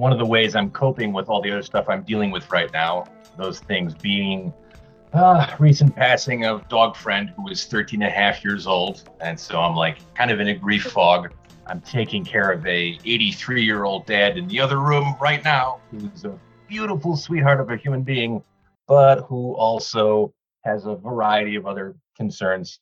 one 0.00 0.12
of 0.12 0.18
the 0.18 0.24
ways 0.24 0.56
I'm 0.56 0.70
coping 0.70 1.12
with 1.12 1.28
all 1.28 1.42
the 1.42 1.52
other 1.52 1.62
stuff 1.62 1.88
I'm 1.88 2.02
dealing 2.02 2.30
with 2.30 2.50
right 2.50 2.72
now, 2.72 3.04
those 3.36 3.60
things 3.60 3.94
being 3.94 4.52
uh, 5.12 5.54
recent 5.58 5.94
passing 5.94 6.46
of 6.46 6.66
dog 6.68 6.96
friend 6.96 7.30
who 7.36 7.44
was 7.44 7.66
13 7.66 8.02
and 8.02 8.10
a 8.10 8.14
half 8.14 8.42
years 8.42 8.66
old. 8.66 9.08
And 9.20 9.38
so 9.38 9.60
I'm 9.60 9.76
like 9.76 9.98
kind 10.14 10.30
of 10.30 10.40
in 10.40 10.48
a 10.48 10.54
grief 10.54 10.84
fog. 10.84 11.32
I'm 11.70 11.80
taking 11.82 12.24
care 12.24 12.50
of 12.50 12.66
a 12.66 12.98
83 13.04 13.62
year 13.62 13.84
old 13.84 14.04
dad 14.04 14.36
in 14.36 14.48
the 14.48 14.58
other 14.58 14.80
room 14.80 15.14
right 15.20 15.42
now, 15.44 15.78
who's 15.92 16.24
a 16.24 16.36
beautiful 16.66 17.16
sweetheart 17.16 17.60
of 17.60 17.70
a 17.70 17.76
human 17.76 18.02
being, 18.02 18.42
but 18.88 19.20
who 19.28 19.54
also 19.54 20.34
has 20.64 20.84
a 20.84 20.96
variety 20.96 21.54
of 21.54 21.66
other 21.66 21.94
concerns, 22.16 22.80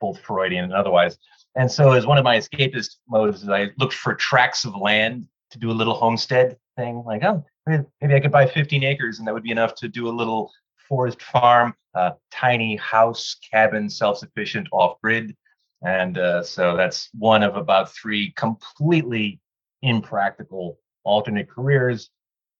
both 0.00 0.20
Freudian 0.20 0.62
and 0.62 0.72
otherwise. 0.72 1.18
And 1.56 1.70
so 1.70 1.92
as 1.92 2.06
one 2.06 2.16
of 2.16 2.22
my 2.22 2.36
escapist 2.36 2.98
modes, 3.08 3.48
I 3.48 3.70
looked 3.76 3.94
for 3.94 4.14
tracts 4.14 4.64
of 4.64 4.76
land 4.76 5.26
to 5.50 5.58
do 5.58 5.72
a 5.72 5.72
little 5.72 5.94
homestead 5.94 6.56
thing. 6.76 7.02
Like, 7.04 7.24
oh, 7.24 7.44
maybe 7.66 8.14
I 8.14 8.20
could 8.20 8.30
buy 8.30 8.46
15 8.46 8.84
acres 8.84 9.18
and 9.18 9.26
that 9.26 9.34
would 9.34 9.42
be 9.42 9.50
enough 9.50 9.74
to 9.76 9.88
do 9.88 10.06
a 10.06 10.14
little 10.14 10.52
forest 10.88 11.20
farm, 11.20 11.74
a 11.94 12.12
tiny 12.30 12.76
house, 12.76 13.34
cabin, 13.50 13.90
self 13.90 14.18
sufficient, 14.18 14.68
off 14.70 15.00
grid. 15.02 15.36
And 15.84 16.18
uh, 16.18 16.42
so 16.42 16.76
that's 16.76 17.08
one 17.18 17.42
of 17.42 17.56
about 17.56 17.92
three 17.92 18.32
completely 18.32 19.40
impractical 19.82 20.78
alternate 21.04 21.50
careers. 21.50 22.10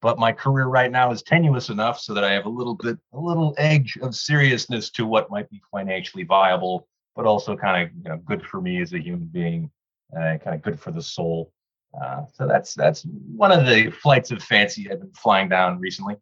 But 0.00 0.18
my 0.18 0.32
career 0.32 0.66
right 0.66 0.90
now 0.90 1.12
is 1.12 1.22
tenuous 1.22 1.68
enough 1.68 2.00
so 2.00 2.12
that 2.14 2.24
I 2.24 2.32
have 2.32 2.46
a 2.46 2.50
little 2.50 2.74
bit, 2.74 2.98
a 3.12 3.18
little 3.18 3.54
edge 3.56 3.96
of 4.02 4.16
seriousness 4.16 4.90
to 4.90 5.06
what 5.06 5.30
might 5.30 5.48
be 5.48 5.62
financially 5.70 6.24
viable, 6.24 6.88
but 7.14 7.24
also 7.24 7.56
kind 7.56 7.84
of 7.84 7.95
you 7.96 8.10
know, 8.10 8.16
good 8.16 8.45
for 8.45 8.60
me 8.60 8.82
as 8.82 8.92
a 8.92 8.98
human 8.98 9.26
being, 9.26 9.70
uh, 10.16 10.38
kind 10.42 10.57
of 10.57 10.62
good 10.62 10.80
for 10.80 10.90
the 10.90 11.02
soul. 11.02 11.52
Uh, 12.01 12.23
so 12.32 12.48
that's 12.48 12.74
that's 12.74 13.02
one 13.36 13.52
of 13.52 13.66
the 13.66 13.90
flights 13.90 14.32
of 14.32 14.42
fancy 14.42 14.90
I've 14.90 14.98
been 14.98 15.12
flying 15.12 15.48
down 15.48 15.79
recently. 15.79 16.16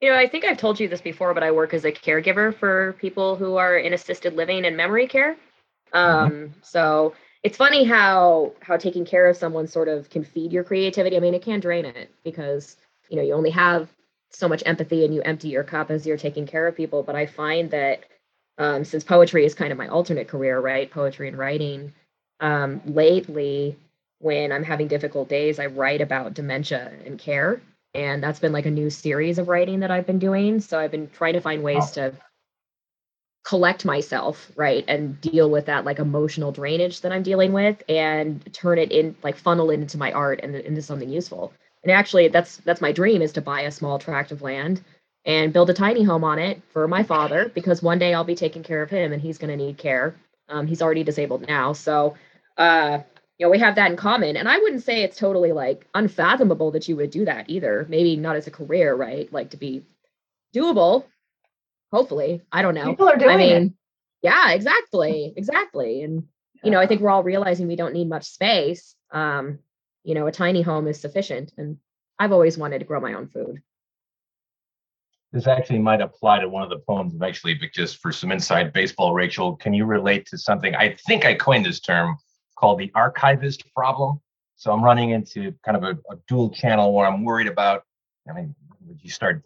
You 0.00 0.10
know, 0.10 0.16
I 0.16 0.26
think 0.26 0.44
I've 0.44 0.58
told 0.58 0.80
you 0.80 0.88
this 0.88 1.00
before, 1.00 1.32
but 1.32 1.44
I 1.44 1.52
work 1.52 1.74
as 1.74 1.84
a 1.84 1.92
caregiver 1.92 2.54
for 2.58 2.94
people 2.94 3.36
who 3.36 3.56
are 3.56 3.78
in 3.78 3.92
assisted 3.92 4.34
living 4.34 4.64
and 4.64 4.76
memory 4.76 5.06
care. 5.06 5.36
Mm-hmm. 5.94 6.24
Um, 6.24 6.30
mm-hmm. 6.30 6.52
So 6.62 7.14
it's 7.42 7.56
funny 7.56 7.84
how 7.84 8.52
how 8.60 8.76
taking 8.76 9.04
care 9.04 9.26
of 9.26 9.36
someone 9.36 9.66
sort 9.66 9.88
of 9.88 10.10
can 10.10 10.24
feed 10.24 10.52
your 10.52 10.64
creativity. 10.64 11.16
I 11.16 11.20
mean, 11.20 11.34
it 11.34 11.42
can 11.42 11.60
drain 11.60 11.84
it 11.84 12.12
because 12.24 12.76
you 13.08 13.16
know 13.16 13.22
you 13.22 13.34
only 13.34 13.50
have 13.50 13.88
so 14.30 14.48
much 14.48 14.62
empathy 14.66 15.04
and 15.04 15.14
you 15.14 15.22
empty 15.22 15.48
your 15.48 15.62
cup 15.62 15.90
as 15.90 16.06
you're 16.06 16.16
taking 16.16 16.46
care 16.46 16.66
of 16.66 16.76
people. 16.76 17.02
But 17.02 17.14
I 17.14 17.26
find 17.26 17.70
that 17.70 18.04
um, 18.58 18.84
since 18.84 19.04
poetry 19.04 19.44
is 19.44 19.54
kind 19.54 19.72
of 19.72 19.78
my 19.78 19.88
alternate 19.88 20.28
career, 20.28 20.60
right? 20.60 20.90
Poetry 20.90 21.28
and 21.28 21.38
writing. 21.38 21.92
Um, 22.40 22.80
lately, 22.84 23.76
when 24.18 24.52
I'm 24.52 24.64
having 24.64 24.88
difficult 24.88 25.28
days, 25.28 25.58
I 25.58 25.66
write 25.66 26.00
about 26.00 26.34
dementia 26.34 26.92
and 27.04 27.18
care. 27.18 27.60
And 27.94 28.22
that's 28.22 28.40
been 28.40 28.52
like 28.52 28.66
a 28.66 28.70
new 28.70 28.90
series 28.90 29.38
of 29.38 29.48
writing 29.48 29.80
that 29.80 29.90
I've 29.90 30.06
been 30.06 30.18
doing. 30.18 30.60
So 30.60 30.78
I've 30.78 30.90
been 30.90 31.08
trying 31.10 31.34
to 31.34 31.40
find 31.40 31.62
ways 31.62 31.92
to 31.92 32.12
collect 33.44 33.84
myself, 33.84 34.50
right, 34.56 34.84
and 34.88 35.20
deal 35.20 35.50
with 35.50 35.66
that 35.66 35.84
like 35.84 35.98
emotional 35.98 36.50
drainage 36.50 37.02
that 37.02 37.12
I'm 37.12 37.22
dealing 37.22 37.52
with 37.52 37.82
and 37.88 38.42
turn 38.54 38.78
it 38.78 38.90
in 38.90 39.14
like 39.22 39.36
funnel 39.36 39.70
it 39.70 39.74
into 39.74 39.98
my 39.98 40.12
art 40.12 40.40
and 40.42 40.54
into 40.56 40.82
something 40.82 41.10
useful. 41.10 41.52
And 41.82 41.92
actually 41.92 42.28
that's 42.28 42.56
that's 42.58 42.80
my 42.80 42.92
dream 42.92 43.22
is 43.22 43.32
to 43.32 43.42
buy 43.42 43.62
a 43.62 43.70
small 43.70 43.98
tract 43.98 44.32
of 44.32 44.42
land 44.42 44.82
and 45.26 45.52
build 45.52 45.70
a 45.70 45.74
tiny 45.74 46.02
home 46.02 46.24
on 46.24 46.38
it 46.38 46.62
for 46.72 46.88
my 46.88 47.02
father 47.02 47.50
because 47.54 47.82
one 47.82 47.98
day 47.98 48.14
I'll 48.14 48.24
be 48.24 48.34
taking 48.34 48.62
care 48.62 48.82
of 48.82 48.90
him 48.90 49.12
and 49.12 49.20
he's 49.20 49.38
going 49.38 49.56
to 49.56 49.62
need 49.62 49.78
care. 49.78 50.16
Um, 50.48 50.66
he's 50.66 50.82
already 50.82 51.04
disabled 51.04 51.46
now. 51.46 51.72
So 51.74 52.14
uh, 52.56 53.00
you 53.38 53.46
know, 53.46 53.50
we 53.50 53.58
have 53.58 53.74
that 53.74 53.90
in 53.90 53.96
common. 53.96 54.36
And 54.36 54.48
I 54.48 54.58
wouldn't 54.58 54.84
say 54.84 55.02
it's 55.02 55.18
totally 55.18 55.52
like 55.52 55.86
unfathomable 55.94 56.70
that 56.72 56.88
you 56.88 56.96
would 56.96 57.10
do 57.10 57.24
that 57.24 57.50
either. 57.50 57.84
Maybe 57.88 58.16
not 58.16 58.36
as 58.36 58.46
a 58.46 58.52
career, 58.52 58.94
right? 58.94 59.30
Like 59.32 59.50
to 59.50 59.56
be 59.56 59.84
doable. 60.54 61.04
Hopefully, 61.94 62.42
I 62.50 62.62
don't 62.62 62.74
know. 62.74 62.86
People 62.86 63.08
are 63.08 63.16
doing 63.16 63.30
I 63.30 63.36
mean, 63.36 63.62
it. 63.66 63.72
yeah, 64.22 64.50
exactly, 64.50 65.32
exactly. 65.36 66.02
And 66.02 66.24
you 66.64 66.72
know, 66.72 66.80
I 66.80 66.88
think 66.88 67.00
we're 67.00 67.10
all 67.10 67.22
realizing 67.22 67.68
we 67.68 67.76
don't 67.76 67.94
need 67.94 68.08
much 68.08 68.24
space. 68.24 68.96
Um, 69.12 69.60
you 70.02 70.14
know, 70.16 70.26
a 70.26 70.32
tiny 70.32 70.60
home 70.60 70.88
is 70.88 70.98
sufficient. 70.98 71.52
And 71.56 71.76
I've 72.18 72.32
always 72.32 72.58
wanted 72.58 72.80
to 72.80 72.84
grow 72.84 73.00
my 73.00 73.14
own 73.14 73.28
food. 73.28 73.62
This 75.32 75.46
actually 75.46 75.78
might 75.78 76.00
apply 76.00 76.40
to 76.40 76.48
one 76.48 76.64
of 76.64 76.70
the 76.70 76.80
poems 76.80 77.14
eventually, 77.14 77.54
but 77.54 77.72
just 77.72 77.98
for 77.98 78.10
some 78.10 78.32
inside 78.32 78.72
baseball, 78.72 79.14
Rachel, 79.14 79.54
can 79.54 79.72
you 79.72 79.84
relate 79.84 80.26
to 80.26 80.38
something? 80.38 80.74
I 80.74 80.96
think 81.06 81.24
I 81.24 81.34
coined 81.34 81.64
this 81.64 81.78
term 81.78 82.16
called 82.58 82.80
the 82.80 82.90
archivist 82.96 83.62
problem. 83.72 84.20
So 84.56 84.72
I'm 84.72 84.82
running 84.82 85.10
into 85.10 85.54
kind 85.64 85.76
of 85.76 85.84
a, 85.84 85.92
a 86.12 86.16
dual 86.26 86.50
channel 86.50 86.92
where 86.92 87.06
I'm 87.06 87.24
worried 87.24 87.48
about. 87.48 87.84
I 88.28 88.32
mean, 88.32 88.52
would 88.86 88.98
you 89.00 89.10
start 89.10 89.44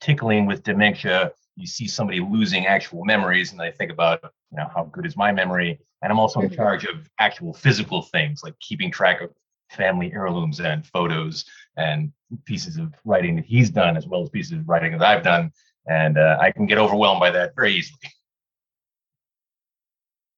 tickling 0.00 0.46
with 0.46 0.62
dementia, 0.62 1.32
you 1.62 1.66
see 1.66 1.86
somebody 1.86 2.20
losing 2.20 2.66
actual 2.66 3.04
memories, 3.04 3.52
and 3.52 3.62
I 3.62 3.70
think 3.70 3.90
about, 3.90 4.20
you 4.50 4.58
know, 4.58 4.68
how 4.74 4.84
good 4.92 5.06
is 5.06 5.16
my 5.16 5.32
memory? 5.32 5.78
And 6.02 6.12
I'm 6.12 6.18
also 6.18 6.40
in 6.40 6.50
charge 6.50 6.84
of 6.84 7.08
actual 7.18 7.54
physical 7.54 8.02
things 8.02 8.42
like 8.42 8.58
keeping 8.58 8.90
track 8.90 9.22
of 9.22 9.30
family 9.70 10.12
heirlooms 10.12 10.60
and 10.60 10.84
photos 10.84 11.44
and 11.76 12.12
pieces 12.44 12.76
of 12.76 12.92
writing 13.04 13.36
that 13.36 13.46
he's 13.46 13.70
done, 13.70 13.96
as 13.96 14.06
well 14.06 14.22
as 14.22 14.28
pieces 14.28 14.52
of 14.52 14.68
writing 14.68 14.92
that 14.98 15.02
I've 15.02 15.22
done. 15.22 15.52
And 15.86 16.18
uh, 16.18 16.38
I 16.40 16.50
can 16.50 16.66
get 16.66 16.78
overwhelmed 16.78 17.20
by 17.20 17.30
that 17.30 17.54
very 17.54 17.72
easily. 17.72 18.00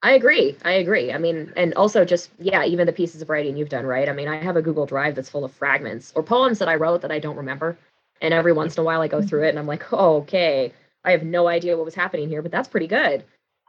I 0.03 0.13
agree. 0.13 0.55
I 0.63 0.73
agree. 0.73 1.13
I 1.13 1.19
mean, 1.19 1.51
and 1.57 1.73
also 1.75 2.05
just, 2.05 2.31
yeah, 2.39 2.63
even 2.65 2.87
the 2.87 2.93
pieces 2.93 3.23
of 3.23 3.31
writing 3.31 3.57
you've 3.57 3.71
done, 3.71 3.87
right? 3.87 4.07
I 4.07 4.13
mean, 4.13 4.29
I 4.29 4.37
have 4.37 4.57
a 4.57 4.63
Google 4.63 4.85
Drive 4.85 5.15
that's 5.15 5.31
full 5.31 5.47
of 5.47 5.53
fragments 5.53 6.13
or 6.15 6.23
poems 6.23 6.59
that 6.59 6.69
I 6.69 6.75
wrote 6.75 7.01
that 7.01 7.11
I 7.11 7.19
don't 7.19 7.37
remember. 7.37 7.79
And 8.21 8.35
every 8.35 8.53
once 8.53 8.77
in 8.77 8.83
a 8.83 8.85
while 8.85 9.01
I 9.01 9.09
go 9.09 9.23
through 9.23 9.45
it 9.45 9.49
and 9.49 9.59
I'm 9.59 9.67
like, 9.67 9.93
oh, 9.93 10.17
okay, 10.17 10.73
I 11.05 11.11
have 11.13 11.23
no 11.23 11.47
idea 11.47 11.77
what 11.77 11.85
was 11.85 11.95
happening 11.95 12.29
here, 12.29 12.43
but 12.43 12.51
that's 12.51 12.69
pretty 12.69 12.87
good. 12.87 13.25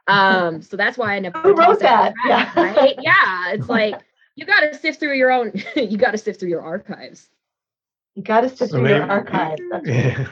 Um, 0.08 0.62
so 0.64 0.78
that's 0.78 0.98
why 0.98 1.16
I 1.16 1.20
never 1.20 1.40
Who 1.40 1.54
wrote 1.54 1.80
that. 1.80 2.14
yeah. 2.26 2.52
Right? 2.56 2.96
yeah. 3.02 3.22
It's 3.54 3.70
like 3.70 4.02
you 4.36 4.46
gotta 4.46 4.74
sift 4.78 5.00
through 5.00 5.14
your 5.14 5.32
own 5.32 5.52
you 5.76 5.98
gotta 5.98 6.18
sift 6.18 6.40
through 6.40 6.50
your 6.50 6.64
archives. 6.64 7.30
You 8.16 8.24
gotta 8.24 8.50
sift 8.50 8.72
so 8.72 8.78
through 8.78 8.84
maybe, 8.84 8.96
your 8.96 9.10
archives. 9.10 9.62
Yeah. 9.84 10.28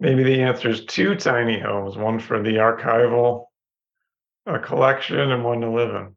Maybe 0.00 0.22
the 0.22 0.42
answer 0.42 0.70
is 0.70 0.84
two 0.86 1.14
tiny 1.14 1.58
homes, 1.60 1.96
one 1.96 2.18
for 2.18 2.42
the 2.42 2.54
archival 2.54 3.46
a 4.46 4.58
collection 4.58 5.18
and 5.18 5.44
one 5.44 5.60
to 5.60 5.70
live 5.70 5.94
in. 5.94 6.16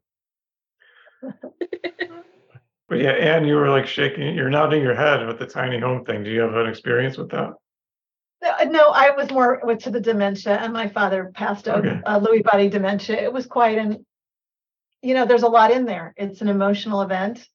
but 2.88 2.98
yeah, 2.98 3.10
Anne, 3.10 3.46
you 3.46 3.54
were 3.54 3.68
like 3.68 3.86
shaking, 3.86 4.34
you're 4.34 4.50
nodding 4.50 4.82
your 4.82 4.94
head 4.94 5.26
with 5.26 5.38
the 5.38 5.46
tiny 5.46 5.78
home 5.78 6.04
thing. 6.04 6.24
Do 6.24 6.30
you 6.30 6.40
have 6.40 6.54
an 6.54 6.66
experience 6.66 7.16
with 7.16 7.30
that? 7.30 7.52
No, 8.42 8.88
I 8.88 9.10
was 9.16 9.30
more 9.30 9.60
with 9.62 9.84
to 9.84 9.90
the 9.90 10.00
dementia, 10.00 10.56
and 10.56 10.72
my 10.72 10.88
father 10.88 11.32
passed 11.34 11.66
of 11.66 11.84
okay. 11.84 12.00
uh, 12.04 12.20
Lewy 12.20 12.42
body 12.42 12.68
dementia. 12.68 13.16
It 13.16 13.32
was 13.32 13.46
quite 13.46 13.78
an, 13.78 14.04
you 15.02 15.14
know, 15.14 15.24
there's 15.24 15.44
a 15.44 15.48
lot 15.48 15.70
in 15.70 15.86
there. 15.86 16.14
It's 16.16 16.42
an 16.42 16.48
emotional 16.48 17.02
event, 17.02 17.46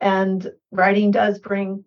and 0.00 0.46
writing 0.70 1.10
does 1.10 1.38
bring, 1.38 1.84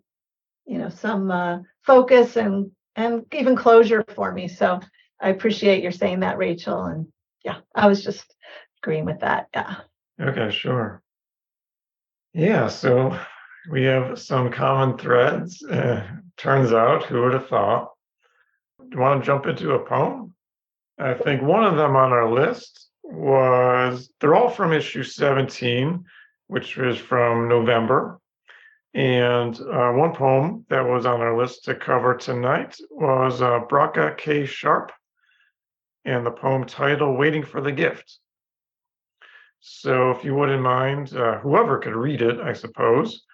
you 0.66 0.78
know, 0.78 0.88
some 0.88 1.30
uh, 1.30 1.58
focus 1.82 2.36
and 2.36 2.72
and 2.96 3.24
even 3.32 3.54
closure 3.54 4.04
for 4.14 4.32
me. 4.32 4.48
So 4.48 4.80
I 5.20 5.28
appreciate 5.28 5.82
your 5.82 5.92
saying 5.92 6.20
that, 6.20 6.38
Rachel, 6.38 6.84
and 6.84 7.06
yeah, 7.44 7.58
I 7.74 7.86
was 7.86 8.02
just 8.02 8.34
agreeing 8.82 9.04
with 9.04 9.20
that. 9.20 9.48
Yeah. 9.54 9.76
Okay, 10.20 10.50
sure. 10.50 11.02
Yeah, 12.32 12.68
so 12.68 13.18
we 13.70 13.84
have 13.84 14.18
some 14.18 14.50
common 14.50 14.98
threads. 14.98 15.62
Uh, 15.62 16.06
turns 16.36 16.72
out, 16.72 17.04
who 17.04 17.22
would 17.22 17.34
have 17.34 17.48
thought? 17.48 17.89
Do 18.90 18.96
you 18.96 19.02
want 19.02 19.22
to 19.22 19.26
jump 19.26 19.46
into 19.46 19.74
a 19.74 19.86
poem? 19.86 20.34
I 20.98 21.14
think 21.14 21.42
one 21.42 21.64
of 21.64 21.76
them 21.76 21.94
on 21.94 22.12
our 22.12 22.30
list 22.30 22.88
was, 23.04 24.10
they're 24.20 24.34
all 24.34 24.50
from 24.50 24.72
issue 24.72 25.04
17, 25.04 26.04
which 26.48 26.76
was 26.76 26.98
from 26.98 27.48
November. 27.48 28.20
And 28.92 29.58
uh, 29.60 29.92
one 29.92 30.12
poem 30.12 30.66
that 30.70 30.80
was 30.80 31.06
on 31.06 31.20
our 31.20 31.38
list 31.38 31.64
to 31.64 31.76
cover 31.76 32.16
tonight 32.16 32.76
was 32.90 33.40
uh, 33.40 33.60
Bracha 33.60 34.16
K. 34.18 34.44
Sharp 34.44 34.90
and 36.04 36.26
the 36.26 36.32
poem 36.32 36.66
title 36.66 37.16
Waiting 37.16 37.44
for 37.44 37.60
the 37.60 37.70
Gift. 37.70 38.18
So, 39.60 40.10
if 40.10 40.24
you 40.24 40.34
wouldn't 40.34 40.62
mind, 40.62 41.14
uh, 41.14 41.38
whoever 41.38 41.78
could 41.78 41.94
read 41.94 42.22
it, 42.22 42.40
I 42.40 42.54
suppose, 42.54 43.24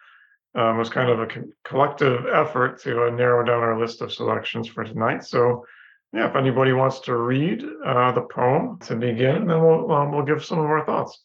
um, 0.56 0.78
was 0.78 0.88
kind 0.88 1.10
of 1.10 1.20
a 1.20 1.26
co- 1.26 1.48
collective 1.64 2.26
effort 2.32 2.80
to 2.82 3.04
uh, 3.04 3.10
narrow 3.10 3.44
down 3.44 3.62
our 3.62 3.78
list 3.78 4.00
of 4.00 4.12
selections 4.12 4.66
for 4.66 4.84
tonight. 4.84 5.22
So, 5.22 5.64
yeah, 6.12 6.28
if 6.28 6.36
anybody 6.36 6.72
wants 6.72 7.00
to 7.00 7.16
read 7.16 7.62
uh, 7.84 8.12
the 8.12 8.22
poem 8.22 8.78
to 8.86 8.96
begin, 8.96 9.46
then 9.46 9.60
we'll 9.60 9.92
um, 9.92 10.12
we'll 10.12 10.24
give 10.24 10.44
some 10.44 10.58
of 10.58 10.66
our 10.66 10.84
thoughts. 10.84 11.22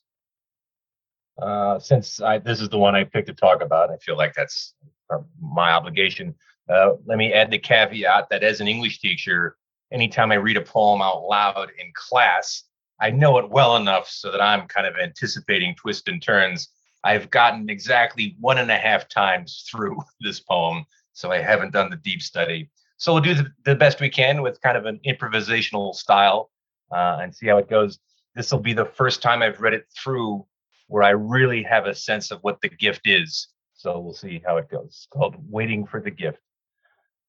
Uh, 1.42 1.80
since 1.80 2.22
I, 2.22 2.40
this 2.40 2.62
is 2.62 2.70
the 2.70 2.78
one 2.78 2.94
I 2.94 3.06
picked 3.06 3.28
to 3.28 3.34
talk 3.34 3.62
about, 3.62 3.90
I 3.90 3.98
feel 3.98 4.18
like 4.18 4.34
that's 4.36 4.74
my 5.42 5.72
obligation. 5.72 6.36
Uh, 6.70 6.92
let 7.06 7.18
me 7.18 7.34
add 7.34 7.52
the 7.52 7.58
caveat 7.58 8.28
that 8.30 8.44
as 8.44 8.62
an 8.62 8.68
English 8.68 9.00
teacher, 9.00 9.58
anytime 9.92 10.32
I 10.32 10.36
read 10.36 10.58
a 10.58 10.62
poem 10.62 11.02
out 11.02 11.24
loud 11.24 11.72
in 11.80 11.92
class, 11.96 12.64
I 13.00 13.10
know 13.12 13.38
it 13.40 13.50
well 13.50 13.78
enough 13.78 14.08
so 14.08 14.32
that 14.32 14.42
I'm 14.42 14.68
kind 14.68 14.86
of 14.86 14.96
anticipating 15.02 15.76
twists 15.76 16.08
and 16.08 16.22
turns. 16.22 16.70
I've 17.04 17.30
gotten 17.30 17.70
exactly 17.70 18.36
one 18.40 18.58
and 18.58 18.70
a 18.70 18.78
half 18.78 19.10
times 19.10 19.68
through 19.70 19.98
this 20.20 20.40
poem, 20.40 20.86
so 21.14 21.32
I 21.32 21.42
haven't 21.42 21.74
done 21.74 21.90
the 21.90 21.98
deep 21.98 22.22
study. 22.22 22.70
So 22.98 23.14
we'll 23.14 23.24
do 23.24 23.34
the, 23.34 23.52
the 23.66 23.76
best 23.76 24.00
we 24.00 24.10
can 24.10 24.42
with 24.42 24.62
kind 24.62 24.78
of 24.78 24.86
an 24.86 25.00
improvisational 25.08 25.96
style 25.96 26.52
uh, 26.92 27.20
and 27.22 27.34
see 27.34 27.48
how 27.48 27.58
it 27.58 27.70
goes. 27.70 28.00
This 28.36 28.52
will 28.52 28.60
be 28.60 28.74
the 28.74 28.86
first 28.86 29.22
time 29.22 29.42
I've 29.42 29.60
read 29.60 29.74
it 29.74 29.88
through 29.98 30.46
where 30.88 31.04
I 31.04 31.12
really 31.12 31.64
have 31.64 31.88
a 31.88 31.96
sense 31.96 32.32
of 32.32 32.40
what 32.42 32.62
the 32.62 32.70
gift 32.70 33.02
is. 33.06 33.48
So 33.74 34.00
we'll 34.00 34.14
see 34.14 34.42
how 34.46 34.58
it 34.58 34.70
goes. 34.70 34.88
It's 34.88 35.08
called 35.12 35.36
Waiting 35.50 35.86
for 35.88 36.00
the 36.00 36.12
Gift. 36.12 36.38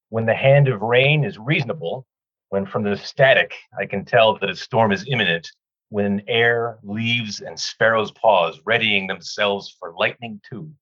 When 0.09 0.25
the 0.25 0.35
hand 0.35 0.67
of 0.67 0.81
rain 0.81 1.23
is 1.23 1.39
reasonable, 1.39 2.05
when 2.49 2.67
from 2.67 2.83
the 2.83 2.95
static 2.95 3.55
I 3.79 3.87
can 3.87 4.05
tell 4.05 4.37
that 4.37 4.49
a 4.49 4.55
storm 4.55 4.91
is 4.91 5.07
imminent, 5.09 5.49
when 5.93 6.23
air, 6.27 6.79
leaves, 6.81 7.41
and 7.41 7.59
sparrows 7.59 8.11
pause, 8.13 8.59
readying 8.65 9.05
themselves 9.05 9.75
for 9.79 9.93
lightning 9.95 10.41
too. 10.49 10.73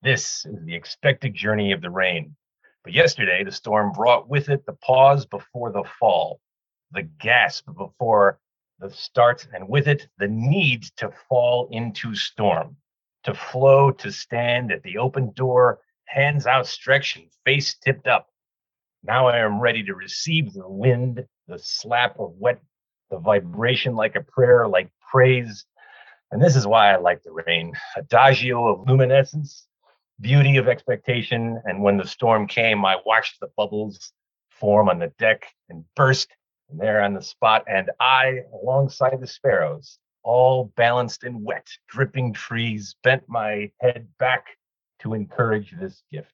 This 0.00 0.46
is 0.46 0.64
the 0.64 0.74
expected 0.74 1.34
journey 1.34 1.72
of 1.72 1.82
the 1.82 1.90
rain. 1.90 2.34
But 2.82 2.94
yesterday, 2.94 3.44
the 3.44 3.52
storm 3.52 3.92
brought 3.92 4.30
with 4.30 4.48
it 4.48 4.64
the 4.64 4.72
pause 4.72 5.26
before 5.26 5.72
the 5.72 5.84
fall, 5.98 6.40
the 6.90 7.02
gasp 7.02 7.66
before 7.76 8.40
the 8.78 8.88
start, 8.88 9.46
and 9.52 9.68
with 9.68 9.86
it, 9.86 10.08
the 10.16 10.28
need 10.28 10.84
to 10.96 11.12
fall 11.28 11.68
into 11.70 12.14
storm, 12.14 12.78
to 13.24 13.34
flow, 13.34 13.90
to 13.90 14.10
stand 14.10 14.72
at 14.72 14.82
the 14.82 14.96
open 14.96 15.32
door, 15.34 15.80
hands 16.06 16.46
outstretched 16.46 17.18
and 17.18 17.26
face 17.44 17.74
tipped 17.74 18.06
up, 18.06 18.30
now 19.02 19.28
I 19.28 19.38
am 19.38 19.60
ready 19.60 19.82
to 19.84 19.94
receive 19.94 20.52
the 20.52 20.68
wind, 20.68 21.24
the 21.48 21.58
slap 21.58 22.18
of 22.18 22.32
wet, 22.38 22.60
the 23.10 23.18
vibration 23.18 23.94
like 23.94 24.16
a 24.16 24.22
prayer, 24.22 24.66
like 24.68 24.90
praise. 25.10 25.64
And 26.30 26.42
this 26.42 26.56
is 26.56 26.66
why 26.66 26.92
I 26.92 26.96
like 26.96 27.22
the 27.22 27.32
rain. 27.32 27.72
Adagio 27.96 28.68
of 28.68 28.88
luminescence, 28.88 29.66
beauty 30.20 30.56
of 30.56 30.68
expectation. 30.68 31.60
And 31.64 31.82
when 31.82 31.96
the 31.96 32.06
storm 32.06 32.46
came, 32.46 32.84
I 32.84 32.96
watched 33.04 33.40
the 33.40 33.50
bubbles 33.56 34.12
form 34.50 34.88
on 34.88 34.98
the 34.98 35.12
deck 35.18 35.46
and 35.68 35.84
burst 35.96 36.28
and 36.70 36.78
there 36.78 37.02
on 37.02 37.14
the 37.14 37.22
spot. 37.22 37.64
And 37.66 37.90
I, 37.98 38.42
alongside 38.62 39.20
the 39.20 39.26
sparrows, 39.26 39.98
all 40.22 40.72
balanced 40.76 41.24
in 41.24 41.42
wet, 41.42 41.66
dripping 41.88 42.32
trees, 42.32 42.94
bent 43.02 43.24
my 43.28 43.70
head 43.80 44.06
back 44.18 44.46
to 45.00 45.14
encourage 45.14 45.72
this 45.72 46.02
gift. 46.12 46.32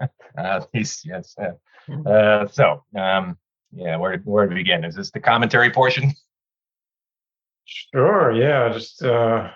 uh, 0.38 0.60
yes. 0.72 1.04
Uh, 1.40 1.52
hmm. 1.86 2.06
uh, 2.06 2.46
so, 2.48 2.84
um, 2.96 3.36
yeah, 3.72 3.96
where 3.96 4.18
where 4.18 4.46
to 4.46 4.54
begin? 4.54 4.84
Is 4.84 4.94
this 4.94 5.10
the 5.10 5.20
commentary 5.20 5.70
portion? 5.70 6.12
Sure. 7.92 8.32
Yeah. 8.32 8.72
Just 8.72 9.02
uh, 9.02 9.50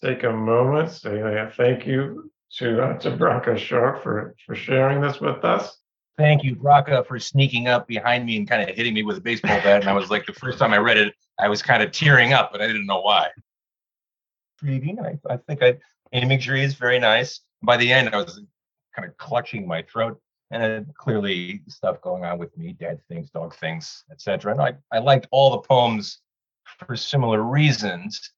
take 0.00 0.22
a 0.22 0.32
moment. 0.32 0.88
Say 0.88 1.20
uh, 1.20 1.50
thank 1.56 1.84
you 1.84 2.30
to 2.58 2.80
uh, 2.80 2.98
to 2.98 3.10
Bracha 3.10 3.58
Sharp 3.58 4.04
for 4.04 4.36
for 4.46 4.54
sharing 4.54 5.00
this 5.00 5.20
with 5.20 5.44
us. 5.44 5.78
Thank 6.18 6.44
you, 6.44 6.54
Bracha, 6.54 7.06
for 7.06 7.18
sneaking 7.18 7.68
up 7.68 7.88
behind 7.88 8.26
me 8.26 8.36
and 8.36 8.48
kind 8.48 8.68
of 8.68 8.76
hitting 8.76 8.94
me 8.94 9.02
with 9.02 9.16
a 9.16 9.20
baseball 9.20 9.58
bat. 9.62 9.80
And 9.80 9.88
I 9.88 9.94
was 9.94 10.10
like, 10.10 10.26
the 10.26 10.32
first 10.34 10.58
time 10.58 10.72
I 10.72 10.76
read 10.76 10.98
it, 10.98 11.14
I 11.40 11.48
was 11.48 11.62
kind 11.62 11.82
of 11.82 11.90
tearing 11.90 12.34
up, 12.34 12.52
but 12.52 12.60
I 12.60 12.66
didn't 12.66 12.86
know 12.86 13.00
why. 13.00 13.28
Intriguing. 14.60 15.00
I, 15.00 15.18
I 15.28 15.38
think 15.38 15.62
I 15.62 15.78
imagery 16.12 16.62
is 16.62 16.74
very 16.74 16.98
nice. 16.98 17.40
By 17.62 17.78
the 17.78 17.92
end, 17.92 18.10
I 18.14 18.18
was 18.18 18.40
kind 18.94 19.08
of 19.08 19.16
clutching 19.16 19.66
my 19.66 19.82
throat 19.82 20.20
and 20.50 20.86
uh, 20.86 20.92
clearly 20.98 21.62
stuff 21.68 22.00
going 22.02 22.24
on 22.24 22.38
with 22.38 22.56
me 22.56 22.72
dad 22.72 23.00
things 23.08 23.30
dog 23.30 23.54
things 23.56 24.04
etc 24.10 24.52
and 24.52 24.60
I, 24.60 24.74
I 24.92 24.98
liked 24.98 25.26
all 25.30 25.50
the 25.50 25.58
poems 25.58 26.20
for 26.86 26.96
similar 26.96 27.42
reasons. 27.42 28.32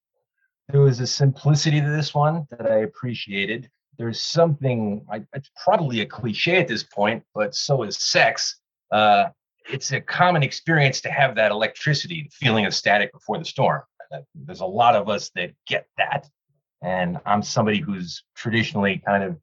There 0.68 0.80
was 0.80 1.00
a 1.00 1.06
simplicity 1.06 1.80
to 1.80 1.90
this 1.90 2.14
one 2.14 2.46
that 2.50 2.70
i 2.70 2.78
appreciated. 2.78 3.68
There's 3.98 4.20
something 4.20 5.04
I, 5.10 5.22
it's 5.34 5.50
probably 5.62 6.00
a 6.00 6.06
cliche 6.06 6.56
at 6.56 6.68
this 6.68 6.84
point 6.84 7.22
but 7.34 7.54
so 7.54 7.82
is 7.82 7.96
sex. 7.96 8.60
Uh, 8.90 9.26
it's 9.70 9.92
a 9.92 10.00
common 10.00 10.42
experience 10.42 11.00
to 11.02 11.10
have 11.10 11.34
that 11.36 11.50
electricity 11.50 12.22
the 12.22 12.30
feeling 12.30 12.66
of 12.66 12.74
static 12.74 13.12
before 13.12 13.38
the 13.38 13.44
storm. 13.44 13.82
There's 14.34 14.60
a 14.60 14.66
lot 14.66 14.94
of 14.94 15.08
us 15.08 15.30
that 15.34 15.52
get 15.66 15.88
that 15.98 16.28
and 16.84 17.18
i'm 17.24 17.42
somebody 17.42 17.80
who's 17.80 18.22
traditionally 18.36 19.02
kind 19.04 19.24
of 19.24 19.36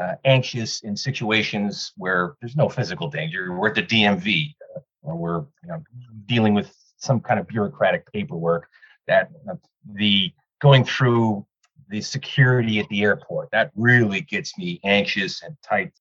uh, 0.00 0.14
anxious 0.24 0.80
in 0.80 0.96
situations 0.96 1.92
where 1.96 2.36
there's 2.40 2.56
no 2.56 2.68
physical 2.68 3.08
danger. 3.08 3.52
We're 3.52 3.68
at 3.68 3.74
the 3.74 3.82
DMV 3.82 4.54
uh, 4.76 4.80
or 5.02 5.16
we're 5.16 5.38
you 5.62 5.68
know, 5.68 5.82
dealing 6.26 6.54
with 6.54 6.74
some 6.96 7.20
kind 7.20 7.38
of 7.40 7.46
bureaucratic 7.46 8.10
paperwork 8.12 8.68
that 9.06 9.30
uh, 9.50 9.54
the 9.94 10.32
going 10.60 10.84
through 10.84 11.46
the 11.88 12.00
security 12.00 12.80
at 12.80 12.88
the 12.88 13.02
airport 13.02 13.48
that 13.52 13.70
really 13.76 14.20
gets 14.22 14.58
me 14.58 14.80
anxious 14.84 15.42
and 15.42 15.56
tight 15.62 15.92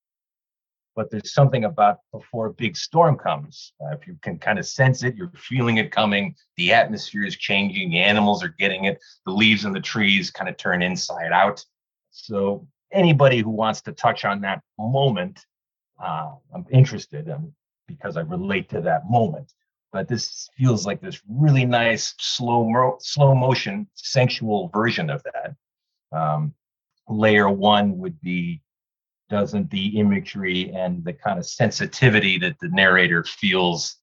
but 0.96 1.12
there's 1.12 1.34
something 1.34 1.66
about 1.66 2.00
before 2.14 2.48
a 2.48 2.54
big 2.54 2.76
storm 2.76 3.18
comes 3.18 3.74
uh, 3.82 3.94
if 3.94 4.08
you 4.08 4.18
can 4.22 4.40
kind 4.40 4.58
of 4.58 4.66
sense 4.66 5.04
it 5.04 5.16
you're 5.16 5.32
feeling 5.36 5.78
it 5.78 5.92
coming 5.92 6.34
the 6.58 6.74
atmosphere 6.74 7.26
is 7.26 7.36
changing 7.36 7.92
the 7.92 8.00
animals 8.00 8.44
are 8.44 8.56
getting 8.58 8.86
it 8.86 8.98
the 9.26 9.32
leaves 9.32 9.66
in 9.66 9.74
the 9.74 9.80
trees 9.80 10.32
kind 10.32 10.50
of 10.50 10.58
turn 10.58 10.82
inside 10.82 11.32
out 11.32 11.64
so 12.10 12.66
anybody 12.96 13.40
who 13.42 13.50
wants 13.50 13.82
to 13.84 13.92
touch 13.92 14.26
on 14.26 14.42
that 14.42 14.62
moment, 14.80 15.46
uh, 16.02 16.32
I'm 16.54 16.66
interested 16.72 17.30
um, 17.30 17.54
because 17.88 18.18
I 18.18 18.22
relate 18.22 18.70
to 18.70 18.82
that 18.82 19.10
moment. 19.10 19.54
But 19.92 20.08
this 20.08 20.50
feels 20.58 20.86
like 20.86 21.02
this 21.02 21.22
really 21.30 21.66
nice 21.66 22.16
slow 22.20 22.70
mo- 22.70 22.98
slow 23.00 23.34
motion 23.34 23.88
sensual 23.94 24.70
version 24.74 25.10
of 25.10 25.24
that. 25.24 25.56
Um, 26.18 26.54
layer 27.08 27.50
one 27.50 27.98
would 28.00 28.20
be 28.22 28.62
doesn't 29.30 29.72
the 29.72 30.00
imagery 30.00 30.72
and 30.74 31.04
the 31.04 31.14
kind 31.14 31.40
of 31.40 31.46
sensitivity 31.46 32.38
that 32.40 32.56
the 32.60 32.70
narrator 32.70 33.24
feels 33.24 33.98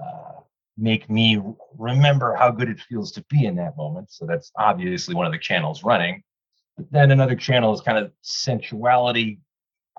uh, 0.00 0.40
make 0.76 1.10
me 1.10 1.42
remember 1.76 2.34
how 2.36 2.50
good 2.50 2.68
it 2.68 2.80
feels 2.80 3.10
to 3.12 3.24
be 3.28 3.44
in 3.46 3.56
that 3.56 3.76
moment. 3.76 4.10
So 4.10 4.24
that's 4.24 4.52
obviously 4.56 5.14
one 5.14 5.26
of 5.26 5.32
the 5.32 5.38
channels 5.38 5.82
running. 5.82 6.22
Then 6.90 7.10
another 7.10 7.34
channel 7.34 7.74
is 7.74 7.80
kind 7.80 7.98
of 7.98 8.12
sensuality. 8.22 9.38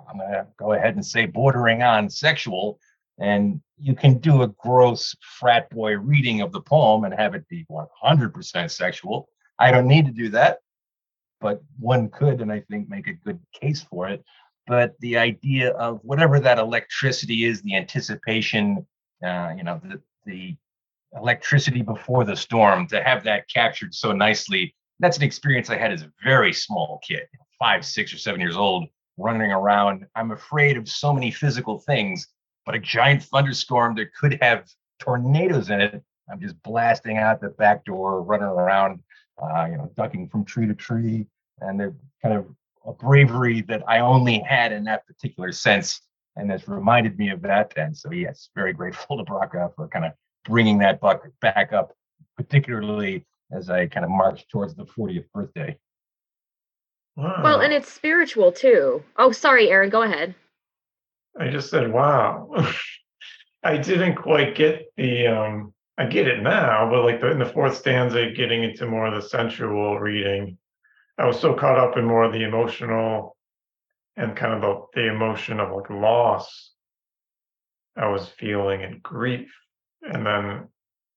I'm 0.10 0.18
going 0.18 0.32
to 0.32 0.48
go 0.58 0.74
ahead 0.74 0.96
and 0.96 1.06
say 1.06 1.26
bordering 1.26 1.84
on 1.84 2.10
sexual. 2.10 2.80
And 3.20 3.62
you 3.78 3.96
can 3.96 4.20
do 4.20 4.44
a 4.44 4.48
gross 4.48 5.16
frat 5.40 5.70
boy 5.70 5.98
reading 5.98 6.42
of 6.42 6.52
the 6.52 6.62
poem 6.62 7.04
and 7.04 7.14
have 7.14 7.36
it 7.36 7.48
be 7.50 7.66
100% 7.70 8.72
sexual. 8.72 9.28
I 9.60 9.72
don't 9.72 9.88
need 9.88 10.06
to 10.06 10.12
do 10.12 10.30
that, 10.30 10.60
but 11.42 11.62
one 11.78 12.10
could, 12.10 12.40
and 12.40 12.52
I 12.52 12.62
think 12.62 12.88
make 12.88 13.08
a 13.08 13.14
good 13.14 13.40
case 13.54 13.82
for 13.84 14.08
it. 14.08 14.24
But 14.68 14.96
the 15.00 15.18
idea 15.18 15.72
of 15.72 16.00
whatever 16.04 16.40
that 16.40 16.60
electricity 16.60 17.44
is, 17.44 17.62
the 17.62 17.76
anticipation, 17.76 18.86
uh, 19.26 19.54
you 19.58 19.64
know, 19.64 19.82
the, 19.84 20.02
the 20.26 20.56
electricity 21.14 21.82
before 21.82 22.24
the 22.24 22.38
storm, 22.38 22.88
to 22.88 23.04
have 23.04 23.24
that 23.26 23.50
captured 23.50 23.94
so 23.94 24.14
nicely 24.14 24.76
that's 25.00 25.18
an 25.18 25.24
experience 25.24 25.70
I 25.70 25.78
had 25.78 25.92
as 25.92 26.02
a 26.02 26.12
very 26.24 26.54
small 26.54 27.00
kid, 27.08 27.24
five, 27.58 27.86
six, 27.86 28.14
or 28.14 28.18
seven 28.18 28.42
years 28.42 28.58
old, 28.58 28.88
running 29.18 29.52
around. 29.52 30.06
I'm 30.16 30.32
afraid 30.32 30.78
of 30.78 30.90
so 30.90 31.14
many 31.14 31.32
physical 31.32 31.80
things, 31.80 32.28
but 32.66 32.76
a 32.76 32.80
giant 32.80 33.24
thunderstorm 33.24 33.96
that 33.96 34.14
could 34.14 34.38
have 34.42 34.68
tornadoes 35.00 35.70
in 35.70 35.82
it. 35.82 36.04
I'm 36.32 36.40
just 36.40 36.62
blasting 36.64 37.18
out 37.18 37.42
the 37.42 37.50
back 37.50 37.86
door, 37.86 38.22
running 38.22 38.48
around, 38.48 39.00
uh, 39.42 39.68
you 39.70 39.78
know, 39.78 39.92
ducking 39.96 40.30
from 40.30 40.46
tree 40.46 40.68
to 40.68 40.76
tree, 40.76 41.26
and 41.62 41.80
they're 41.80 41.96
kind 42.22 42.36
of 42.36 42.46
a 42.86 42.94
bravery 42.94 43.62
that 43.64 43.84
I 43.88 44.00
only 44.00 44.40
had 44.40 44.72
in 44.72 44.84
that 44.86 45.08
particular 45.08 45.52
sense, 45.52 46.02
and 46.36 46.50
that's 46.50 46.68
reminded 46.68 47.18
me 47.18 47.30
of 47.30 47.42
that. 47.42 47.74
And 47.78 47.96
so, 47.96 48.12
yes, 48.12 48.50
very 48.56 48.74
grateful 48.74 49.18
to 49.18 49.24
Bracha 49.24 49.74
for 49.76 49.88
kind 49.88 50.06
of 50.06 50.12
bringing 50.46 50.78
that 50.80 51.00
bucket 51.00 51.34
back 51.42 51.74
up, 51.74 51.94
particularly 52.38 53.26
as 53.52 53.70
I 53.70 53.88
kind 53.88 54.06
of 54.06 54.12
march 54.12 54.48
towards 54.48 54.76
the 54.76 54.86
40th 54.86 55.26
birthday. 55.34 55.78
Wow. 57.16 57.42
Well, 57.44 57.62
and 57.62 57.74
it's 57.74 57.92
spiritual 57.92 58.52
too. 58.52 59.04
Oh, 59.18 59.32
sorry, 59.32 59.70
Aaron, 59.70 59.90
go 59.90 60.04
ahead. 60.04 60.36
I 61.40 61.50
just 61.50 61.70
said, 61.70 61.92
wow. 61.92 62.50
I 63.64 63.78
didn't 63.78 64.16
quite 64.16 64.56
get 64.56 64.94
the 64.96 65.28
um 65.28 65.74
I 65.98 66.06
get 66.06 66.30
it 66.30 66.42
now, 66.42 66.90
but 66.90 67.04
like 67.04 67.20
the, 67.20 67.30
in 67.30 67.40
the 67.40 67.46
fourth 67.46 67.76
stanza, 67.76 68.32
getting 68.32 68.64
into 68.64 68.86
more 68.86 69.08
of 69.08 69.22
the 69.22 69.28
sensual 69.28 70.00
reading, 70.00 70.58
I 71.18 71.26
was 71.26 71.38
so 71.38 71.54
caught 71.54 71.78
up 71.78 71.98
in 71.98 72.06
more 72.06 72.24
of 72.24 72.32
the 72.32 72.44
emotional 72.44 73.36
and 74.16 74.34
kind 74.34 74.54
of 74.54 74.62
the, 74.62 75.02
the 75.02 75.08
emotion 75.10 75.60
of 75.60 75.76
like 75.76 75.90
loss 75.90 76.72
I 77.98 78.08
was 78.08 78.30
feeling 78.30 78.84
and 78.84 79.04
grief. 79.04 79.52
And 80.02 80.26
then 80.26 80.70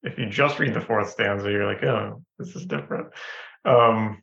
if 0.02 0.18
you 0.18 0.26
just 0.26 0.58
read 0.58 0.74
the 0.74 0.80
fourth 0.80 1.10
stanza, 1.10 1.50
you're 1.50 1.66
like, 1.66 1.82
oh, 1.82 2.22
this 2.38 2.54
is 2.56 2.66
different. 2.66 3.08
Um, 3.64 4.22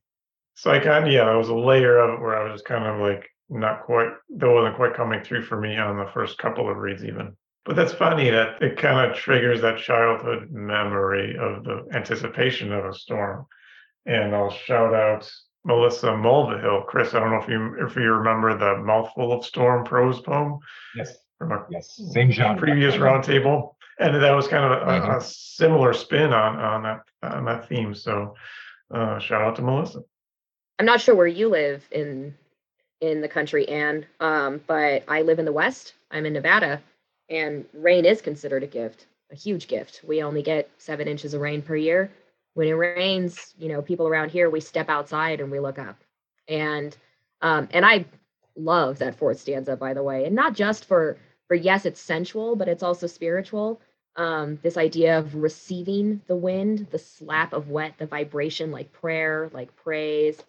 so 0.56 0.72
I 0.72 0.80
kind 0.80 1.08
of 1.08 1.12
yeah, 1.14 1.26
there 1.26 1.38
was 1.38 1.50
a 1.50 1.56
layer 1.56 2.00
of 2.00 2.16
it 2.16 2.22
where 2.22 2.36
I 2.36 2.44
was 2.44 2.60
just 2.60 2.66
kind 2.66 2.86
of 2.86 3.00
like 3.00 3.30
not 3.50 3.84
quite 3.84 4.10
that 4.38 4.50
wasn't 4.50 4.76
quite 4.76 4.94
coming 4.94 5.24
through 5.24 5.44
for 5.44 5.60
me 5.60 5.78
on 5.78 5.98
the 5.98 6.12
first 6.14 6.38
couple 6.38 6.70
of 6.70 6.78
reads 6.78 7.04
even. 7.04 7.36
But 7.66 7.76
that's 7.76 7.94
funny 7.94 8.30
that 8.30 8.62
it 8.62 8.78
kind 8.78 9.10
of 9.10 9.18
triggers 9.18 9.62
that 9.62 9.78
childhood 9.78 10.50
memory 10.52 11.38
of 11.38 11.64
the 11.64 11.86
anticipation 11.94 12.72
of 12.72 12.86
a 12.86 12.94
storm. 12.94 13.46
And 14.06 14.36
I'll 14.36 14.52
shout 14.52 14.94
out 14.94 15.30
Melissa 15.66 16.08
Mulvihill. 16.08 16.88
Chris, 16.88 17.14
I 17.14 17.20
don't 17.20 17.32
know 17.32 17.42
if 17.42 17.48
you 17.48 17.86
if 17.86 17.96
you 17.96 18.12
remember 18.12 18.58
the 18.58 18.82
Mouthful 18.82 19.32
of 19.32 19.46
Storm 19.46 19.86
prose 19.86 20.20
poem. 20.22 20.60
Yes. 20.96 21.16
From 21.38 21.52
a 21.52 21.66
yes. 21.70 22.00
Same 22.12 22.32
genre. 22.32 22.60
Previous 22.60 22.96
roundtable. 22.96 23.76
And 24.00 24.16
that 24.16 24.32
was 24.32 24.48
kind 24.48 24.64
of 24.64 24.72
a, 24.72 24.86
mm-hmm. 24.86 25.12
a, 25.12 25.22
similar 25.22 25.92
spin 25.92 26.34
on 26.34 26.58
on 26.58 26.84
that 26.84 27.02
on 27.22 27.46
that 27.46 27.68
theme. 27.68 27.94
So 27.94 28.36
uh, 28.92 29.20
shout 29.20 29.42
out 29.42 29.58
to 29.58 29.62
Melissa. 29.62 30.04
I'm 30.80 30.86
not 30.86 31.02
sure 31.02 31.16
where 31.16 31.28
you 31.28 31.50
live 31.50 31.86
in 31.92 32.34
in 33.02 33.22
the 33.22 33.28
country, 33.28 33.68
Anne, 33.68 34.06
um, 34.20 34.62
but 34.68 35.04
I 35.08 35.22
live 35.22 35.40
in 35.40 35.46
the 35.46 35.52
West. 35.52 35.94
I'm 36.12 36.26
in 36.26 36.34
Nevada, 36.34 36.82
and 37.30 37.66
rain 37.74 38.06
is 38.06 38.22
considered 38.22 38.64
a 38.64 38.68
gift, 38.68 39.06
a 39.32 39.36
huge 39.36 39.68
gift. 39.68 40.02
We 40.06 40.24
only 40.24 40.42
get 40.42 40.70
seven 40.78 41.08
inches 41.08 41.34
of 41.34 41.42
rain 41.42 41.62
per 41.62 41.76
year. 41.76 42.10
When 42.54 42.68
it 42.68 42.74
rains, 42.74 43.54
you 43.58 43.70
know, 43.70 43.82
people 43.82 44.08
around 44.08 44.32
here, 44.32 44.50
we 44.50 44.60
step 44.60 44.90
outside 44.90 45.40
and 45.40 45.52
we 45.52 45.60
look 45.60 45.78
up. 45.78 45.98
And 46.48 46.96
um, 47.42 47.68
and 47.72 47.86
I 47.86 48.06
love 48.56 49.00
that 49.00 49.16
fourth 49.16 49.40
stanza, 49.40 49.76
by 49.76 49.94
the 49.94 50.04
way, 50.04 50.26
and 50.26 50.36
not 50.36 50.54
just 50.54 50.86
for 50.86 51.18
for 51.48 51.56
yes, 51.56 51.86
it's 51.86 52.00
sensual, 52.00 52.56
but 52.56 52.68
it's 52.68 52.84
also 52.84 53.08
spiritual. 53.08 53.82
Um, 54.20 54.60
this 54.64 54.78
idea 54.78 55.18
of 55.18 55.36
receiving 55.36 56.22
the 56.28 56.36
wind, 56.36 56.88
the 56.92 57.00
slap 57.00 57.54
of 57.54 57.70
wet, 57.70 57.94
the 57.98 58.06
vibration, 58.06 58.72
like 58.72 58.92
prayer, 58.92 59.50
like 59.54 59.76
praise, 59.78 60.44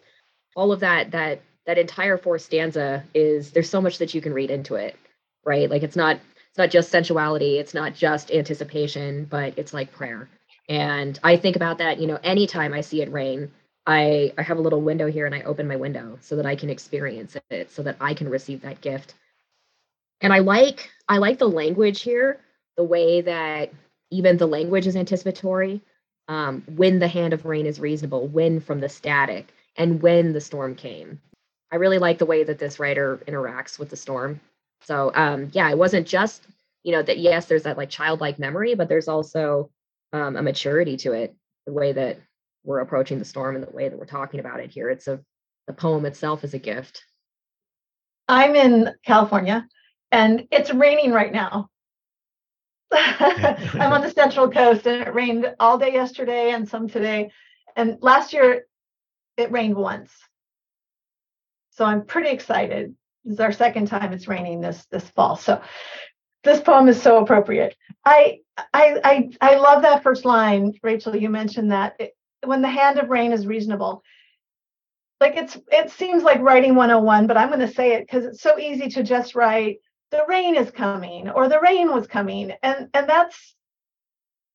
all 0.55 0.73
of 0.73 0.81
that. 0.81 1.11
That 1.11 1.41
that 1.65 1.77
entire 1.77 2.17
fourth 2.17 2.41
stanza 2.41 3.03
is 3.13 3.51
there's 3.51 3.69
so 3.69 3.81
much 3.81 3.99
that 3.99 4.13
you 4.13 4.21
can 4.21 4.33
read 4.33 4.51
into 4.51 4.75
it, 4.75 4.97
right? 5.45 5.69
Like 5.69 5.83
it's 5.83 5.95
not 5.95 6.19
it's 6.51 6.57
not 6.57 6.69
just 6.69 6.91
sensuality 6.91 7.59
it's 7.59 7.73
not 7.73 7.95
just 7.95 8.29
anticipation 8.29 9.25
but 9.25 9.53
it's 9.57 9.73
like 9.73 9.91
prayer 9.93 10.29
and 10.67 11.19
i 11.23 11.37
think 11.37 11.55
about 11.55 11.77
that 11.77 11.97
you 11.99 12.07
know 12.07 12.19
anytime 12.23 12.73
i 12.73 12.81
see 12.81 13.01
it 13.01 13.11
rain 13.11 13.49
i 13.87 14.33
i 14.37 14.41
have 14.41 14.57
a 14.57 14.61
little 14.61 14.81
window 14.81 15.07
here 15.07 15.25
and 15.25 15.33
i 15.33 15.41
open 15.43 15.67
my 15.67 15.77
window 15.77 16.17
so 16.21 16.35
that 16.35 16.45
i 16.45 16.55
can 16.55 16.69
experience 16.69 17.37
it 17.49 17.71
so 17.71 17.81
that 17.81 17.95
i 18.01 18.13
can 18.13 18.29
receive 18.29 18.61
that 18.61 18.81
gift 18.81 19.13
and 20.19 20.33
i 20.33 20.39
like 20.39 20.89
i 21.07 21.17
like 21.17 21.39
the 21.39 21.47
language 21.47 22.01
here 22.01 22.41
the 22.81 22.87
way 22.87 23.21
that 23.21 23.71
even 24.09 24.37
the 24.37 24.47
language 24.47 24.87
is 24.87 24.95
anticipatory 24.95 25.81
um, 26.27 26.63
when 26.75 26.99
the 26.99 27.07
hand 27.07 27.33
of 27.33 27.45
rain 27.45 27.65
is 27.65 27.79
reasonable 27.79 28.27
when 28.27 28.59
from 28.59 28.79
the 28.79 28.89
static 28.89 29.53
and 29.77 30.01
when 30.01 30.33
the 30.33 30.41
storm 30.41 30.75
came 30.75 31.19
i 31.71 31.75
really 31.75 31.99
like 31.99 32.17
the 32.17 32.25
way 32.25 32.43
that 32.43 32.59
this 32.59 32.79
writer 32.79 33.21
interacts 33.27 33.79
with 33.79 33.89
the 33.89 33.95
storm 33.95 34.39
so 34.81 35.11
um, 35.13 35.49
yeah, 35.53 35.69
it 35.69 35.77
wasn't 35.77 36.07
just 36.07 36.47
you 36.83 36.91
know 36.91 37.03
that 37.03 37.19
yes, 37.19 37.45
there's 37.45 37.63
that 37.63 37.77
like 37.77 37.89
childlike 37.89 38.39
memory, 38.39 38.75
but 38.75 38.89
there's 38.89 39.07
also 39.07 39.69
um, 40.13 40.35
a 40.35 40.41
maturity 40.41 40.97
to 40.97 41.13
it. 41.13 41.35
The 41.65 41.73
way 41.73 41.93
that 41.93 42.19
we're 42.63 42.79
approaching 42.79 43.19
the 43.19 43.25
storm 43.25 43.55
and 43.55 43.65
the 43.65 43.71
way 43.71 43.89
that 43.89 43.97
we're 43.97 44.05
talking 44.05 44.39
about 44.39 44.59
it 44.59 44.71
here. 44.71 44.89
It's 44.89 45.07
a 45.07 45.19
the 45.67 45.73
poem 45.73 46.05
itself 46.05 46.43
is 46.43 46.53
a 46.53 46.59
gift. 46.59 47.05
I'm 48.27 48.55
in 48.55 48.89
California, 49.05 49.67
and 50.11 50.47
it's 50.51 50.73
raining 50.73 51.11
right 51.11 51.31
now. 51.31 51.69
I'm 52.93 53.93
on 53.93 54.01
the 54.01 54.11
central 54.11 54.49
coast, 54.49 54.85
and 54.85 55.01
it 55.01 55.13
rained 55.13 55.53
all 55.59 55.77
day 55.77 55.93
yesterday 55.93 56.51
and 56.51 56.67
some 56.67 56.87
today. 56.87 57.31
And 57.75 57.97
last 58.01 58.33
year, 58.33 58.65
it 59.37 59.51
rained 59.51 59.75
once. 59.75 60.11
So 61.71 61.85
I'm 61.85 62.05
pretty 62.05 62.29
excited 62.29 62.95
this 63.23 63.33
is 63.33 63.39
our 63.39 63.51
second 63.51 63.87
time 63.87 64.13
it's 64.13 64.27
raining 64.27 64.61
this 64.61 64.85
this 64.85 65.07
fall. 65.09 65.35
So 65.35 65.61
this 66.43 66.61
poem 66.61 66.87
is 66.87 67.01
so 67.01 67.19
appropriate. 67.19 67.75
I 68.03 68.39
I 68.57 68.99
I 69.03 69.29
I 69.41 69.55
love 69.55 69.83
that 69.83 70.03
first 70.03 70.25
line, 70.25 70.73
Rachel. 70.81 71.15
You 71.15 71.29
mentioned 71.29 71.71
that 71.71 71.95
it, 71.99 72.15
when 72.43 72.61
the 72.61 72.69
hand 72.69 72.97
of 72.97 73.09
rain 73.09 73.31
is 73.31 73.45
reasonable. 73.45 74.03
Like 75.19 75.35
it's 75.37 75.57
it 75.71 75.91
seems 75.91 76.23
like 76.23 76.41
writing 76.41 76.73
101, 76.73 77.27
but 77.27 77.37
I'm 77.37 77.49
going 77.49 77.59
to 77.59 77.67
say 77.67 77.93
it 77.93 78.07
because 78.07 78.25
it's 78.25 78.41
so 78.41 78.57
easy 78.57 78.89
to 78.89 79.03
just 79.03 79.35
write 79.35 79.77
the 80.11 80.25
rain 80.27 80.55
is 80.55 80.71
coming 80.71 81.29
or 81.29 81.47
the 81.47 81.59
rain 81.59 81.91
was 81.91 82.07
coming, 82.07 82.53
and 82.63 82.89
and 82.93 83.09
that's 83.09 83.55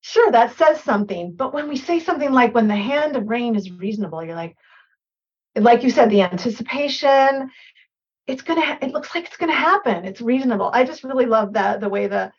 sure 0.02 0.30
that 0.30 0.56
says 0.56 0.80
something. 0.82 1.34
But 1.34 1.52
when 1.52 1.68
we 1.68 1.76
say 1.76 1.98
something 2.00 2.32
like 2.32 2.54
when 2.54 2.68
the 2.68 2.76
hand 2.76 3.16
of 3.16 3.28
rain 3.28 3.56
is 3.56 3.70
reasonable, 3.70 4.25
you're 4.25 4.36
like 4.36 4.56
like 5.56 5.82
you 5.82 5.90
said, 5.90 6.10
the 6.10 6.22
anticipation 6.22 7.50
it's 8.26 8.42
gonna 8.42 8.78
it 8.82 8.92
looks 8.92 9.14
like 9.14 9.25
it's 9.26 9.36
gonna 9.36 9.52
happen. 9.52 10.04
It's 10.04 10.20
reasonable. 10.20 10.70
I 10.72 10.84
just 10.84 11.04
really 11.04 11.26
love 11.26 11.52
that 11.54 11.80
the 11.80 11.88
way 11.88 12.06
the 12.06 12.32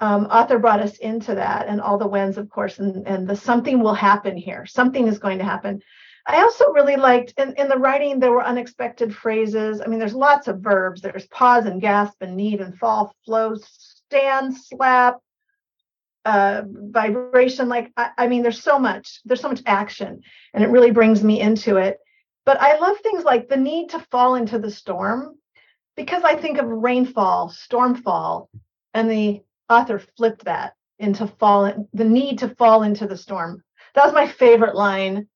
um, 0.00 0.26
author 0.26 0.58
brought 0.58 0.80
us 0.80 0.96
into 0.98 1.34
that 1.34 1.66
and 1.68 1.80
all 1.80 1.98
the 1.98 2.06
whens 2.06 2.38
of 2.38 2.48
course 2.48 2.78
and, 2.78 3.06
and 3.06 3.28
the 3.28 3.36
something 3.36 3.80
will 3.80 3.94
happen 3.94 4.36
here. 4.36 4.66
Something 4.66 5.06
is 5.06 5.18
going 5.18 5.38
to 5.38 5.44
happen 5.44 5.82
i 6.26 6.36
also 6.42 6.70
really 6.72 6.96
liked 6.96 7.34
in, 7.38 7.54
in 7.54 7.68
the 7.68 7.78
writing 7.78 8.18
there 8.18 8.32
were 8.32 8.44
unexpected 8.44 9.14
phrases. 9.14 9.80
I 9.80 9.86
mean 9.86 9.98
there's 9.98 10.14
lots 10.14 10.48
of 10.48 10.60
verbs. 10.60 11.00
There's 11.00 11.26
pause 11.28 11.66
and 11.66 11.80
gasp 11.80 12.20
and 12.20 12.36
need 12.36 12.60
and 12.60 12.78
fall 12.78 13.14
flow 13.24 13.54
stand 13.56 14.56
slap 14.56 15.18
uh, 16.24 16.62
vibration. 16.66 17.68
Like 17.68 17.92
I, 17.96 18.10
I 18.18 18.28
mean 18.28 18.42
there's 18.42 18.62
so 18.62 18.78
much 18.78 19.20
there's 19.24 19.40
so 19.40 19.48
much 19.48 19.62
action 19.66 20.22
and 20.54 20.64
it 20.64 20.70
really 20.70 20.90
brings 20.90 21.22
me 21.22 21.40
into 21.40 21.76
it. 21.76 21.98
But 22.44 22.60
I 22.60 22.78
love 22.78 22.98
things 22.98 23.24
like 23.24 23.48
the 23.48 23.56
need 23.56 23.90
to 23.90 24.04
fall 24.10 24.34
into 24.34 24.58
the 24.58 24.70
storm 24.70 25.36
because 25.96 26.22
I 26.24 26.34
think 26.36 26.58
of 26.58 26.66
rainfall, 26.66 27.50
stormfall, 27.50 28.48
and 28.94 29.10
the 29.10 29.42
author 29.68 30.02
flipped 30.16 30.44
that 30.46 30.74
into 30.98 31.26
fall, 31.26 31.88
the 31.92 32.04
need 32.04 32.38
to 32.40 32.48
fall 32.48 32.82
into 32.82 33.06
the 33.06 33.16
storm. 33.16 33.62
That 33.94 34.04
was 34.04 34.14
my 34.14 34.26
favorite 34.26 34.74
line 34.74 35.28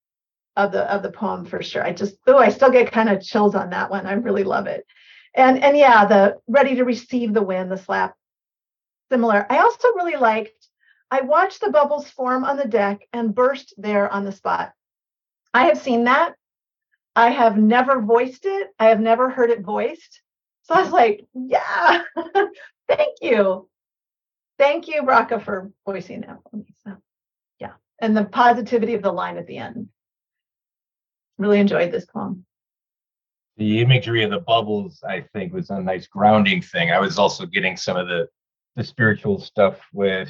of 0.57 0.73
the 0.73 0.91
of 0.93 1.03
the 1.03 1.11
poem 1.11 1.45
for 1.45 1.63
sure. 1.63 1.85
I 1.85 1.93
just 1.93 2.17
oh, 2.27 2.39
I 2.39 2.49
still 2.51 2.71
get 2.71 2.93
kind 2.93 3.09
of 3.09 3.23
chills 3.23 3.55
on 3.55 3.71
that 3.71 3.91
one. 3.91 4.07
I 4.07 4.13
really 4.15 4.45
love 4.45 4.67
it. 4.67 4.87
And 5.35 5.63
and 5.63 5.77
yeah, 5.77 6.05
the 6.05 6.39
ready 6.47 6.77
to 6.77 6.85
receive 6.85 7.35
the 7.35 7.43
wind, 7.43 7.71
the 7.71 7.79
slap, 7.79 8.15
similar. 9.11 9.47
I 9.51 9.59
also 9.59 9.89
really 9.95 10.17
liked. 10.17 10.69
I 11.11 11.21
watched 11.21 11.61
the 11.61 11.71
bubbles 11.71 12.11
form 12.11 12.45
on 12.45 12.57
the 12.57 12.67
deck 12.67 13.07
and 13.13 13.35
burst 13.35 13.75
there 13.77 14.11
on 14.13 14.25
the 14.25 14.33
spot. 14.33 14.73
I 15.53 15.67
have 15.67 15.79
seen 15.79 16.05
that 16.05 16.35
I 17.17 17.31
have 17.31 17.57
never 17.57 18.01
voiced 18.01 18.45
it. 18.45 18.71
I 18.79 18.87
have 18.87 19.01
never 19.01 19.31
heard 19.31 19.51
it 19.51 19.61
voiced. 19.61 20.21
So 20.63 20.75
I 20.75 20.83
was 20.83 20.91
like, 20.91 21.25
yeah, 21.35 22.03
thank 22.89 23.19
you. 23.21 23.69
Thank 24.59 24.89
you, 24.89 25.03
Bracha, 25.03 25.43
for 25.43 25.71
voicing 25.87 26.23
that 26.23 26.39
for 26.51 26.57
me. 26.57 26.67
So 26.85 26.97
yeah. 27.61 27.73
And 28.01 28.17
the 28.17 28.25
positivity 28.25 28.95
of 28.95 29.03
the 29.03 29.13
line 29.13 29.37
at 29.37 29.47
the 29.47 29.59
end. 29.59 29.89
Really 31.39 31.61
enjoyed 31.61 31.93
this 31.93 32.07
poem. 32.07 32.45
The 33.57 33.81
imagery 33.81 34.25
of 34.25 34.31
the 34.31 34.41
bubbles, 34.41 35.03
I 35.07 35.25
think, 35.33 35.53
was 35.53 35.71
a 35.71 35.81
nice 35.81 36.07
grounding 36.07 36.61
thing. 36.61 36.91
I 36.91 36.99
was 36.99 37.19
also 37.19 37.47
getting 37.47 37.77
some 37.77 37.97
of 37.97 38.09
the 38.09 38.29
the 38.77 38.83
spiritual 38.83 39.39
stuff 39.41 39.79
with 39.93 40.29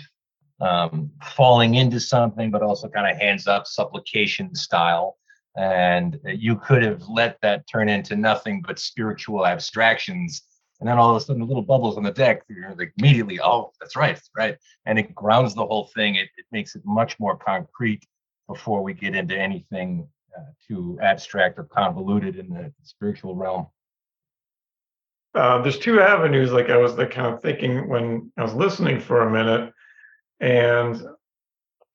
um, 0.61 1.11
falling 1.23 1.77
into 1.77 1.99
something, 1.99 2.51
but 2.51 2.63
also 2.63 2.89
kind 2.89 3.11
of 3.11 3.19
hands 3.19 3.47
up 3.47 3.67
supplication 3.67 4.55
style 4.55 5.17
and 5.57 6.19
you 6.25 6.57
could 6.57 6.83
have 6.83 7.03
let 7.09 7.39
that 7.43 7.67
turn 7.69 7.89
into 7.89 8.17
nothing 8.17 8.63
but 8.67 8.79
spiritual 8.79 9.47
abstractions 9.47 10.43
and 10.81 10.89
then 10.89 10.99
all 10.99 11.11
of 11.11 11.17
a 11.17 11.21
sudden 11.21 11.41
the 11.41 11.47
little 11.47 11.63
bubbles 11.63 11.97
on 11.97 12.03
the 12.03 12.11
deck 12.11 12.43
you're 12.49 12.75
like 12.75 12.93
immediately 12.99 13.39
oh 13.41 13.71
that's 13.81 13.95
right 13.95 14.17
that's 14.17 14.31
right 14.37 14.57
and 14.87 14.99
it 14.99 15.15
grounds 15.15 15.55
the 15.55 15.65
whole 15.65 15.89
thing 15.95 16.17
it, 16.17 16.29
it 16.37 16.47
makes 16.51 16.75
it 16.75 16.83
much 16.85 17.19
more 17.21 17.37
concrete 17.37 18.05
before 18.49 18.83
we 18.83 18.93
get 18.93 19.15
into 19.15 19.37
anything 19.37 20.07
uh, 20.39 20.43
too 20.67 20.99
abstract 21.03 21.59
or 21.59 21.65
convoluted 21.65 22.37
in 22.37 22.49
the 22.49 22.73
spiritual 22.83 23.35
realm 23.35 23.67
uh, 25.35 25.61
there's 25.63 25.79
two 25.79 26.01
avenues 26.01 26.53
like 26.53 26.71
i 26.71 26.77
was 26.77 26.95
like 26.95 27.11
kind 27.11 27.33
of 27.33 27.43
thinking 27.43 27.89
when 27.89 28.31
i 28.37 28.43
was 28.43 28.55
listening 28.55 29.01
for 29.01 29.23
a 29.23 29.31
minute 29.31 29.73
and 30.41 31.03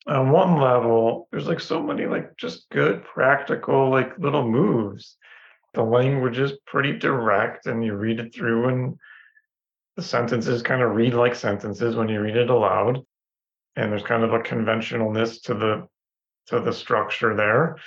on 0.10 0.31
one 0.31 0.60
level, 0.60 1.27
there's 1.31 1.48
like 1.48 1.60
so 1.60 1.81
many 1.81 2.05
like 2.05 2.36
just 2.38 2.69
good 2.69 3.03
practical 3.03 3.89
like 3.89 4.17
little 4.17 4.48
moves. 4.48 5.17
The 5.74 5.84
language 5.84 6.39
is 6.39 6.53
pretty 6.65 6.98
direct 6.98 7.67
and 7.67 7.84
you 7.84 7.93
read 7.93 8.19
it 8.19 8.34
through 8.34 8.69
and 8.69 8.98
the 9.96 10.01
sentences 10.01 10.62
kind 10.62 10.81
of 10.81 10.96
read 10.96 11.13
like 11.13 11.36
sentences 11.36 11.96
when 11.96 12.10
you 12.10 12.22
read 12.22 12.38
it 12.38 12.50
aloud. 12.50 13.00
And 13.75 13.91
there's 13.91 14.03
kind 14.03 14.24
of 14.24 14.34
a 14.34 14.39
conventionalness 14.39 15.43
to 15.43 15.53
the 15.53 15.88
to 16.48 16.60
the 16.60 16.74
structure 16.74 17.36
there. 17.36 17.77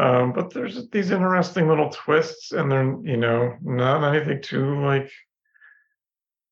Um, 0.00 0.32
but 0.32 0.54
there's 0.54 0.88
these 0.88 1.10
interesting 1.10 1.68
little 1.68 1.90
twists 1.90 2.52
and 2.52 2.72
they're, 2.72 2.96
you 3.02 3.18
know, 3.18 3.54
not 3.60 4.02
anything 4.02 4.40
too 4.40 4.82
like 4.82 5.10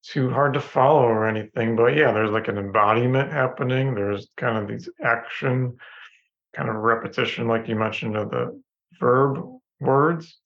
too 0.02 0.28
hard 0.28 0.52
to 0.52 0.60
follow 0.60 1.04
or 1.04 1.26
anything. 1.26 1.74
But 1.74 1.96
yeah, 1.96 2.12
there's 2.12 2.30
like 2.30 2.48
an 2.48 2.58
embodiment 2.58 3.32
happening. 3.32 3.94
There's 3.94 4.28
kind 4.36 4.58
of 4.58 4.68
these 4.68 4.90
action, 5.02 5.78
kind 6.54 6.68
of 6.68 6.74
repetition, 6.74 7.48
like 7.48 7.68
you 7.68 7.74
mentioned, 7.74 8.16
of 8.16 8.30
the 8.30 8.60
verb 9.00 9.42
words, 9.80 10.36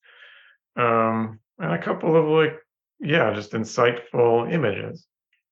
um, 0.77 1.41
and 1.59 1.73
a 1.73 1.83
couple 1.83 2.15
of 2.15 2.27
like, 2.27 2.57
yeah, 3.01 3.35
just 3.35 3.51
insightful 3.51 4.53
images. 4.53 5.05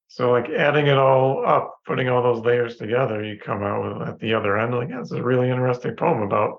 So 0.07 0.31
like 0.31 0.51
adding 0.51 0.87
it 0.87 0.99
all 0.99 1.45
up, 1.45 1.79
putting 1.85 2.09
all 2.09 2.23
those 2.23 2.45
layers 2.45 2.77
together, 2.77 3.25
you 3.25 3.41
come 3.45 3.65
out 3.65 3.99
with 3.99 4.09
at 4.09 4.21
the 4.21 4.35
other 4.35 4.57
end 4.57 4.73
like 4.73 4.91
that's 4.91 5.11
a 5.11 5.21
really 5.23 5.51
interesting 5.51 5.97
poem 5.97 6.23
about, 6.23 6.59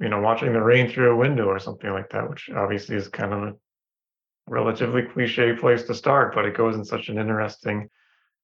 you 0.00 0.08
know, 0.08 0.20
watching 0.20 0.52
the 0.52 0.62
rain 0.62 0.90
through 0.90 1.12
a 1.12 1.16
window 1.16 1.46
or 1.46 1.58
something 1.58 1.90
like 1.90 2.10
that, 2.10 2.28
which 2.28 2.50
obviously 2.54 2.96
is 2.96 3.08
kind 3.08 3.32
of 3.32 3.42
a 3.42 3.54
relatively 4.48 5.02
cliche 5.02 5.54
place 5.54 5.82
to 5.84 5.94
start, 5.94 6.34
but 6.34 6.44
it 6.44 6.56
goes 6.56 6.76
in 6.76 6.84
such 6.84 7.08
an 7.08 7.18
interesting 7.18 7.88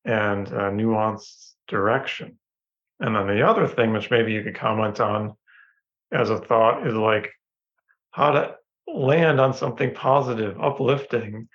and 0.04 0.49
uh, 0.49 0.70
nuanced 0.70 1.52
direction. 1.68 2.38
And 3.00 3.14
then 3.14 3.26
the 3.26 3.46
other 3.46 3.66
thing, 3.66 3.92
which 3.92 4.11
maybe 4.11 4.32
you 4.32 4.42
could 4.42 4.54
comment 4.56 5.00
on 5.00 5.34
as 6.12 6.30
a 6.30 6.38
thought, 6.38 6.87
is 6.87 6.94
like 6.94 7.30
how 8.11 8.32
to 8.32 8.54
land 8.87 9.40
on 9.40 9.54
something 9.54 9.94
positive, 9.94 10.61
uplifting, 10.61 11.49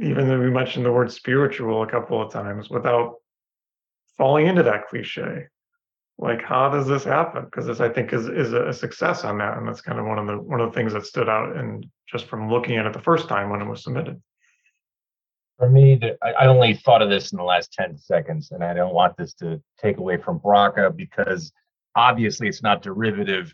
even 0.00 0.28
though 0.28 0.40
we 0.40 0.50
mentioned 0.50 0.84
the 0.84 0.92
word 0.92 1.12
spiritual 1.12 1.82
a 1.82 1.90
couple 1.90 2.20
of 2.20 2.32
times 2.32 2.68
without 2.68 3.14
falling 4.18 4.46
into 4.46 4.62
that 4.62 4.88
cliche. 4.88 5.46
Like, 6.18 6.42
how 6.42 6.70
does 6.70 6.86
this 6.86 7.04
happen? 7.04 7.44
Because 7.44 7.66
this, 7.66 7.80
I 7.80 7.88
think, 7.88 8.12
is 8.12 8.26
is 8.28 8.52
a 8.52 8.72
success 8.72 9.24
on 9.24 9.38
that, 9.38 9.58
and 9.58 9.66
that's 9.66 9.80
kind 9.80 9.98
of 9.98 10.06
one 10.06 10.18
of 10.18 10.26
the 10.26 10.38
one 10.38 10.60
of 10.60 10.70
the 10.70 10.74
things 10.74 10.92
that 10.92 11.06
stood 11.06 11.28
out, 11.28 11.56
and 11.56 11.84
just 12.10 12.26
from 12.26 12.50
looking 12.50 12.76
at 12.76 12.86
it 12.86 12.92
the 12.92 13.02
first 13.02 13.28
time 13.28 13.50
when 13.50 13.60
it 13.60 13.68
was 13.68 13.82
submitted. 13.82 14.22
For 15.58 15.68
me, 15.68 16.00
I 16.22 16.46
only 16.46 16.74
thought 16.74 17.02
of 17.02 17.10
this 17.10 17.32
in 17.32 17.38
the 17.38 17.44
last 17.44 17.72
ten 17.72 17.96
seconds, 17.96 18.52
and 18.52 18.62
I 18.62 18.74
don't 18.74 18.94
want 18.94 19.16
this 19.16 19.34
to 19.34 19.60
take 19.80 19.98
away 19.98 20.16
from 20.16 20.38
Bracha 20.38 20.94
because 20.94 21.52
obviously 21.96 22.48
it's 22.48 22.62
not 22.62 22.82
derivative. 22.82 23.52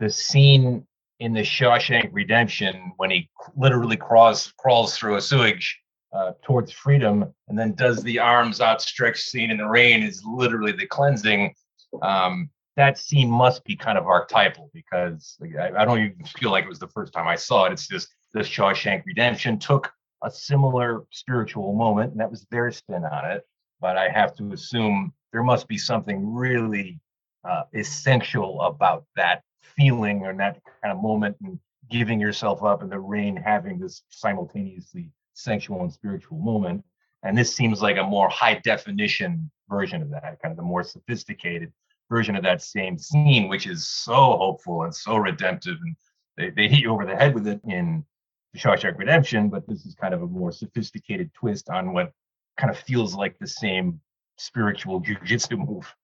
The 0.00 0.10
scene 0.10 0.86
in 1.20 1.32
the 1.32 1.42
Shawshank 1.42 2.08
Redemption 2.12 2.92
when 2.96 3.10
he 3.10 3.28
literally 3.56 3.96
crawls 3.96 4.52
crawls 4.58 4.96
through 4.96 5.16
a 5.16 5.20
sewage 5.20 5.78
uh, 6.12 6.32
towards 6.42 6.72
freedom 6.72 7.32
and 7.48 7.58
then 7.58 7.74
does 7.74 8.02
the 8.02 8.18
arms 8.18 8.60
outstretched 8.60 9.22
scene 9.22 9.50
in 9.50 9.58
the 9.58 9.66
rain 9.66 10.02
is 10.02 10.24
literally 10.24 10.72
the 10.72 10.86
cleansing. 10.86 11.54
Um, 12.02 12.50
that 12.76 12.98
scene 12.98 13.30
must 13.30 13.64
be 13.64 13.76
kind 13.76 13.98
of 13.98 14.06
archetypal 14.06 14.70
because 14.72 15.36
I, 15.58 15.70
I, 15.76 15.84
don't 15.84 15.98
even 15.98 16.24
feel 16.24 16.50
like 16.50 16.64
it 16.64 16.68
was 16.68 16.78
the 16.78 16.88
first 16.88 17.12
time 17.12 17.28
I 17.28 17.34
saw 17.34 17.66
it. 17.66 17.72
It's 17.72 17.88
just 17.88 18.08
this 18.32 18.48
Shawshank 18.48 19.04
Redemption 19.06 19.58
took 19.58 19.92
a 20.22 20.30
similar 20.30 21.04
spiritual 21.10 21.74
moment, 21.74 22.12
and 22.12 22.20
that 22.20 22.30
was 22.30 22.46
their 22.50 22.70
spin 22.70 23.04
on 23.04 23.30
it. 23.30 23.42
But 23.80 23.96
I 23.96 24.08
have 24.08 24.34
to 24.36 24.52
assume 24.52 25.12
there 25.32 25.42
must 25.42 25.68
be 25.68 25.78
something 25.78 26.32
really 26.32 27.00
uh, 27.44 27.62
essential 27.74 28.60
about 28.62 29.04
that 29.16 29.42
feeling 29.62 30.22
or 30.22 30.34
that 30.36 30.60
kind 30.82 30.96
of 30.96 31.02
moment 31.02 31.36
and 31.42 31.58
giving 31.90 32.20
yourself 32.20 32.62
up 32.62 32.82
in 32.82 32.88
the 32.88 32.98
rain, 32.98 33.36
having 33.36 33.78
this 33.78 34.02
simultaneously 34.10 35.10
sensual 35.34 35.82
and 35.82 35.92
spiritual 35.92 36.38
moment. 36.38 36.84
And 37.22 37.36
this 37.36 37.54
seems 37.54 37.82
like 37.82 37.98
a 37.98 38.02
more 38.02 38.28
high 38.28 38.60
definition 38.64 39.50
version 39.68 40.02
of 40.02 40.10
that, 40.10 40.38
kind 40.42 40.52
of 40.52 40.56
the 40.56 40.62
more 40.62 40.82
sophisticated 40.82 41.72
version 42.10 42.34
of 42.34 42.42
that 42.42 42.62
same 42.62 42.98
scene, 42.98 43.48
which 43.48 43.66
is 43.66 43.88
so 43.88 44.14
hopeful 44.14 44.82
and 44.82 44.94
so 44.94 45.16
redemptive. 45.16 45.76
And 45.82 45.96
they, 46.36 46.50
they 46.50 46.68
hit 46.68 46.80
you 46.80 46.90
over 46.90 47.04
the 47.04 47.16
head 47.16 47.34
with 47.34 47.46
it 47.46 47.60
in 47.68 48.04
the 48.52 48.58
Shawshank 48.58 48.98
Redemption, 48.98 49.48
but 49.48 49.66
this 49.68 49.86
is 49.86 49.94
kind 49.94 50.14
of 50.14 50.22
a 50.22 50.26
more 50.26 50.50
sophisticated 50.50 51.30
twist 51.34 51.68
on 51.70 51.92
what 51.92 52.12
kind 52.56 52.70
of 52.70 52.78
feels 52.78 53.14
like 53.14 53.38
the 53.38 53.46
same 53.46 54.00
spiritual 54.38 55.00
jujitsu 55.00 55.58
move. 55.58 55.94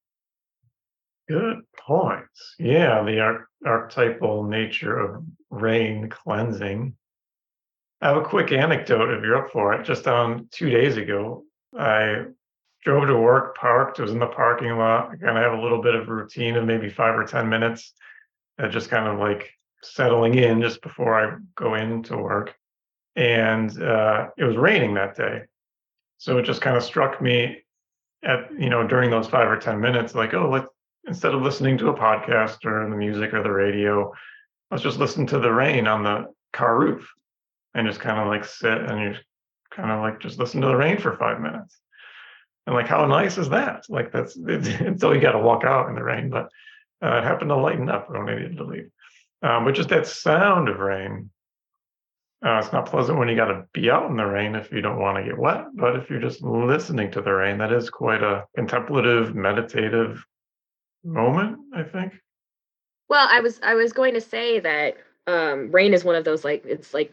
Good 1.29 1.63
points. 1.77 2.55
Yeah, 2.59 3.03
the 3.03 3.21
ar- 3.21 3.49
archetypal 3.65 4.45
nature 4.45 4.99
of 4.99 5.25
rain 5.51 6.09
cleansing. 6.09 6.95
I 8.01 8.09
have 8.09 8.17
a 8.19 8.25
quick 8.25 8.53
anecdote 8.53 9.11
if 9.11 9.23
you're 9.23 9.43
up 9.43 9.51
for 9.51 9.73
it. 9.73 9.85
Just 9.85 10.07
on 10.07 10.49
two 10.51 10.69
days 10.69 10.97
ago, 10.97 11.45
I 11.79 12.25
drove 12.85 13.09
to 13.09 13.17
work, 13.17 13.57
parked, 13.57 13.99
was 13.99 14.13
in 14.13 14.19
the 14.19 14.27
parking 14.27 14.77
lot. 14.77 15.11
I 15.11 15.17
kind 15.17 15.37
of 15.39 15.43
have 15.43 15.59
a 15.59 15.63
little 15.63 15.81
bit 15.81 15.95
of 15.95 16.09
routine 16.09 16.57
of 16.57 16.65
maybe 16.65 16.91
five 16.91 17.19
or 17.19 17.25
10 17.25 17.49
minutes, 17.49 17.95
uh, 18.59 18.69
just 18.69 18.91
kind 18.91 19.09
of 19.09 19.19
like 19.19 19.51
settling 19.83 20.35
in 20.35 20.61
just 20.61 20.83
before 20.83 21.15
I 21.15 21.37
go 21.55 21.75
into 21.75 22.17
work. 22.17 22.55
And 23.17 23.83
uh, 23.83 24.29
it 24.37 24.45
was 24.45 24.57
raining 24.57 24.95
that 24.95 25.17
day. 25.17 25.43
So 26.19 26.37
it 26.39 26.43
just 26.43 26.61
kind 26.61 26.77
of 26.77 26.85
struck 26.85 27.23
me 27.23 27.63
at, 28.23 28.51
you 28.59 28.69
know, 28.69 28.87
during 28.87 29.11
those 29.11 29.27
five 29.27 29.49
or 29.51 29.57
10 29.57 29.81
minutes, 29.81 30.15
like, 30.15 30.35
oh, 30.35 30.51
let's, 30.51 30.69
instead 31.07 31.35
of 31.35 31.41
listening 31.41 31.79
to 31.79 31.89
a 31.89 31.95
podcast 31.95 32.65
or 32.67 32.89
the 32.89 32.97
music 32.97 33.33
or 33.33 33.43
the 33.43 33.51
radio, 33.51 34.13
let's 34.71 34.83
just 34.83 34.99
listen 34.99 35.27
to 35.29 35.39
the 35.39 35.53
rain 35.53 35.87
on 35.87 36.03
the 36.03 36.27
car 36.53 36.79
roof 36.79 37.11
and 37.77 37.87
just 37.87 38.01
kind 38.01 38.19
of 38.19 38.27
like 38.27 38.45
sit 38.45 38.79
and 38.79 39.01
you 39.01 39.15
kind 39.71 39.91
of 39.91 40.01
like 40.01 40.19
just 40.19 40.39
listen 40.39 40.63
to 40.63 40.67
the 40.67 40.77
rain 40.77 40.99
for 40.99 41.15
five 41.17 41.41
minutes. 41.41 41.79
And 42.67 42.75
like, 42.75 42.89
how 42.89 43.05
nice 43.05 43.37
is 43.37 43.51
that? 43.51 43.85
Like, 43.91 44.11
that's 44.11 44.37
it's, 44.49 44.69
until 44.81 45.15
you 45.15 45.21
got 45.21 45.33
to 45.33 45.39
walk 45.39 45.65
out 45.65 45.89
in 45.89 45.95
the 45.95 46.03
rain, 46.03 46.31
but 46.31 46.49
uh, 47.05 47.19
it 47.19 47.25
happened 47.25 47.51
to 47.51 47.57
lighten 47.57 47.91
up 47.91 48.11
when 48.11 48.23
I 48.23 48.35
needed 48.35 48.57
to 48.57 48.65
leave. 48.65 48.91
Um, 49.43 49.67
but 49.67 49.75
just 49.75 49.91
that 49.91 50.07
sound 50.07 50.71
of 50.71 50.79
rain, 50.79 51.31
uh, 52.45 52.61
it's 52.63 52.73
not 52.73 52.87
pleasant 52.87 53.19
when 53.19 53.29
you 53.29 53.37
got 53.37 53.49
to 53.49 53.65
be 53.75 53.91
out 53.91 54.11
in 54.11 54.17
the 54.17 54.25
rain 54.25 54.55
if 54.55 54.73
you 54.73 54.81
don't 54.81 54.99
want 54.99 55.19
to 55.19 55.25
get 55.25 55.39
wet. 55.39 55.67
But 55.75 55.97
if 55.97 56.09
you're 56.09 56.21
just 56.21 56.43
listening 56.43 57.11
to 57.11 57.21
the 57.21 57.33
rain, 57.33 57.59
that 57.59 57.73
is 57.73 57.91
quite 57.91 58.23
a 58.23 58.47
contemplative, 58.57 59.35
meditative 59.35 60.25
moment, 61.05 61.59
I 61.75 61.83
think. 61.83 62.15
Well, 63.09 63.29
I 63.31 63.41
was 63.41 63.61
I 63.63 63.75
was 63.75 63.93
going 63.93 64.15
to 64.15 64.21
say 64.21 64.59
that 64.61 64.97
um, 65.27 65.71
rain 65.71 65.93
is 65.93 66.05
one 66.05 66.17
of 66.17 66.25
those 66.25 66.45
like 66.45 66.65
it's 66.65 66.93
like 66.95 67.13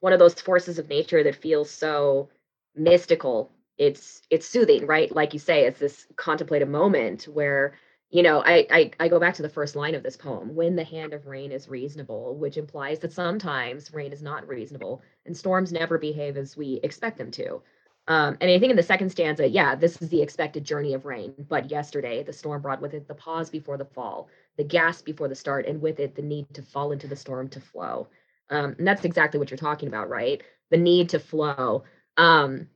one 0.00 0.12
of 0.12 0.18
those 0.18 0.34
forces 0.34 0.78
of 0.78 0.88
nature 0.88 1.22
that 1.22 1.36
feels 1.36 1.70
so 1.70 2.28
mystical. 2.74 3.50
It's 3.76 4.22
it's 4.30 4.46
soothing, 4.46 4.86
right? 4.86 5.14
Like 5.14 5.32
you 5.32 5.38
say, 5.38 5.66
it's 5.66 5.80
this 5.80 6.06
contemplative 6.16 6.68
moment 6.68 7.24
where 7.24 7.74
you 8.10 8.22
know 8.22 8.42
I, 8.42 8.66
I 8.70 8.90
i 9.00 9.08
go 9.08 9.20
back 9.20 9.34
to 9.34 9.42
the 9.42 9.50
first 9.50 9.76
line 9.76 9.94
of 9.94 10.02
this 10.02 10.16
poem 10.16 10.54
when 10.54 10.76
the 10.76 10.84
hand 10.84 11.12
of 11.12 11.26
rain 11.26 11.52
is 11.52 11.68
reasonable 11.68 12.36
which 12.36 12.56
implies 12.56 12.98
that 13.00 13.12
sometimes 13.12 13.92
rain 13.92 14.12
is 14.14 14.22
not 14.22 14.48
reasonable 14.48 15.02
and 15.26 15.36
storms 15.36 15.72
never 15.72 15.98
behave 15.98 16.38
as 16.38 16.56
we 16.56 16.80
expect 16.82 17.18
them 17.18 17.30
to 17.32 17.60
um, 18.08 18.38
and 18.40 18.50
I 18.50 18.58
think 18.58 18.70
in 18.70 18.76
the 18.76 18.82
second 18.82 19.10
stanza, 19.10 19.46
yeah, 19.46 19.74
this 19.74 20.00
is 20.00 20.08
the 20.08 20.22
expected 20.22 20.64
journey 20.64 20.94
of 20.94 21.04
rain. 21.04 21.34
But 21.46 21.70
yesterday, 21.70 22.22
the 22.22 22.32
storm 22.32 22.62
brought 22.62 22.80
with 22.80 22.94
it 22.94 23.06
the 23.06 23.14
pause 23.14 23.50
before 23.50 23.76
the 23.76 23.84
fall, 23.84 24.28
the 24.56 24.64
gasp 24.64 25.04
before 25.04 25.28
the 25.28 25.34
start, 25.34 25.66
and 25.66 25.82
with 25.82 26.00
it, 26.00 26.14
the 26.14 26.22
need 26.22 26.46
to 26.54 26.62
fall 26.62 26.92
into 26.92 27.06
the 27.06 27.16
storm 27.16 27.48
to 27.50 27.60
flow. 27.60 28.08
Um, 28.50 28.76
and 28.78 28.86
that's 28.86 29.04
exactly 29.04 29.38
what 29.38 29.50
you're 29.50 29.58
talking 29.58 29.88
about, 29.88 30.08
right? 30.08 30.42
The 30.70 30.76
need 30.76 31.10
to 31.10 31.18
flow. 31.18 31.84
Um, 32.16 32.68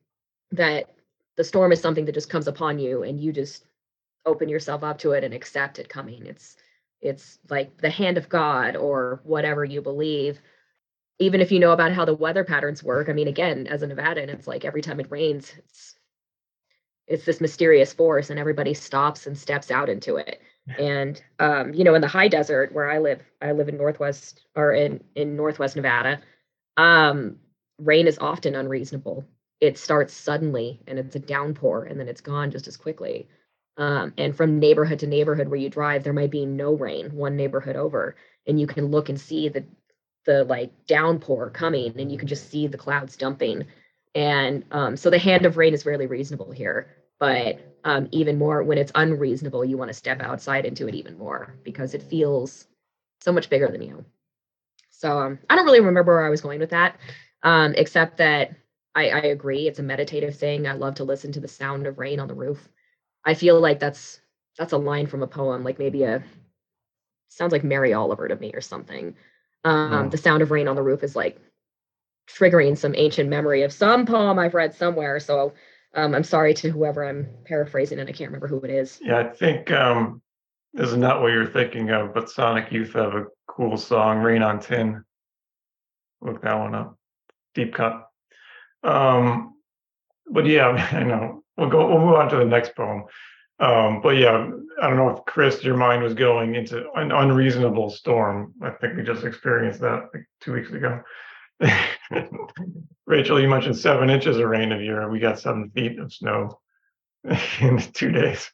that 0.53 0.95
the 1.37 1.45
storm 1.45 1.73
is 1.73 1.81
something 1.81 2.05
that 2.05 2.15
just 2.15 2.31
comes 2.31 2.47
upon 2.47 2.79
you, 2.79 3.03
and 3.03 3.21
you 3.21 3.33
just 3.33 3.65
open 4.25 4.49
yourself 4.49 4.85
up 4.85 4.99
to 4.99 5.13
it 5.13 5.25
and 5.25 5.35
accept 5.35 5.79
it 5.79 5.89
coming. 5.89 6.27
It's 6.27 6.57
it's 7.01 7.39
like 7.51 7.79
the 7.79 7.91
hand 7.91 8.19
of 8.19 8.29
God 8.29 8.77
or 8.77 9.21
whatever 9.25 9.65
you 9.65 9.83
believe 9.83 10.41
even 11.19 11.41
if 11.41 11.53
you 11.53 11.61
know 11.61 11.73
about 11.73 11.93
how 11.93 12.05
the 12.05 12.15
weather 12.15 12.45
patterns 12.45 12.83
work 12.83 13.09
i 13.09 13.13
mean 13.13 13.29
again 13.29 13.67
as 13.67 13.83
a 13.83 13.87
nevadan 13.87 14.29
it's 14.29 14.47
like 14.47 14.65
every 14.65 14.83
time 14.83 15.01
it 15.01 15.11
rains 15.11 15.53
it's 15.59 15.95
it's 17.07 17.25
this 17.25 17.41
mysterious 17.41 17.93
force 17.93 18.31
and 18.31 18.39
everybody 18.39 18.75
stops 18.75 19.27
and 19.27 19.37
steps 19.37 19.71
out 19.71 19.89
into 19.89 20.17
it 20.17 20.41
and 20.79 21.23
um, 21.41 21.75
you 21.75 21.85
know 21.85 21.95
in 21.95 22.01
the 22.01 22.09
high 22.09 22.29
desert 22.29 22.73
where 22.73 22.91
i 22.91 22.99
live 22.99 23.21
i 23.41 23.53
live 23.53 23.69
in 23.69 23.77
northwest 23.77 24.43
or 24.55 24.73
in 24.73 25.03
in 25.17 25.37
northwest 25.37 25.75
nevada 25.77 26.21
um, 26.77 27.39
rain 27.79 28.07
is 28.07 28.19
often 28.19 28.55
unreasonable. 28.55 29.25
It 29.61 29.79
starts 29.79 30.15
suddenly 30.15 30.81
and 30.87 30.99
it's 30.99 31.17
a 31.17 31.21
downpour 31.21 31.85
and 31.85 31.99
then 31.99 32.09
it's 32.09 32.21
gone 32.21 32.51
just 32.51 32.67
as 32.69 32.77
quickly. 32.77 33.29
Um, 33.77 34.13
and 34.19 34.37
from 34.37 34.59
neighborhood 34.59 34.99
to 35.01 35.07
neighborhood 35.07 35.49
where 35.49 35.59
you 35.59 35.71
drive 35.71 36.05
there 36.05 36.13
might 36.13 36.31
be 36.31 36.45
no 36.45 36.75
rain 36.75 37.15
one 37.15 37.37
neighborhood 37.37 37.77
over. 37.77 38.17
And 38.47 38.61
you 38.61 38.67
can 38.67 38.87
look 38.87 39.09
and 39.09 39.21
see 39.21 39.49
the 39.49 39.65
the 40.25 40.45
like 40.45 40.87
downpour 40.87 41.51
coming 41.51 41.99
and 41.99 42.13
you 42.13 42.19
can 42.19 42.29
just 42.29 42.51
see 42.51 42.67
the 42.67 42.79
clouds 42.79 43.17
dumping. 43.17 43.67
And 44.15 44.65
um, 44.71 44.97
so 44.97 45.11
the 45.11 45.19
hand 45.19 45.47
of 45.47 45.57
rain 45.57 45.75
is 45.75 45.87
rarely 45.87 46.07
reasonable 46.07 46.53
here 46.53 47.02
but 47.23 47.61
um, 47.85 48.09
even 48.13 48.39
more 48.39 48.65
when 48.65 48.79
it's 48.79 48.93
unreasonable 48.97 49.65
you 49.65 49.79
want 49.79 49.91
to 49.91 49.95
step 49.95 50.21
outside 50.23 50.67
into 50.67 50.89
it 50.89 50.97
even 50.97 51.19
more 51.19 51.57
because 51.65 51.95
it 51.95 52.03
feels 52.03 52.67
so 53.21 53.33
much 53.33 53.51
bigger 53.51 53.69
than 53.69 53.83
you. 53.83 54.05
So 54.91 55.19
um, 55.19 55.39
i 55.51 55.57
don't 55.57 55.65
really 55.67 55.81
remember 55.81 56.15
where 56.15 56.27
i 56.27 56.31
was 56.31 56.41
going 56.41 56.61
with 56.61 56.71
that 56.71 56.99
um, 57.43 57.75
except 57.77 58.19
that 58.19 58.57
I, 58.95 59.11
I 59.11 59.21
agree 59.21 59.69
it's 59.69 59.81
a 59.81 59.83
meditative 59.83 60.37
thing. 60.37 60.67
I 60.67 60.75
love 60.75 60.97
to 60.97 61.05
listen 61.05 61.33
to 61.33 61.41
the 61.41 61.49
sound 61.49 61.87
of 61.87 61.99
rain 61.99 62.21
on 62.21 62.29
the 62.29 62.35
roof. 62.35 62.69
I 63.25 63.35
feel 63.35 63.61
like 63.61 63.81
that's 63.81 64.21
that's 64.59 64.73
a 64.73 64.79
line 64.79 65.07
from 65.07 65.23
a 65.23 65.27
poem 65.27 65.65
like 65.65 65.79
maybe 65.79 66.05
a 66.05 66.23
sounds 67.29 67.53
like 67.53 67.65
mary 67.65 67.93
oliver 67.93 68.29
to 68.29 68.37
me 68.37 68.53
or 68.55 68.61
something. 68.61 69.15
Um, 69.65 70.11
The 70.11 70.19
sound 70.19 70.43
of 70.43 70.51
rain 70.51 70.69
on 70.69 70.77
the 70.77 70.83
roof 70.83 71.03
is 71.03 71.17
like 71.17 71.39
triggering 72.29 72.77
some 72.77 72.95
ancient 72.97 73.31
memory 73.31 73.63
of 73.63 73.73
some 73.73 74.07
poem 74.07 74.39
I've 74.39 74.55
read 74.55 74.75
somewhere. 74.75 75.21
So 75.21 75.55
um, 75.95 76.15
I'm 76.15 76.25
sorry 76.25 76.55
to 76.55 76.71
whoever 76.71 77.05
I'm 77.05 77.29
paraphrasing, 77.45 77.99
and 77.99 78.09
I 78.09 78.13
can't 78.13 78.31
remember 78.31 78.49
who 78.49 78.61
it 78.61 78.71
is. 78.71 78.99
Yeah, 79.03 79.19
I 79.19 79.25
think 79.25 79.71
um, 79.71 80.23
this 80.73 80.89
is 80.89 80.97
not 80.97 81.21
what 81.21 81.33
you're 81.33 81.47
thinking 81.47 81.91
of, 81.91 82.15
but 82.15 82.31
Sonic 82.31 82.73
Youth 82.73 82.95
have 82.95 83.15
a 83.15 83.27
cool 83.47 83.77
song, 83.77 84.19
Rain 84.19 84.43
on 84.43 84.61
Tin. 84.61 85.05
Look 86.21 86.43
that 86.43 86.59
one 86.59 86.75
up. 86.75 86.97
Deep 87.55 87.75
cut. 87.75 88.07
Um, 88.83 89.55
but 90.31 90.47
yeah, 90.47 90.69
I 90.93 91.03
know. 91.03 91.43
We'll 91.57 91.69
go 91.69 91.87
we'll 91.89 92.07
move 92.07 92.15
on 92.15 92.31
to 92.31 92.37
the 92.37 92.45
next 92.45 92.75
poem. 92.75 93.05
Um, 93.61 94.01
but 94.03 94.17
yeah, 94.17 94.51
I 94.81 94.89
don't 94.89 94.97
know 94.97 95.11
if 95.11 95.25
Chris, 95.27 95.63
your 95.63 95.77
mind 95.77 96.03
was 96.03 96.15
going 96.15 96.55
into 96.55 96.91
an 96.95 97.13
unreasonable 97.13 97.91
storm. 97.91 98.55
I 98.63 98.71
think 98.71 98.97
we 98.97 99.03
just 99.03 99.25
experienced 99.25 99.81
that 99.81 100.09
like 100.13 100.25
two 100.41 100.55
weeks 100.55 100.71
ago. 100.71 101.03
Rachel, 103.07 103.41
you 103.41 103.49
mentioned 103.49 103.77
seven 103.77 104.11
inches 104.11 104.37
of 104.39 104.49
rain 104.49 104.73
of 104.73 104.81
year. 104.81 105.03
And 105.03 105.13
we 105.13 105.21
got 105.21 105.39
seven 105.39 105.71
feet 105.71 105.99
of 105.99 106.13
snow 106.13 106.61
in 107.61 107.79
two 107.79 108.13
days. 108.13 108.51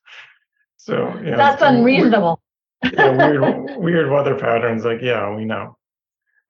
So 0.76 1.18
yeah, 1.22 1.37
That's 1.37 1.62
unreasonable. 1.62 2.40
yeah, 2.82 3.11
weird, 3.11 3.76
weird 3.78 4.11
weather 4.11 4.38
patterns. 4.38 4.84
Like, 4.84 5.02
yeah, 5.02 5.34
we 5.34 5.44
know. 5.44 5.76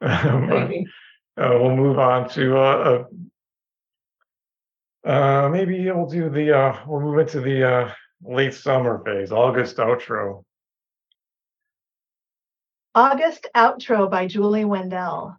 But, 0.01 0.71
uh, 1.37 1.59
we'll 1.61 1.77
move 1.77 1.99
on 1.99 2.29
to 2.31 2.57
uh, 2.57 3.05
uh, 5.05 5.09
uh, 5.09 5.49
maybe 5.49 5.91
we'll 5.91 6.07
do 6.07 6.29
the 6.29 6.57
uh, 6.57 6.77
we'll 6.87 7.01
move 7.01 7.19
into 7.19 7.41
the 7.41 7.69
uh, 7.69 7.93
late 8.23 8.55
summer 8.55 9.03
phase, 9.05 9.33
August 9.33 9.77
outro. 9.77 10.45
August 12.95 13.47
Outro 13.55 14.11
by 14.11 14.27
Julie 14.27 14.65
Wendell. 14.65 15.37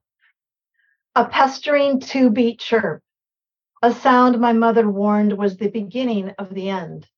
A 1.16 1.26
pestering 1.26 2.00
two 2.00 2.30
beat 2.30 2.60
chirp, 2.60 3.02
a 3.82 3.92
sound 3.92 4.40
my 4.40 4.54
mother 4.54 4.88
warned 4.88 5.34
was 5.34 5.58
the 5.58 5.70
beginning 5.70 6.30
of 6.38 6.54
the 6.54 6.70
end. 6.70 7.10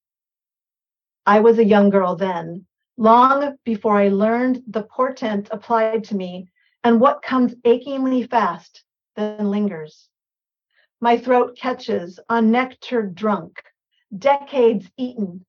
I 1.26 1.42
was 1.42 1.60
a 1.60 1.66
young 1.66 1.90
girl 1.90 2.16
then, 2.16 2.66
long 2.96 3.58
before 3.66 3.98
I 3.98 4.08
learned 4.08 4.64
the 4.66 4.84
portent 4.84 5.50
applied 5.52 6.06
to 6.06 6.16
me 6.16 6.50
and 6.86 7.02
what 7.02 7.22
comes 7.22 7.54
achingly 7.66 8.24
fast, 8.24 8.84
then 9.18 9.52
lingers. 9.52 10.08
My 11.02 11.18
throat 11.18 11.58
catches 11.58 12.18
on 12.30 12.50
nectar 12.50 13.02
drunk, 13.04 13.62
decades 14.18 14.90
eaten. 14.96 15.46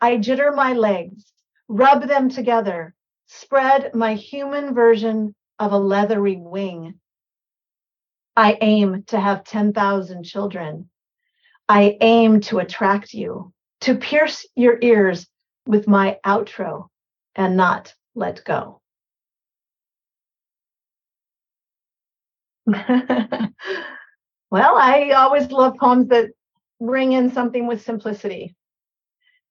I 0.00 0.16
jitter 0.16 0.54
my 0.54 0.72
legs, 0.72 1.30
rub 1.68 2.08
them 2.08 2.30
together, 2.30 2.94
spread 3.26 3.94
my 3.94 4.14
human 4.14 4.74
version 4.74 5.34
of 5.58 5.72
a 5.72 5.78
leathery 5.78 6.36
wing. 6.36 6.98
I 8.36 8.56
aim 8.60 9.04
to 9.08 9.20
have 9.20 9.44
10,000 9.44 10.24
children. 10.24 10.88
I 11.68 11.96
aim 12.00 12.40
to 12.42 12.58
attract 12.58 13.14
you, 13.14 13.52
to 13.82 13.94
pierce 13.96 14.46
your 14.54 14.78
ears 14.80 15.26
with 15.66 15.86
my 15.86 16.18
outro 16.24 16.88
and 17.34 17.56
not 17.56 17.94
let 18.14 18.44
go. 18.44 18.80
well, 22.66 23.52
I 24.52 25.10
always 25.16 25.50
love 25.50 25.76
poems 25.76 26.08
that 26.08 26.30
bring 26.80 27.12
in 27.12 27.32
something 27.32 27.66
with 27.66 27.82
simplicity 27.82 28.54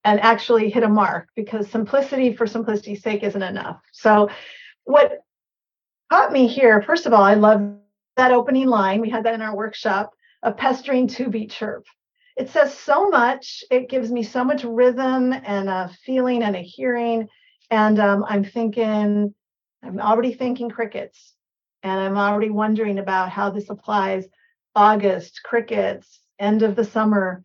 and 0.03 0.19
actually 0.19 0.69
hit 0.69 0.83
a 0.83 0.89
mark 0.89 1.27
because 1.35 1.69
simplicity 1.69 2.33
for 2.33 2.47
simplicity's 2.47 3.03
sake 3.03 3.23
isn't 3.23 3.43
enough. 3.43 3.79
So, 3.91 4.29
what 4.85 5.19
caught 6.09 6.31
me 6.31 6.47
here, 6.47 6.81
first 6.81 7.05
of 7.05 7.13
all, 7.13 7.21
I 7.23 7.35
love 7.35 7.77
that 8.17 8.31
opening 8.31 8.67
line. 8.67 9.01
We 9.01 9.09
had 9.09 9.25
that 9.25 9.33
in 9.33 9.41
our 9.41 9.55
workshop 9.55 10.13
a 10.43 10.51
pestering 10.51 11.07
two 11.07 11.29
beat 11.29 11.51
chirp. 11.51 11.85
It 12.37 12.49
says 12.49 12.77
so 12.77 13.09
much. 13.09 13.63
It 13.69 13.89
gives 13.89 14.11
me 14.11 14.23
so 14.23 14.43
much 14.43 14.63
rhythm 14.63 15.33
and 15.33 15.69
a 15.69 15.91
feeling 16.05 16.43
and 16.43 16.55
a 16.55 16.61
hearing. 16.61 17.27
And 17.69 17.99
um, 17.99 18.25
I'm 18.27 18.43
thinking, 18.43 19.33
I'm 19.83 19.99
already 19.99 20.33
thinking 20.33 20.69
crickets. 20.69 21.33
And 21.83 21.99
I'm 21.99 22.17
already 22.17 22.49
wondering 22.49 22.99
about 22.99 23.29
how 23.29 23.49
this 23.49 23.69
applies 23.69 24.25
August, 24.75 25.41
crickets, 25.43 26.19
end 26.39 26.63
of 26.63 26.75
the 26.75 26.85
summer. 26.85 27.43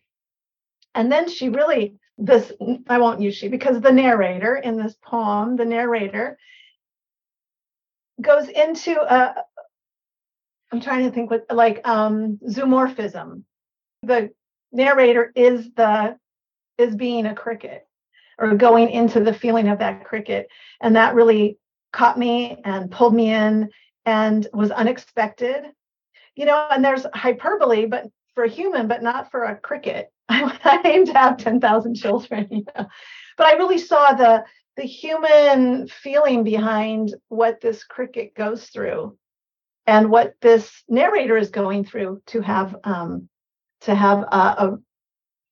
And 0.95 1.11
then 1.11 1.29
she 1.29 1.49
really, 1.49 1.97
this, 2.17 2.53
I 2.89 2.99
won't 2.99 3.21
use 3.21 3.35
she 3.35 3.49
because 3.49 3.81
the 3.81 3.93
narrator 3.93 4.57
in 4.57 4.77
this 4.77 4.95
poem, 5.03 5.57
the 5.57 5.65
narrator 5.65 6.39
goes 8.21 8.49
into 8.49 8.99
a, 9.01 9.35
I'm 10.73 10.81
trying 10.81 11.05
to 11.05 11.11
think 11.11 11.31
what, 11.31 11.47
like 11.51 11.87
um, 11.87 12.39
zoomorphism. 12.49 13.43
The 14.03 14.31
narrator 14.73 15.33
is 15.35 15.73
the, 15.75 16.19
is 16.79 16.95
being 16.95 17.27
a 17.27 17.35
cricket 17.35 17.87
or 18.39 18.55
going 18.55 18.91
into 18.91 19.21
the 19.21 19.33
feeling 19.33 19.69
of 19.69 19.79
that 19.79 20.05
cricket. 20.05 20.49
And 20.81 20.97
that 20.97 21.15
really 21.15 21.59
caught 21.93 22.19
me 22.19 22.59
and 22.65 22.91
pulled 22.91 23.15
me 23.15 23.33
in 23.33 23.71
and 24.05 24.47
was 24.53 24.71
unexpected. 24.71 25.65
You 26.35 26.45
know, 26.45 26.69
and 26.71 26.85
there's 26.85 27.07
hyperbole, 27.15 27.87
but 27.87 28.07
for 28.35 28.45
a 28.45 28.49
human, 28.49 28.89
but 28.89 29.03
not 29.03 29.31
for 29.31 29.45
a 29.45 29.57
cricket. 29.57 30.13
I 30.29 30.81
aim 30.85 31.07
to 31.07 31.13
have 31.15 31.39
10,000 31.39 31.95
children, 31.95 32.49
you 32.51 32.65
know. 32.77 32.87
But 33.37 33.47
I 33.47 33.53
really 33.55 33.79
saw 33.79 34.13
the 34.13 34.45
the 34.77 34.83
human 34.83 35.89
feeling 35.89 36.45
behind 36.45 37.15
what 37.29 37.63
this 37.63 37.83
cricket 37.83 38.35
goes 38.35 38.67
through 38.67 39.17
and 39.87 40.11
what 40.11 40.35
this 40.41 40.83
narrator 40.89 41.37
is 41.37 41.51
going 41.51 41.85
through 41.85 42.23
to 42.27 42.41
have 42.41 42.77
um, 42.85 43.29
to 43.83 43.95
have 43.95 44.21
a, 44.21 44.79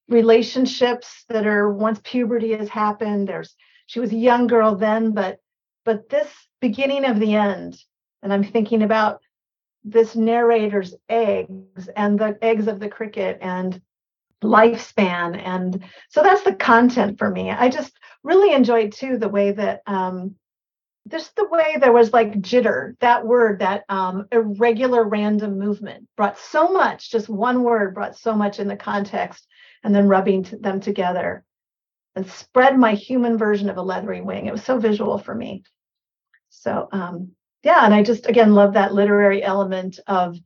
relationships 0.08 1.24
that 1.28 1.46
are 1.46 1.72
once 1.72 1.98
puberty 2.04 2.52
has 2.52 2.68
happened 2.68 3.26
there's 3.26 3.54
she 3.86 4.00
was 4.00 4.12
a 4.12 4.16
young 4.16 4.46
girl 4.46 4.74
then 4.74 5.12
but 5.12 5.38
but 5.86 6.10
this 6.10 6.28
beginning 6.60 7.06
of 7.06 7.18
the 7.18 7.34
end 7.34 7.74
and 8.22 8.30
i'm 8.30 8.44
thinking 8.44 8.82
about 8.82 9.22
this 9.82 10.14
narrator's 10.14 10.94
eggs 11.08 11.88
and 11.96 12.18
the 12.18 12.36
eggs 12.42 12.66
of 12.66 12.80
the 12.80 12.88
cricket 12.88 13.38
and 13.40 13.80
lifespan 14.42 15.40
and 15.42 15.82
so 16.10 16.22
that's 16.22 16.42
the 16.42 16.54
content 16.54 17.18
for 17.18 17.30
me. 17.30 17.50
I 17.50 17.68
just 17.68 17.92
really 18.22 18.54
enjoyed 18.54 18.92
too 18.92 19.16
the 19.16 19.28
way 19.28 19.52
that 19.52 19.82
um 19.86 20.36
just 21.08 21.36
the 21.36 21.48
way 21.48 21.76
there 21.78 21.92
was 21.92 22.12
like 22.12 22.40
jitter 22.40 22.98
that 23.00 23.26
word 23.26 23.58
that 23.60 23.84
um 23.88 24.26
irregular 24.32 25.06
random 25.06 25.58
movement 25.58 26.06
brought 26.16 26.38
so 26.38 26.72
much 26.72 27.10
just 27.10 27.28
one 27.28 27.62
word 27.62 27.94
brought 27.94 28.16
so 28.16 28.34
much 28.34 28.58
in 28.58 28.68
the 28.68 28.76
context 28.76 29.46
and 29.82 29.94
then 29.94 30.08
rubbing 30.08 30.42
them 30.60 30.80
together 30.80 31.44
and 32.16 32.26
spread 32.30 32.78
my 32.78 32.94
human 32.94 33.36
version 33.36 33.68
of 33.68 33.76
a 33.76 33.82
leathery 33.82 34.20
wing. 34.20 34.46
It 34.46 34.52
was 34.52 34.64
so 34.64 34.78
visual 34.78 35.18
for 35.18 35.34
me. 35.34 35.64
So 36.50 36.88
um 36.92 37.32
yeah 37.62 37.84
and 37.84 37.94
i 37.94 38.02
just 38.02 38.28
again 38.28 38.54
love 38.54 38.74
that 38.74 38.94
literary 38.94 39.42
element 39.42 39.98
of 40.06 40.36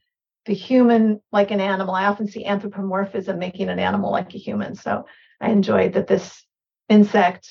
the 0.47 0.55
human 0.55 1.21
like 1.31 1.51
an 1.51 1.61
animal. 1.61 1.94
I 1.94 2.07
often 2.07 2.27
see 2.27 2.44
anthropomorphism 2.44 3.38
making 3.38 3.68
an 3.68 3.79
animal 3.79 4.11
like 4.11 4.35
a 4.35 4.38
human. 4.38 4.75
So 4.75 5.05
i 5.40 5.51
enjoyed 5.51 5.92
that 5.92 6.07
this 6.07 6.44
insect 6.88 7.49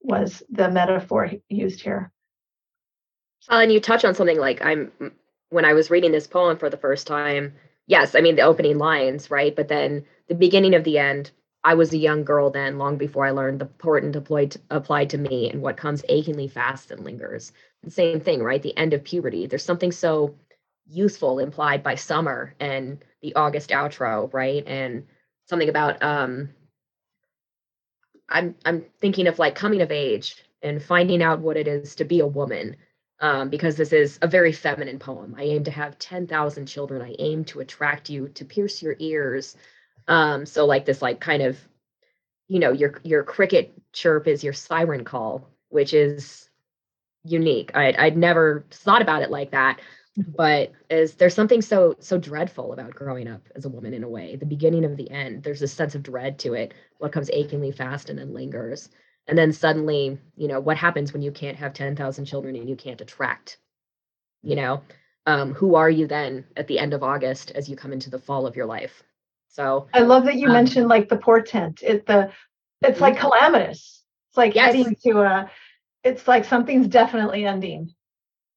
was 0.00 0.42
the 0.50 0.70
metaphor 0.70 1.30
used 1.48 1.80
here. 1.80 2.12
Uh, 3.48 3.60
and 3.62 3.72
you 3.72 3.80
touch 3.80 4.04
on 4.04 4.14
something 4.14 4.38
like 4.38 4.62
i'm 4.62 4.92
when 5.50 5.64
i 5.64 5.72
was 5.72 5.90
reading 5.90 6.12
this 6.12 6.26
poem 6.26 6.58
for 6.58 6.68
the 6.68 6.76
first 6.76 7.06
time 7.06 7.54
yes 7.86 8.14
i 8.14 8.20
mean 8.20 8.36
the 8.36 8.42
opening 8.42 8.78
lines 8.78 9.30
right? 9.30 9.54
But 9.56 9.68
then 9.68 10.04
the 10.28 10.34
beginning 10.34 10.74
of 10.74 10.84
the 10.84 10.98
end 10.98 11.30
i 11.64 11.74
was 11.74 11.92
a 11.92 11.98
young 11.98 12.24
girl 12.24 12.50
then 12.50 12.78
long 12.78 12.96
before 12.96 13.26
i 13.26 13.30
learned 13.30 13.58
the 13.58 13.66
portent 13.66 14.16
applied 14.16 14.56
applied 14.70 15.10
to 15.10 15.18
me 15.18 15.50
and 15.50 15.62
what 15.62 15.76
comes 15.76 16.04
achingly 16.08 16.48
fast 16.48 16.90
and 16.90 17.04
lingers. 17.04 17.52
The 17.82 17.90
same 17.90 18.20
thing 18.20 18.42
right? 18.42 18.62
The 18.62 18.76
end 18.76 18.92
of 18.92 19.04
puberty. 19.04 19.46
There's 19.46 19.64
something 19.64 19.92
so 19.92 20.34
youthful 20.86 21.38
implied 21.38 21.82
by 21.82 21.94
summer 21.94 22.54
and 22.60 23.02
the 23.22 23.34
august 23.34 23.70
outro 23.70 24.32
right? 24.32 24.64
And 24.66 25.06
something 25.46 25.68
about 25.68 26.02
um 26.02 26.50
i'm 28.30 28.54
i'm 28.64 28.84
thinking 29.00 29.26
of 29.26 29.38
like 29.38 29.54
coming 29.54 29.82
of 29.82 29.90
age 29.90 30.36
and 30.62 30.82
finding 30.82 31.22
out 31.22 31.40
what 31.40 31.56
it 31.56 31.68
is 31.68 31.94
to 31.94 32.04
be 32.04 32.20
a 32.20 32.26
woman 32.26 32.76
um, 33.20 33.50
because 33.50 33.76
this 33.76 33.92
is 33.92 34.18
a 34.22 34.28
very 34.28 34.52
feminine 34.52 34.98
poem. 34.98 35.34
I 35.36 35.42
aim 35.42 35.64
to 35.64 35.70
have 35.70 35.98
10,000 35.98 36.66
children. 36.66 37.02
I 37.02 37.14
aim 37.18 37.44
to 37.46 37.60
attract 37.60 38.08
you, 38.08 38.28
to 38.28 38.44
pierce 38.44 38.82
your 38.82 38.96
ears. 38.98 39.56
Um, 40.08 40.46
so 40.46 40.64
like 40.64 40.86
this, 40.86 41.02
like 41.02 41.20
kind 41.20 41.42
of, 41.42 41.58
you 42.48 42.58
know, 42.58 42.72
your 42.72 42.98
your 43.04 43.22
cricket 43.22 43.72
chirp 43.92 44.26
is 44.26 44.42
your 44.42 44.54
siren 44.54 45.04
call, 45.04 45.46
which 45.68 45.94
is 45.94 46.48
unique. 47.22 47.76
I'd 47.76 47.96
I'd 47.96 48.16
never 48.16 48.64
thought 48.70 49.02
about 49.02 49.22
it 49.22 49.30
like 49.30 49.52
that, 49.52 49.80
but 50.26 50.72
is 50.90 51.14
there's 51.14 51.34
something 51.34 51.62
so 51.62 51.96
so 52.00 52.18
dreadful 52.18 52.72
about 52.72 52.94
growing 52.94 53.28
up 53.28 53.42
as 53.54 53.64
a 53.64 53.68
woman 53.68 53.94
in 53.94 54.04
a 54.04 54.08
way. 54.08 54.36
The 54.36 54.46
beginning 54.46 54.84
of 54.84 54.96
the 54.96 55.10
end, 55.10 55.42
there's 55.42 55.62
a 55.62 55.68
sense 55.68 55.94
of 55.94 56.02
dread 56.02 56.38
to 56.40 56.54
it. 56.54 56.74
What 56.98 57.12
comes 57.12 57.30
achingly 57.32 57.72
fast 57.72 58.10
and 58.10 58.18
then 58.18 58.34
lingers 58.34 58.88
and 59.26 59.38
then 59.38 59.52
suddenly 59.52 60.18
you 60.36 60.48
know 60.48 60.60
what 60.60 60.76
happens 60.76 61.12
when 61.12 61.22
you 61.22 61.30
can't 61.30 61.56
have 61.56 61.72
10,000 61.72 62.24
children 62.24 62.56
and 62.56 62.68
you 62.68 62.76
can't 62.76 63.00
attract 63.00 63.58
you 64.42 64.56
know 64.56 64.82
um, 65.26 65.54
who 65.54 65.74
are 65.74 65.90
you 65.90 66.06
then 66.06 66.44
at 66.56 66.66
the 66.66 66.78
end 66.78 66.94
of 66.94 67.02
august 67.02 67.50
as 67.52 67.68
you 67.68 67.76
come 67.76 67.92
into 67.92 68.10
the 68.10 68.18
fall 68.18 68.46
of 68.46 68.56
your 68.56 68.66
life 68.66 69.02
so 69.48 69.86
i 69.94 70.00
love 70.00 70.24
that 70.24 70.36
you 70.36 70.48
um, 70.48 70.52
mentioned 70.54 70.88
like 70.88 71.08
the 71.08 71.16
portent 71.16 71.82
it 71.82 72.06
the 72.06 72.30
it's 72.82 73.00
like 73.00 73.18
calamitous 73.18 74.02
It's 74.30 74.36
like 74.36 74.54
Yes. 74.54 74.74
heading 74.74 74.96
to 75.04 75.20
a. 75.20 75.50
It's 76.02 76.26
like 76.26 76.46
something's 76.46 76.88
definitely 76.88 77.44
ending, 77.44 77.94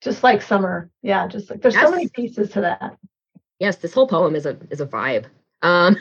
just 0.04 0.24
like 0.24 0.42
summer. 0.42 0.90
Yeah, 1.02 1.28
just 1.28 1.50
like 1.50 1.62
there's 1.62 1.80
so 1.80 1.92
many 1.92 2.08
pieces 2.10 2.50
to 2.52 2.62
that. 2.62 2.98
yes 3.60 3.78
this 3.78 3.94
whole 3.94 4.08
poem 4.08 4.36
is 4.36 4.46
a 4.46 4.58
is 4.72 4.82
a 4.82 4.86
vibe 4.86 5.26
um 5.62 5.96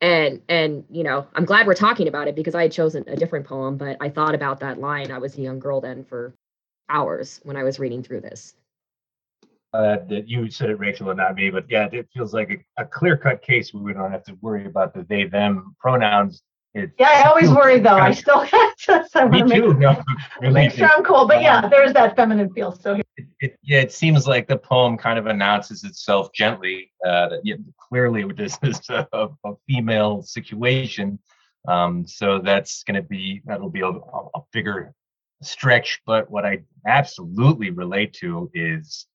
and 0.00 0.40
and 0.48 0.84
you 0.90 1.02
know 1.02 1.26
i'm 1.34 1.44
glad 1.44 1.66
we're 1.66 1.74
talking 1.74 2.08
about 2.08 2.28
it 2.28 2.34
because 2.34 2.54
i 2.54 2.62
had 2.62 2.72
chosen 2.72 3.04
a 3.08 3.16
different 3.16 3.46
poem 3.46 3.76
but 3.76 3.96
i 4.00 4.08
thought 4.08 4.34
about 4.34 4.60
that 4.60 4.78
line 4.78 5.10
i 5.10 5.18
was 5.18 5.36
a 5.36 5.40
young 5.40 5.58
girl 5.58 5.80
then 5.80 6.04
for 6.04 6.32
hours 6.88 7.40
when 7.42 7.56
i 7.56 7.62
was 7.62 7.78
reading 7.78 8.02
through 8.02 8.20
this 8.20 8.54
Uh, 9.74 9.96
that 10.08 10.28
you 10.28 10.48
said 10.48 10.70
it, 10.70 10.78
Rachel, 10.78 11.10
and 11.10 11.18
not 11.18 11.34
me, 11.34 11.50
but 11.50 11.64
yeah, 11.68 11.88
it 11.92 12.06
feels 12.14 12.32
like 12.32 12.50
a, 12.78 12.82
a 12.82 12.86
clear-cut 12.86 13.42
case 13.42 13.74
where 13.74 13.82
we 13.82 13.92
don't 13.92 14.12
have 14.12 14.22
to 14.22 14.38
worry 14.40 14.66
about 14.66 14.94
the 14.94 15.02
they/them 15.02 15.74
pronouns. 15.80 16.44
It, 16.74 16.90
Yeah, 16.98 17.08
I 17.08 17.28
always 17.28 17.50
worry 17.50 17.78
though. 17.78 17.96
I 17.96 18.10
still 18.12 18.44
just 18.78 19.14
I 19.16 19.24
want 19.24 19.48
to 19.48 19.54
too. 19.54 19.68
make, 19.68 19.78
No, 19.78 20.02
really, 20.40 20.54
make 20.54 20.72
sure 20.72 20.88
I'm 20.88 21.04
cool. 21.04 21.26
But 21.26 21.40
yeah, 21.40 21.68
there's 21.68 21.92
that 21.92 22.16
feminine 22.16 22.52
feel. 22.52 22.72
So 22.72 22.94
it, 23.16 23.26
it, 23.40 23.56
yeah, 23.62 23.80
it 23.80 23.92
seems 23.92 24.26
like 24.26 24.48
the 24.48 24.58
poem 24.58 24.96
kind 24.98 25.18
of 25.18 25.26
announces 25.26 25.84
itself 25.84 26.32
gently. 26.34 26.90
Uh, 27.06 27.28
that 27.28 27.40
yeah, 27.44 27.54
clearly 27.88 28.24
this 28.36 28.58
is 28.62 28.80
a, 28.90 29.06
a 29.12 29.52
female 29.68 30.22
situation. 30.22 31.18
Um, 31.68 32.06
so 32.06 32.40
that's 32.40 32.82
going 32.82 32.96
to 32.96 33.08
be 33.08 33.40
that'll 33.44 33.70
be 33.70 33.80
a 33.82 33.88
a 33.88 34.40
bigger 34.52 34.92
stretch. 35.42 36.00
But 36.04 36.28
what 36.28 36.44
I 36.44 36.64
absolutely 36.86 37.70
relate 37.70 38.14
to 38.14 38.50
is 38.52 39.06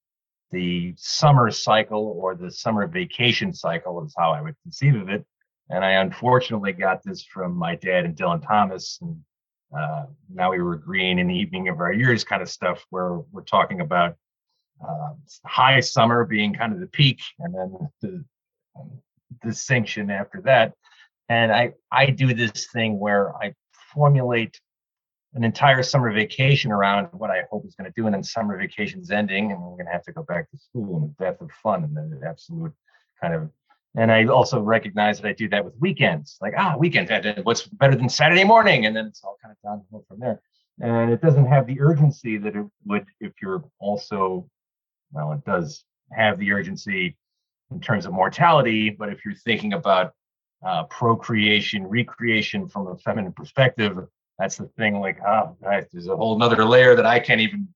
the 0.51 0.93
summer 0.97 1.51
cycle 1.51 2.17
or 2.19 2.35
the 2.35 2.51
summer 2.51 2.87
vacation 2.87 3.53
cycle 3.53 4.03
is 4.05 4.13
how 4.17 4.31
I 4.31 4.41
would 4.41 4.55
conceive 4.63 4.95
of 4.95 5.09
it. 5.09 5.25
And 5.69 5.85
I 5.85 5.91
unfortunately 5.91 6.73
got 6.73 7.03
this 7.03 7.23
from 7.23 7.55
my 7.55 7.75
dad 7.75 8.05
and 8.05 8.15
Dylan 8.15 8.45
Thomas. 8.45 8.99
And 9.01 9.21
uh, 9.77 10.05
now 10.33 10.51
we 10.51 10.61
were 10.61 10.73
agreeing 10.73 11.19
in 11.19 11.27
the 11.27 11.35
evening 11.35 11.67
of 11.67 11.79
our 11.79 11.93
years 11.93 12.23
kind 12.23 12.41
of 12.41 12.49
stuff 12.49 12.83
where 12.89 13.19
we're 13.31 13.43
talking 13.43 13.81
about 13.81 14.15
uh, 14.87 15.09
high 15.45 15.79
summer 15.79 16.25
being 16.25 16.53
kind 16.53 16.73
of 16.73 16.79
the 16.79 16.87
peak 16.87 17.19
and 17.39 17.53
then 17.53 17.89
the 18.01 18.25
distinction 19.43 20.09
after 20.09 20.41
that. 20.41 20.73
And 21.27 21.51
I, 21.51 21.73
I 21.91 22.07
do 22.07 22.33
this 22.33 22.67
thing 22.73 22.97
where 22.97 23.35
I 23.35 23.53
formulate 23.93 24.59
an 25.35 25.43
entire 25.43 25.83
summer 25.83 26.11
vacation 26.11 26.71
around 26.71 27.07
what 27.11 27.29
I 27.29 27.43
hope 27.51 27.65
is 27.65 27.75
going 27.75 27.91
to 27.91 27.93
do, 27.95 28.07
and 28.07 28.15
then 28.15 28.23
summer 28.23 28.57
vacation's 28.57 29.11
ending, 29.11 29.51
and 29.51 29.61
we're 29.61 29.75
going 29.75 29.85
to 29.85 29.91
have 29.91 30.03
to 30.03 30.11
go 30.11 30.23
back 30.23 30.49
to 30.49 30.57
school 30.57 30.97
and 30.97 31.15
the 31.15 31.23
death 31.23 31.41
of 31.41 31.51
fun 31.61 31.83
and 31.83 31.95
the 31.95 32.27
absolute 32.27 32.73
kind 33.21 33.33
of. 33.35 33.49
And 33.97 34.11
I 34.11 34.25
also 34.25 34.61
recognize 34.61 35.19
that 35.19 35.27
I 35.27 35.33
do 35.33 35.49
that 35.49 35.65
with 35.65 35.73
weekends, 35.79 36.37
like 36.41 36.53
ah, 36.57 36.75
weekends. 36.77 37.09
and 37.11 37.43
What's 37.43 37.65
better 37.67 37.95
than 37.95 38.07
Saturday 38.09 38.43
morning? 38.43 38.85
And 38.85 38.95
then 38.95 39.07
it's 39.07 39.23
all 39.23 39.37
kind 39.41 39.51
of 39.51 39.57
downhill 39.67 40.05
from 40.07 40.19
there. 40.19 40.41
And 40.79 41.11
it 41.11 41.21
doesn't 41.21 41.47
have 41.47 41.67
the 41.67 41.81
urgency 41.81 42.37
that 42.37 42.55
it 42.55 42.65
would 42.85 43.05
if 43.19 43.33
you're 43.41 43.63
also, 43.79 44.47
well, 45.11 45.31
it 45.33 45.43
does 45.43 45.83
have 46.11 46.39
the 46.39 46.51
urgency 46.51 47.17
in 47.71 47.81
terms 47.81 48.05
of 48.05 48.13
mortality, 48.13 48.89
but 48.89 49.09
if 49.09 49.25
you're 49.25 49.35
thinking 49.35 49.73
about 49.73 50.13
uh, 50.65 50.83
procreation, 50.83 51.85
recreation 51.85 52.67
from 52.67 52.87
a 52.87 52.97
feminine 52.97 53.33
perspective, 53.33 53.97
that's 54.39 54.55
the 54.55 54.67
thing 54.77 54.99
like 54.99 55.19
right, 55.21 55.85
there's 55.91 56.07
a 56.07 56.15
whole 56.15 56.37
nother 56.37 56.65
layer 56.65 56.95
that 56.95 57.05
i 57.05 57.19
can't 57.19 57.41
even 57.41 57.67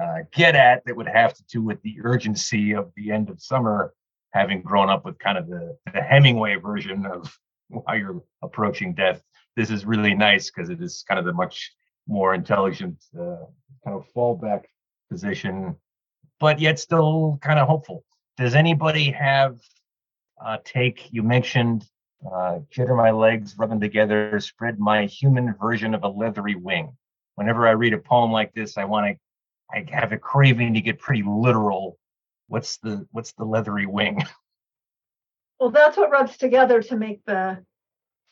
uh, 0.00 0.18
get 0.32 0.54
at 0.54 0.84
that 0.86 0.96
would 0.96 1.08
have 1.08 1.34
to 1.34 1.42
do 1.52 1.60
with 1.60 1.82
the 1.82 1.96
urgency 2.02 2.74
of 2.74 2.90
the 2.96 3.10
end 3.10 3.28
of 3.28 3.40
summer 3.40 3.92
having 4.32 4.62
grown 4.62 4.88
up 4.88 5.04
with 5.04 5.18
kind 5.18 5.38
of 5.38 5.48
the, 5.48 5.76
the 5.92 6.00
hemingway 6.00 6.56
version 6.56 7.06
of 7.06 7.36
how 7.86 7.94
you're 7.94 8.22
approaching 8.42 8.94
death 8.94 9.22
this 9.56 9.70
is 9.70 9.86
really 9.86 10.14
nice 10.14 10.50
because 10.50 10.70
it 10.70 10.82
is 10.82 11.04
kind 11.08 11.18
of 11.18 11.24
the 11.24 11.32
much 11.32 11.72
more 12.06 12.34
intelligent 12.34 12.96
uh, 13.18 13.44
kind 13.84 13.96
of 13.96 14.06
fallback 14.14 14.64
position 15.10 15.74
but 16.38 16.60
yet 16.60 16.78
still 16.78 17.38
kind 17.42 17.58
of 17.58 17.66
hopeful 17.66 18.04
does 18.36 18.54
anybody 18.54 19.10
have 19.10 19.58
uh, 20.44 20.58
take 20.64 21.08
you 21.10 21.22
mentioned 21.22 21.86
uh, 22.24 22.60
jitter 22.72 22.96
my 22.96 23.10
legs, 23.10 23.54
rub 23.58 23.70
them 23.70 23.80
together, 23.80 24.38
spread 24.40 24.78
my 24.78 25.06
human 25.06 25.54
version 25.54 25.94
of 25.94 26.02
a 26.04 26.08
leathery 26.08 26.54
wing. 26.54 26.96
Whenever 27.34 27.68
I 27.68 27.72
read 27.72 27.92
a 27.92 27.98
poem 27.98 28.32
like 28.32 28.54
this, 28.54 28.78
I 28.78 28.84
want 28.84 29.06
to, 29.06 29.76
I 29.76 29.84
have 29.94 30.12
a 30.12 30.18
craving 30.18 30.74
to 30.74 30.80
get 30.80 30.98
pretty 30.98 31.22
literal. 31.26 31.98
What's 32.48 32.78
the 32.78 33.06
what's 33.12 33.32
the 33.32 33.44
leathery 33.44 33.86
wing? 33.86 34.22
well, 35.60 35.70
that's 35.70 35.96
what 35.96 36.10
rubs 36.10 36.36
together 36.36 36.82
to 36.82 36.96
make 36.96 37.24
the 37.24 37.64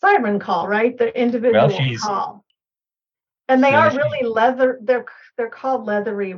siren 0.00 0.38
call, 0.38 0.68
right? 0.68 0.96
The 0.96 1.16
individual 1.18 1.68
she's- 1.70 2.00
call. 2.02 2.44
And 3.48 3.62
they 3.62 3.74
are 3.74 3.90
she- 3.90 3.96
really 3.98 4.22
leather. 4.26 4.78
They're 4.82 5.04
they're 5.36 5.50
called 5.50 5.84
leathery. 5.84 6.34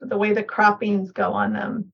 The 0.00 0.16
way 0.16 0.32
the 0.32 0.42
croppings 0.42 1.12
go 1.12 1.32
on 1.32 1.52
them. 1.52 1.92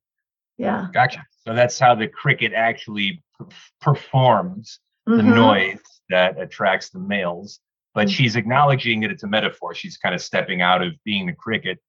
Yeah. 0.59 0.87
Gotcha. 0.93 1.25
So 1.45 1.55
that's 1.55 1.79
how 1.79 1.95
the 1.97 2.07
cricket 2.07 2.53
actually 2.53 3.23
per- 3.37 3.47
performs 3.81 4.79
the 5.07 5.15
Mhm. 5.23 5.35
noise 5.35 5.81
that 6.09 6.39
attracts 6.41 6.91
the 6.91 7.01
males. 7.01 7.59
But 7.95 8.07
Mhm. 8.07 8.11
she's 8.13 8.37
acknowledging 8.37 9.01
that 9.01 9.11
it's 9.11 9.25
a 9.25 9.27
metaphor. 9.27 9.75
She's 9.75 9.97
kind 9.97 10.15
of 10.15 10.21
stepping 10.21 10.63
out 10.63 10.83
of 10.83 10.93
being 11.05 11.27
the 11.27 11.33
cricket 11.33 11.81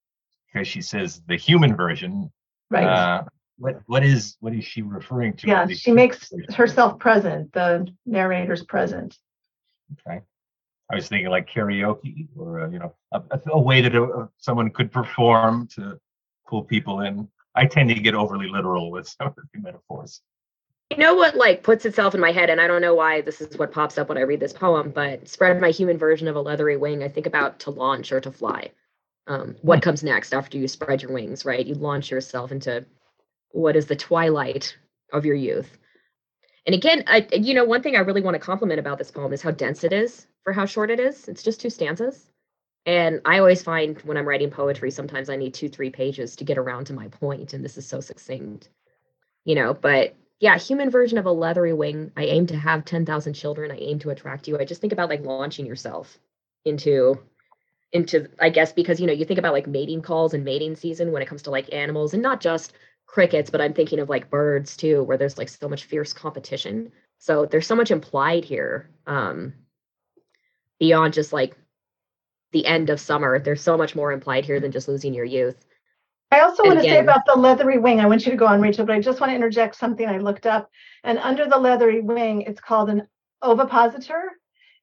because 0.52 0.66
she 0.66 0.80
says 0.82 1.22
the 1.28 1.36
human 1.36 1.76
version. 1.76 2.32
Right. 2.70 2.84
Uh, 2.84 3.24
what 3.58 3.80
what 3.86 4.04
is 4.04 4.36
what 4.40 4.54
is 4.54 4.64
she 4.64 4.82
referring 4.82 5.34
to? 5.38 5.46
yeah. 5.48 5.66
She 5.66 5.90
makes 5.92 6.32
herself 6.54 6.98
present. 6.98 7.52
The 7.52 7.88
narrator's 8.06 8.62
present. 8.62 9.16
Okay. 10.06 10.20
I 10.90 10.94
was 10.94 11.08
thinking 11.08 11.28
like 11.28 11.48
karaoke 11.50 12.28
or, 12.36 12.62
uh, 12.62 12.70
you 12.70 12.78
know, 12.78 12.94
a, 13.12 13.20
a, 13.30 13.40
a 13.52 13.60
way 13.60 13.82
that 13.82 13.94
uh, 13.94 14.26
someone 14.38 14.70
could 14.70 14.90
perform 14.90 15.66
to 15.74 15.98
pull 16.48 16.62
people 16.64 17.00
in. 17.00 17.28
I 17.54 17.66
tend 17.66 17.90
to 17.90 17.94
get 17.96 18.14
overly 18.14 18.48
literal 18.48 18.90
with 18.90 19.06
some 19.18 19.28
of 19.28 19.34
the 19.36 19.60
metaphors. 19.60 20.22
you 20.90 20.96
know 20.96 21.14
what 21.14 21.34
like 21.36 21.62
puts 21.62 21.84
itself 21.84 22.14
in 22.14 22.20
my 22.20 22.32
head 22.32 22.48
and 22.48 22.60
i 22.62 22.66
don't 22.66 22.80
know 22.80 22.94
why 22.94 23.20
this 23.20 23.42
is 23.42 23.58
what 23.58 23.70
pops 23.72 23.98
up 23.98 24.08
when 24.08 24.16
i 24.16 24.22
read 24.22 24.40
this 24.40 24.54
poem 24.54 24.90
but 24.90 25.28
spread 25.28 25.60
my 25.60 25.70
human 25.70 25.98
version 25.98 26.26
of 26.28 26.36
a 26.36 26.40
leathery 26.40 26.78
wing 26.78 27.02
i 27.02 27.08
think 27.08 27.26
about 27.26 27.58
to 27.58 27.70
launch 27.70 28.10
or 28.10 28.20
to 28.22 28.32
fly 28.32 28.70
um, 29.28 29.56
what 29.62 29.82
comes 29.82 30.02
next 30.02 30.32
after 30.32 30.58
you 30.58 30.66
spread 30.68 31.02
your 31.02 31.12
wings 31.12 31.44
right 31.44 31.66
you 31.66 31.74
launch 31.74 32.10
yourself 32.10 32.52
into 32.52 32.84
what 33.50 33.76
is 33.76 33.86
the 33.86 33.96
twilight 33.96 34.76
of 35.12 35.24
your 35.24 35.34
youth 35.34 35.78
and 36.66 36.74
again 36.74 37.04
I, 37.06 37.26
you 37.32 37.54
know 37.54 37.64
one 37.64 37.82
thing 37.82 37.96
i 37.96 38.00
really 38.00 38.22
want 38.22 38.34
to 38.34 38.40
compliment 38.40 38.80
about 38.80 38.98
this 38.98 39.10
poem 39.10 39.32
is 39.32 39.42
how 39.42 39.50
dense 39.50 39.84
it 39.84 39.92
is 39.92 40.26
for 40.44 40.52
how 40.52 40.66
short 40.66 40.90
it 40.90 41.00
is 41.00 41.28
it's 41.28 41.42
just 41.42 41.60
two 41.60 41.70
stanzas 41.70 42.26
and 42.86 43.20
i 43.24 43.38
always 43.38 43.62
find 43.62 43.98
when 44.02 44.16
i'm 44.16 44.28
writing 44.28 44.50
poetry 44.50 44.90
sometimes 44.90 45.30
i 45.30 45.36
need 45.36 45.54
two 45.54 45.68
three 45.68 45.90
pages 45.90 46.36
to 46.36 46.44
get 46.44 46.58
around 46.58 46.86
to 46.86 46.92
my 46.92 47.08
point 47.08 47.52
and 47.52 47.64
this 47.64 47.78
is 47.78 47.86
so 47.86 48.00
succinct 48.00 48.68
you 49.44 49.54
know 49.54 49.72
but 49.72 50.14
yeah, 50.40 50.56
human 50.56 50.90
version 50.90 51.18
of 51.18 51.26
a 51.26 51.32
leathery 51.32 51.72
wing. 51.72 52.12
I 52.16 52.24
aim 52.24 52.46
to 52.46 52.56
have 52.56 52.84
10,000 52.84 53.32
children. 53.34 53.70
I 53.70 53.76
aim 53.78 53.98
to 54.00 54.10
attract 54.10 54.46
you. 54.46 54.58
I 54.58 54.64
just 54.64 54.80
think 54.80 54.92
about 54.92 55.08
like 55.08 55.22
launching 55.22 55.66
yourself 55.66 56.18
into 56.64 57.18
into 57.92 58.28
I 58.40 58.50
guess 58.50 58.72
because 58.72 59.00
you 59.00 59.06
know, 59.06 59.12
you 59.12 59.24
think 59.24 59.38
about 59.38 59.54
like 59.54 59.66
mating 59.66 60.02
calls 60.02 60.34
and 60.34 60.44
mating 60.44 60.76
season 60.76 61.12
when 61.12 61.22
it 61.22 61.28
comes 61.28 61.42
to 61.42 61.50
like 61.50 61.72
animals 61.72 62.14
and 62.14 62.22
not 62.22 62.40
just 62.40 62.74
crickets, 63.06 63.50
but 63.50 63.60
I'm 63.60 63.72
thinking 63.72 63.98
of 63.98 64.08
like 64.08 64.30
birds 64.30 64.76
too 64.76 65.02
where 65.02 65.16
there's 65.16 65.38
like 65.38 65.48
so 65.48 65.68
much 65.68 65.84
fierce 65.84 66.12
competition. 66.12 66.92
So 67.18 67.46
there's 67.46 67.66
so 67.66 67.76
much 67.76 67.90
implied 67.90 68.44
here 68.44 68.90
um 69.06 69.54
beyond 70.78 71.14
just 71.14 71.32
like 71.32 71.56
the 72.52 72.66
end 72.66 72.90
of 72.90 73.00
summer. 73.00 73.38
There's 73.38 73.62
so 73.62 73.76
much 73.76 73.94
more 73.94 74.12
implied 74.12 74.44
here 74.44 74.60
than 74.60 74.72
just 74.72 74.88
losing 74.88 75.14
your 75.14 75.24
youth. 75.24 75.64
I 76.30 76.40
also 76.40 76.62
And 76.62 76.74
want 76.74 76.80
to 76.80 76.88
say 76.88 76.98
about 76.98 77.24
the 77.26 77.36
leathery 77.36 77.78
wing. 77.78 78.00
I 78.00 78.06
want 78.06 78.26
you 78.26 78.32
to 78.32 78.36
go 78.36 78.46
on, 78.46 78.60
Rachel, 78.60 78.84
but 78.84 78.94
I 78.94 79.00
just 79.00 79.20
want 79.20 79.30
to 79.30 79.36
interject 79.36 79.76
something 79.76 80.06
I 80.06 80.18
looked 80.18 80.46
up. 80.46 80.70
And 81.04 81.18
under 81.18 81.46
the 81.46 81.58
leathery 81.58 82.00
wing, 82.00 82.42
it's 82.42 82.60
called 82.60 82.90
an 82.90 83.08
ovipositor. 83.42 84.32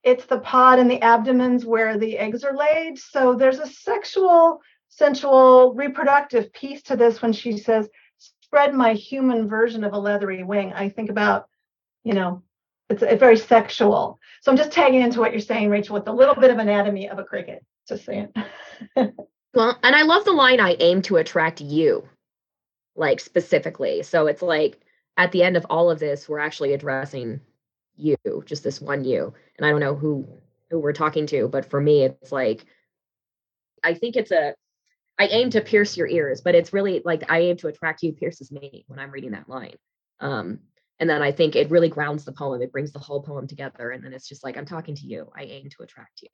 It's 0.05 0.25
the 0.25 0.39
pod 0.39 0.79
and 0.79 0.89
the 0.89 1.01
abdomens 1.01 1.65
where 1.65 1.97
the 1.97 2.17
eggs 2.17 2.45
are 2.45 2.55
laid. 2.55 2.97
So 2.97 3.33
there's 3.33 3.59
a 3.59 3.67
sexual, 3.67 4.61
sensual, 4.87 5.73
reproductive 5.73 6.53
piece 6.53 6.83
to 6.83 6.95
this 6.95 7.21
when 7.21 7.33
she 7.33 7.57
says, 7.57 7.89
spread 8.17 8.73
my 8.73 8.93
human 8.93 9.49
version 9.49 9.83
of 9.83 9.91
a 9.91 9.99
leathery 9.99 10.43
wing. 10.43 10.71
I 10.71 10.89
think 10.89 11.09
about, 11.09 11.47
you 12.03 12.13
know, 12.13 12.43
it's, 12.89 13.01
very 13.01 13.35
sexual. 13.35 14.19
So 14.41 14.51
I'm 14.51 14.57
just 14.57 14.71
tagging 14.71 15.01
into 15.01 15.19
what 15.19 15.31
you're 15.31 15.41
saying, 15.41 15.69
Rachel, 15.69 15.95
with 15.95 16.07
a 16.07 16.13
little 16.13 16.35
bit 16.35 16.51
of 16.51 16.59
anatomy 16.59 17.09
of 17.09 17.19
a 17.19 17.23
cricket. 17.23 17.65
Just 17.89 18.05
saying. 18.05 18.29
Well, 19.55 19.79
and 19.83 19.95
I 19.95 20.01
love 20.03 20.25
the 20.25 20.33
line 20.33 20.59
I 20.59 20.75
aim 20.81 21.01
to 21.03 21.15
attract 21.15 21.61
you, 21.61 22.07
like 22.97 23.21
specifically. 23.21 24.03
So 24.03 24.27
it's 24.27 24.41
like 24.41 24.81
at 25.15 25.31
the 25.31 25.43
end 25.43 25.55
of 25.55 25.65
all 25.69 25.89
of 25.89 25.99
this, 25.99 26.27
we're 26.27 26.39
actually 26.39 26.73
addressing 26.73 27.39
you, 27.97 28.17
just 28.45 28.63
this 28.63 28.81
one 28.81 29.03
you. 29.05 29.33
And 29.57 29.65
I 29.65 29.71
don't 29.71 29.79
know 29.81 29.95
who 29.95 30.27
who 30.69 30.79
we're 30.79 30.93
talking 30.93 31.27
to, 31.27 31.47
but 31.47 31.69
for 31.69 31.79
me, 31.81 32.03
it's 32.03 32.31
like 32.31 32.65
I 33.83 33.93
think 33.95 34.15
it's 34.17 34.31
a 34.31 34.55
I 35.19 35.27
aim 35.27 35.49
to 35.51 35.61
pierce 35.61 35.97
your 35.97 36.07
ears, 36.07 36.41
but 36.41 36.55
it's 36.55 36.73
really 36.73 37.01
like 37.05 37.23
I 37.31 37.39
aim 37.41 37.57
to 37.57 37.67
attract 37.67 38.03
you 38.03 38.13
pierces 38.13 38.51
me 38.51 38.85
when 38.87 38.99
I'm 38.99 39.11
reading 39.11 39.31
that 39.31 39.49
line. 39.49 39.75
Um, 40.19 40.59
and 40.99 41.09
then 41.09 41.21
I 41.21 41.31
think 41.31 41.55
it 41.55 41.71
really 41.71 41.89
grounds 41.89 42.25
the 42.25 42.33
poem. 42.33 42.61
It 42.61 42.71
brings 42.71 42.91
the 42.93 42.99
whole 42.99 43.21
poem 43.23 43.47
together. 43.47 43.91
And 43.91 44.03
then 44.03 44.13
it's 44.13 44.27
just 44.27 44.43
like 44.43 44.57
I'm 44.57 44.65
talking 44.65 44.95
to 44.95 45.05
you. 45.07 45.31
I 45.35 45.43
aim 45.43 45.69
to 45.69 45.83
attract 45.83 46.21
you. 46.21 46.29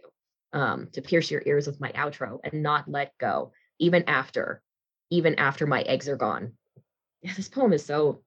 um, 0.53 0.89
to 0.93 1.01
pierce 1.01 1.31
your 1.31 1.43
ears 1.45 1.67
with 1.67 1.79
my 1.79 1.91
outro 1.91 2.39
and 2.43 2.63
not 2.63 2.89
let 2.89 3.17
go, 3.17 3.53
even 3.79 4.03
after, 4.07 4.61
even 5.09 5.35
after 5.35 5.65
my 5.65 5.81
eggs 5.81 6.09
are 6.09 6.17
gone. 6.17 6.53
Yeah, 7.21 7.33
this 7.35 7.49
poem 7.49 7.73
is 7.73 7.85
so, 7.85 8.23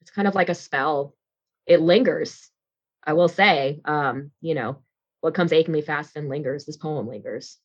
it's 0.00 0.10
kind 0.10 0.28
of 0.28 0.34
like 0.34 0.48
a 0.48 0.54
spell. 0.54 1.14
It 1.66 1.80
lingers, 1.80 2.50
I 3.04 3.12
will 3.12 3.28
say. 3.28 3.80
Um, 3.84 4.30
you 4.40 4.54
know, 4.54 4.82
what 5.20 5.34
comes 5.34 5.52
achingly 5.52 5.82
fast 5.82 6.16
and 6.16 6.28
lingers, 6.28 6.64
this 6.64 6.76
poem 6.76 7.06
lingers. 7.06 7.58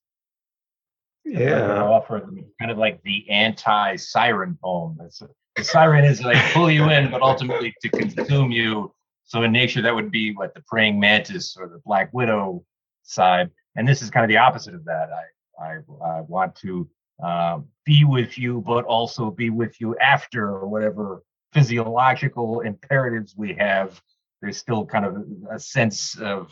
Yeah. 1.25 1.81
offer 1.81 2.21
kind 2.59 2.71
of 2.71 2.77
like 2.77 3.01
the 3.03 3.29
anti-siren 3.29 4.57
poem. 4.63 4.97
That's 4.99 5.21
the 5.55 5.63
siren 5.63 6.05
is 6.05 6.21
like 6.21 6.37
pull 6.53 6.71
you 6.71 6.89
in, 6.89 7.11
but 7.11 7.21
ultimately 7.21 7.73
to 7.81 7.89
consume 7.89 8.51
you. 8.51 8.93
So 9.25 9.43
in 9.43 9.51
nature, 9.51 9.81
that 9.81 9.93
would 9.93 10.11
be 10.11 10.33
what 10.33 10.53
the 10.53 10.61
praying 10.67 10.99
mantis 10.99 11.57
or 11.59 11.67
the 11.67 11.81
black 11.83 12.13
widow 12.13 12.63
side, 13.03 13.49
and 13.75 13.87
this 13.87 14.01
is 14.01 14.09
kind 14.09 14.23
of 14.23 14.29
the 14.29 14.37
opposite 14.37 14.73
of 14.73 14.85
that. 14.85 15.09
I 15.11 15.23
I, 15.59 15.77
I 16.05 16.21
want 16.21 16.55
to 16.57 16.87
uh, 17.21 17.59
be 17.85 18.05
with 18.05 18.37
you, 18.37 18.63
but 18.65 18.85
also 18.85 19.31
be 19.31 19.49
with 19.49 19.81
you 19.81 19.97
after 19.97 20.47
or 20.47 20.67
whatever 20.67 21.23
physiological 21.53 22.61
imperatives 22.61 23.35
we 23.37 23.53
have. 23.53 24.01
There's 24.41 24.57
still 24.57 24.85
kind 24.85 25.05
of 25.05 25.15
a 25.51 25.59
sense 25.59 26.17
of 26.19 26.51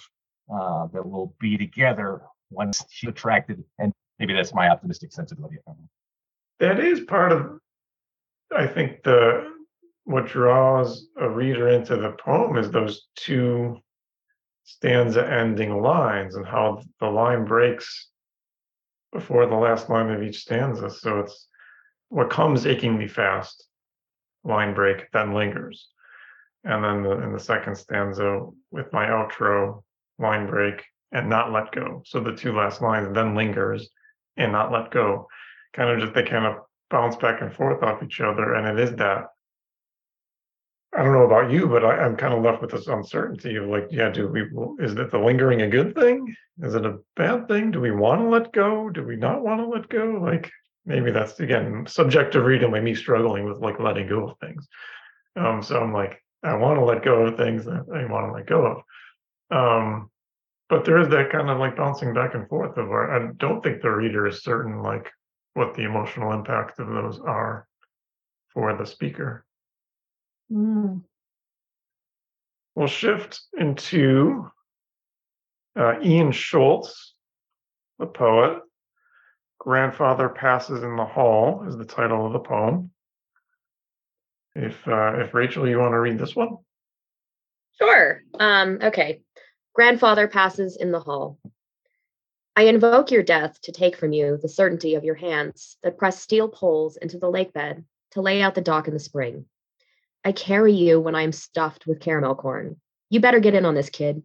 uh, 0.54 0.88
that 0.94 1.06
we'll 1.06 1.34
be 1.40 1.58
together 1.58 2.22
once 2.50 2.84
she's 2.90 3.10
attracted 3.10 3.64
and 3.80 3.92
maybe 4.20 4.34
that's 4.34 4.54
my 4.54 4.70
optimistic 4.70 5.12
sensibility. 5.12 5.58
That 6.60 6.80
is 6.80 7.02
part 7.02 7.32
of, 7.32 7.60
I 8.56 8.68
think, 8.68 9.04
the 9.04 9.52
what 10.06 10.28
draws 10.28 11.08
a 11.18 11.28
reader 11.28 11.70
into 11.70 11.96
the 11.98 12.12
poem 12.12 12.58
is 12.58 12.70
those 12.70 13.08
two 13.16 13.80
stanza 14.64 15.28
ending 15.28 15.82
lines 15.82 16.36
and 16.36 16.46
how 16.46 16.82
the 17.00 17.08
line 17.08 17.44
breaks 17.46 18.10
before 19.12 19.48
the 19.48 19.56
last 19.56 19.90
line 19.90 20.12
of 20.12 20.22
each 20.22 20.40
stanza. 20.40 20.90
So 20.90 21.20
it's 21.20 21.48
what 22.10 22.30
comes 22.30 22.66
achingly 22.68 23.08
fast, 23.08 23.68
line 24.46 24.74
break, 24.74 25.12
then 25.12 25.34
lingers. 25.34 25.90
And 26.64 26.84
then 26.84 27.04
the, 27.04 27.24
in 27.24 27.34
the 27.34 27.40
second 27.40 27.76
stanza 27.76 28.46
with 28.72 28.92
my 28.94 29.08
outro, 29.08 29.84
line 30.18 30.48
break, 30.48 30.84
and 31.12 31.30
not 31.30 31.52
let 31.52 31.72
go. 31.72 32.02
So 32.06 32.20
the 32.20 32.36
two 32.36 32.54
last 32.54 32.82
lines, 32.82 33.14
then 33.14 33.36
lingers, 33.36 33.90
and 34.38 34.52
not 34.52 34.72
let 34.72 34.92
go. 34.92 35.28
Kind 35.74 35.90
of 35.90 36.00
just 36.00 36.14
they 36.14 36.24
kind 36.24 36.46
of 36.46 36.58
bounce 36.90 37.16
back 37.16 37.42
and 37.42 37.54
forth 37.54 37.84
off 37.84 38.04
each 38.04 38.22
other. 38.22 38.54
And 38.56 38.80
it 38.80 38.90
is 38.90 38.96
that. 38.98 39.28
I 40.98 41.04
don't 41.04 41.14
know 41.14 41.26
about 41.26 41.52
you, 41.52 41.68
but 41.68 41.84
I, 41.84 41.98
I'm 41.98 42.16
kind 42.16 42.34
of 42.34 42.42
left 42.42 42.62
with 42.62 42.72
this 42.72 42.88
uncertainty 42.88 43.58
of 43.58 43.66
like, 43.66 43.88
yeah, 43.92 44.10
do 44.10 44.30
we, 44.30 44.44
is 44.84 44.96
that 44.96 45.12
the 45.12 45.20
lingering 45.20 45.62
a 45.62 45.68
good 45.68 45.94
thing? 45.94 46.34
Is 46.62 46.74
it 46.74 46.86
a 46.86 47.00
bad 47.18 47.50
thing? 47.50 47.72
Do 47.72 47.82
we 47.82 47.92
want 47.92 48.22
to 48.22 48.30
let 48.30 48.54
go? 48.54 48.90
Do 48.90 49.04
we 49.04 49.18
not 49.18 49.44
want 49.44 49.60
to 49.60 49.68
let 49.68 49.90
go? 49.90 50.20
Like, 50.22 50.50
maybe 50.86 51.12
that's 51.12 51.40
again 51.40 51.86
subjective 51.88 52.44
reading 52.44 52.72
by 52.72 52.80
me 52.80 52.96
struggling 52.96 53.46
with 53.46 53.60
like 53.60 53.80
letting 53.80 54.08
go 54.08 54.30
of 54.30 54.40
things. 54.40 54.68
Um, 55.36 55.62
so 55.62 55.80
I'm 55.80 55.94
like, 55.94 56.22
I 56.44 56.56
want 56.56 56.80
to 56.80 56.86
let 56.86 57.04
go 57.04 57.26
of 57.26 57.38
things 57.38 57.66
that 57.66 57.86
I 57.94 58.06
want 58.12 58.28
to 58.28 58.34
let 58.34 58.48
go 58.48 58.66
of. 58.66 58.78
Um, 59.52 60.10
but 60.70 60.86
there 60.86 61.00
is 61.00 61.10
that 61.10 61.32
kind 61.32 61.50
of 61.50 61.60
like 61.60 61.76
bouncing 61.76 62.14
back 62.14 62.34
and 62.34 62.48
forth 62.48 62.78
of 62.78 62.88
where 62.88 63.12
I 63.12 63.32
don't 63.38 63.62
think 63.64 63.82
the 63.82 63.92
reader 63.92 64.28
is 64.28 64.44
certain 64.44 64.82
like 64.82 65.12
what 65.54 65.74
the 65.74 65.84
emotional 65.84 66.34
impact 66.34 66.80
of 66.80 66.88
those 66.88 67.20
are 67.20 67.68
for 68.54 68.76
the 68.76 68.86
speaker. 68.86 69.46
Mm. 70.52 71.02
We'll 72.76 72.88
shift 72.88 73.42
into 73.58 74.52
uh, 75.78 76.00
Ian 76.02 76.32
Schultz, 76.32 77.14
the 78.00 78.06
poet. 78.06 78.62
Grandfather 79.66 80.30
Passes 80.30 80.84
in 80.84 80.96
the 80.96 81.06
Hall 81.06 81.66
is 81.68 81.76
the 81.76 81.86
title 81.86 82.28
of 82.28 82.34
the 82.34 82.40
poem. 82.40 82.92
If 84.54 84.88
uh, 84.88 85.16
if 85.16 85.34
Rachel, 85.34 85.68
you 85.68 85.80
want 85.80 85.94
to 85.94 86.00
read 86.00 86.20
this 86.20 86.36
one? 86.36 86.58
Sure. 87.80 88.22
Um, 88.40 88.78
okay. 88.84 89.22
Grandfather 89.74 90.28
passes 90.28 90.78
in 90.78 90.92
the 90.92 91.00
hall. 91.00 91.40
I 92.56 92.66
invoke 92.66 93.10
your 93.10 93.24
death 93.24 93.60
to 93.64 93.72
take 93.72 93.98
from 93.98 94.14
you 94.14 94.38
the 94.40 94.48
certainty 94.48 94.94
of 94.94 95.04
your 95.04 95.16
hands 95.16 95.78
that 95.82 95.98
press 95.98 96.22
steel 96.22 96.48
poles 96.48 96.96
into 96.98 97.18
the 97.18 97.32
lake 97.32 97.52
bed 97.52 97.84
to 98.12 98.22
lay 98.22 98.44
out 98.44 98.54
the 98.54 98.62
dock 98.62 98.88
in 98.88 98.94
the 98.94 99.00
spring. 99.00 99.46
I 100.24 100.32
carry 100.32 100.74
you 100.74 101.02
when 101.02 101.16
I 101.16 101.24
am 101.24 101.32
stuffed 101.32 101.88
with 101.88 102.00
caramel 102.00 102.36
corn. 102.36 102.80
You 103.10 103.20
better 103.20 103.40
get 103.40 103.56
in 103.56 103.66
on 103.66 103.74
this, 103.74 103.90
kid. 103.90 104.22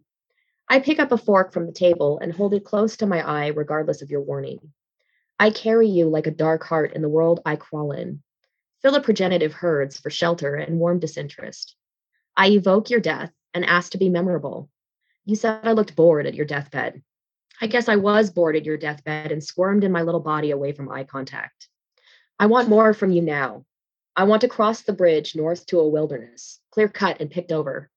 I 0.69 0.81
pick 0.81 0.99
up 0.99 1.11
a 1.11 1.17
fork 1.17 1.51
from 1.51 1.65
the 1.65 1.73
table 1.73 2.19
and 2.19 2.31
hold 2.31 2.53
it 2.53 2.63
close 2.63 2.95
to 2.97 3.07
my 3.07 3.27
eye, 3.27 3.47
regardless 3.47 4.03
of 4.03 4.11
your 4.11 4.21
warning. 4.21 4.59
I 5.41 5.49
carry 5.49 5.87
you 5.87 6.07
like 6.07 6.27
a 6.27 6.31
dark 6.31 6.63
heart 6.63 6.93
in 6.93 7.01
the 7.01 7.09
world 7.09 7.39
I 7.43 7.55
crawl 7.55 7.93
in. 7.93 8.21
philoprogenitive 8.83 9.51
herds 9.51 9.99
for 9.99 10.11
shelter 10.11 10.53
and 10.53 10.77
warm 10.77 10.99
disinterest. 10.99 11.75
I 12.37 12.49
evoke 12.49 12.91
your 12.91 12.99
death 12.99 13.31
and 13.51 13.65
ask 13.65 13.93
to 13.93 13.97
be 13.97 14.07
memorable, 14.07 14.69
you 15.25 15.35
said 15.35 15.61
I 15.63 15.71
looked 15.71 15.95
bored 15.95 16.27
at 16.27 16.35
your 16.35 16.45
deathbed. 16.45 17.01
I 17.59 17.65
guess 17.65 17.89
I 17.89 17.95
was 17.95 18.29
bored 18.29 18.55
at 18.55 18.65
your 18.65 18.77
deathbed 18.77 19.31
and 19.31 19.43
squirmed 19.43 19.83
in 19.83 19.91
my 19.91 20.03
little 20.03 20.19
body 20.19 20.51
away 20.51 20.73
from 20.73 20.91
eye 20.91 21.05
contact. 21.05 21.67
I 22.37 22.45
want 22.45 22.69
more 22.69 22.93
from 22.93 23.09
you 23.09 23.23
now. 23.23 23.65
I 24.15 24.25
want 24.25 24.41
to 24.41 24.47
cross 24.47 24.83
the 24.83 24.93
bridge 24.93 25.35
north 25.35 25.65
to 25.65 25.79
a 25.79 25.89
wilderness, 25.89 26.59
clear 26.69 26.87
cut 26.87 27.19
and 27.19 27.31
picked 27.31 27.51
over. 27.51 27.89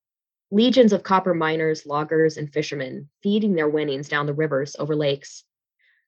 Legions 0.51 0.95
of 0.95 1.03
copper 1.03 1.35
miners, 1.35 1.85
loggers, 1.85 2.39
and 2.39 2.51
fishermen 2.51 3.11
feeding 3.23 3.55
their 3.55 3.69
winnings 3.69 4.09
down 4.09 4.25
the 4.25 4.33
rivers 4.33 4.77
over 4.79 4.97
lakes. 4.97 5.45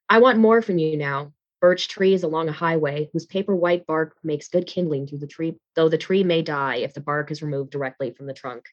I 0.08 0.18
want 0.18 0.38
more 0.38 0.62
from 0.62 0.78
you 0.78 0.96
now. 0.96 1.32
Birch 1.60 1.88
trees 1.88 2.22
along 2.22 2.48
a 2.48 2.52
highway 2.52 3.08
whose 3.12 3.26
paper 3.26 3.56
white 3.56 3.86
bark 3.86 4.16
makes 4.22 4.48
good 4.48 4.66
kindling 4.66 5.06
through 5.06 5.18
the 5.18 5.26
tree, 5.26 5.56
though 5.74 5.88
the 5.88 5.98
tree 5.98 6.22
may 6.22 6.42
die 6.42 6.76
if 6.76 6.94
the 6.94 7.00
bark 7.00 7.30
is 7.30 7.42
removed 7.42 7.70
directly 7.70 8.12
from 8.12 8.26
the 8.26 8.34
trunk. 8.34 8.66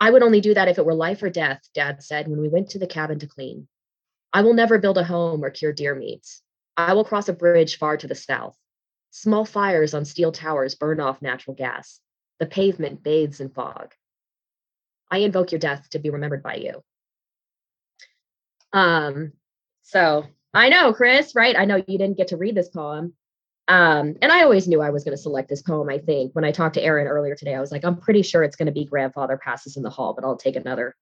I 0.00 0.10
would 0.10 0.22
only 0.22 0.40
do 0.40 0.54
that 0.54 0.68
if 0.68 0.78
it 0.78 0.84
were 0.86 0.94
life 0.94 1.22
or 1.22 1.30
death, 1.30 1.60
Dad 1.74 2.02
said 2.02 2.26
when 2.26 2.40
we 2.40 2.48
went 2.48 2.70
to 2.70 2.78
the 2.78 2.86
cabin 2.86 3.18
to 3.18 3.26
clean. 3.26 3.68
I 4.32 4.42
will 4.42 4.54
never 4.54 4.78
build 4.78 4.96
a 4.98 5.04
home 5.04 5.44
or 5.44 5.50
cure 5.50 5.72
deer 5.72 5.94
meats. 5.94 6.42
I 6.76 6.94
will 6.94 7.04
cross 7.04 7.28
a 7.28 7.34
bridge 7.34 7.76
far 7.76 7.96
to 7.98 8.06
the 8.06 8.14
south. 8.14 8.56
Small 9.10 9.44
fires 9.44 9.92
on 9.92 10.04
steel 10.04 10.32
towers 10.32 10.74
burn 10.74 11.00
off 11.00 11.20
natural 11.20 11.54
gas. 11.54 12.00
The 12.38 12.46
pavement 12.46 13.02
bathes 13.02 13.40
in 13.40 13.50
fog. 13.50 13.92
I 15.10 15.18
invoke 15.18 15.52
your 15.52 15.58
death 15.58 15.90
to 15.90 15.98
be 15.98 16.10
remembered 16.10 16.42
by 16.42 16.54
you. 16.54 16.82
Um, 18.72 19.32
so 19.82 20.26
I 20.52 20.68
know, 20.68 20.92
Chris, 20.92 21.34
right? 21.34 21.56
I 21.56 21.64
know 21.64 21.76
you 21.76 21.98
didn't 21.98 22.16
get 22.16 22.28
to 22.28 22.36
read 22.36 22.54
this 22.54 22.68
poem. 22.68 23.14
Um, 23.68 24.16
and 24.20 24.32
I 24.32 24.42
always 24.42 24.66
knew 24.66 24.80
I 24.80 24.90
was 24.90 25.04
going 25.04 25.16
to 25.16 25.22
select 25.22 25.48
this 25.48 25.62
poem. 25.62 25.88
I 25.88 25.98
think 25.98 26.32
when 26.34 26.44
I 26.44 26.50
talked 26.50 26.74
to 26.74 26.82
Aaron 26.82 27.06
earlier 27.06 27.36
today, 27.36 27.54
I 27.54 27.60
was 27.60 27.70
like, 27.70 27.84
I'm 27.84 27.96
pretty 27.96 28.22
sure 28.22 28.42
it's 28.42 28.56
going 28.56 28.66
to 28.66 28.72
be 28.72 28.84
Grandfather 28.84 29.38
Passes 29.38 29.76
in 29.76 29.84
the 29.84 29.90
Hall, 29.90 30.12
but 30.12 30.24
I'll 30.24 30.36
take 30.36 30.56
another 30.56 30.96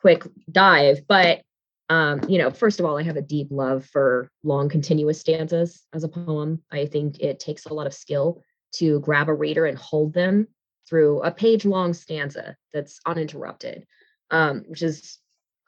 quick 0.00 0.22
dive. 0.52 1.00
But, 1.08 1.42
um, 1.88 2.20
you 2.28 2.38
know, 2.38 2.52
first 2.52 2.78
of 2.78 2.86
all, 2.86 2.96
I 2.96 3.02
have 3.02 3.16
a 3.16 3.22
deep 3.22 3.48
love 3.50 3.86
for 3.86 4.30
long, 4.44 4.68
continuous 4.68 5.20
stanzas 5.20 5.82
as 5.92 6.04
a 6.04 6.08
poem. 6.08 6.62
I 6.70 6.86
think 6.86 7.18
it 7.18 7.40
takes 7.40 7.66
a 7.66 7.74
lot 7.74 7.88
of 7.88 7.94
skill 7.94 8.40
to 8.74 9.00
grab 9.00 9.28
a 9.28 9.34
reader 9.34 9.66
and 9.66 9.76
hold 9.76 10.14
them 10.14 10.46
through 10.88 11.22
a 11.22 11.32
page 11.32 11.64
long 11.64 11.92
stanza 11.92 12.56
that's 12.72 13.00
uninterrupted, 13.04 13.84
um, 14.30 14.64
which 14.68 14.82
is 14.82 15.18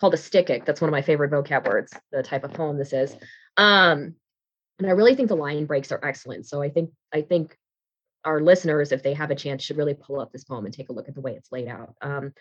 called 0.02 0.14
a 0.14 0.16
stichic. 0.16 0.64
That's 0.64 0.80
one 0.80 0.88
of 0.88 0.92
my 0.92 1.00
favorite 1.00 1.30
vocab 1.30 1.64
words, 1.64 1.94
the 2.10 2.24
type 2.24 2.42
of 2.42 2.52
poem 2.52 2.76
this 2.76 2.92
is. 2.92 3.16
Um, 3.56 4.16
and 4.80 4.88
I 4.88 4.90
really 4.90 5.14
think 5.14 5.28
the 5.28 5.36
line 5.36 5.64
breaks 5.64 5.92
are 5.92 6.04
excellent. 6.04 6.44
So 6.44 6.60
I 6.60 6.70
think 6.70 6.90
I 7.14 7.22
think 7.22 7.56
our 8.24 8.40
listeners, 8.40 8.90
if 8.90 9.04
they 9.04 9.14
have 9.14 9.30
a 9.30 9.36
chance, 9.36 9.62
should 9.62 9.76
really 9.76 9.94
pull 9.94 10.18
up 10.18 10.32
this 10.32 10.42
poem 10.42 10.64
and 10.64 10.74
take 10.74 10.88
a 10.88 10.92
look 10.92 11.08
at 11.08 11.14
the 11.14 11.20
way 11.20 11.36
it's 11.36 11.52
laid 11.52 11.68
out. 11.68 11.94
Um, 12.02 12.32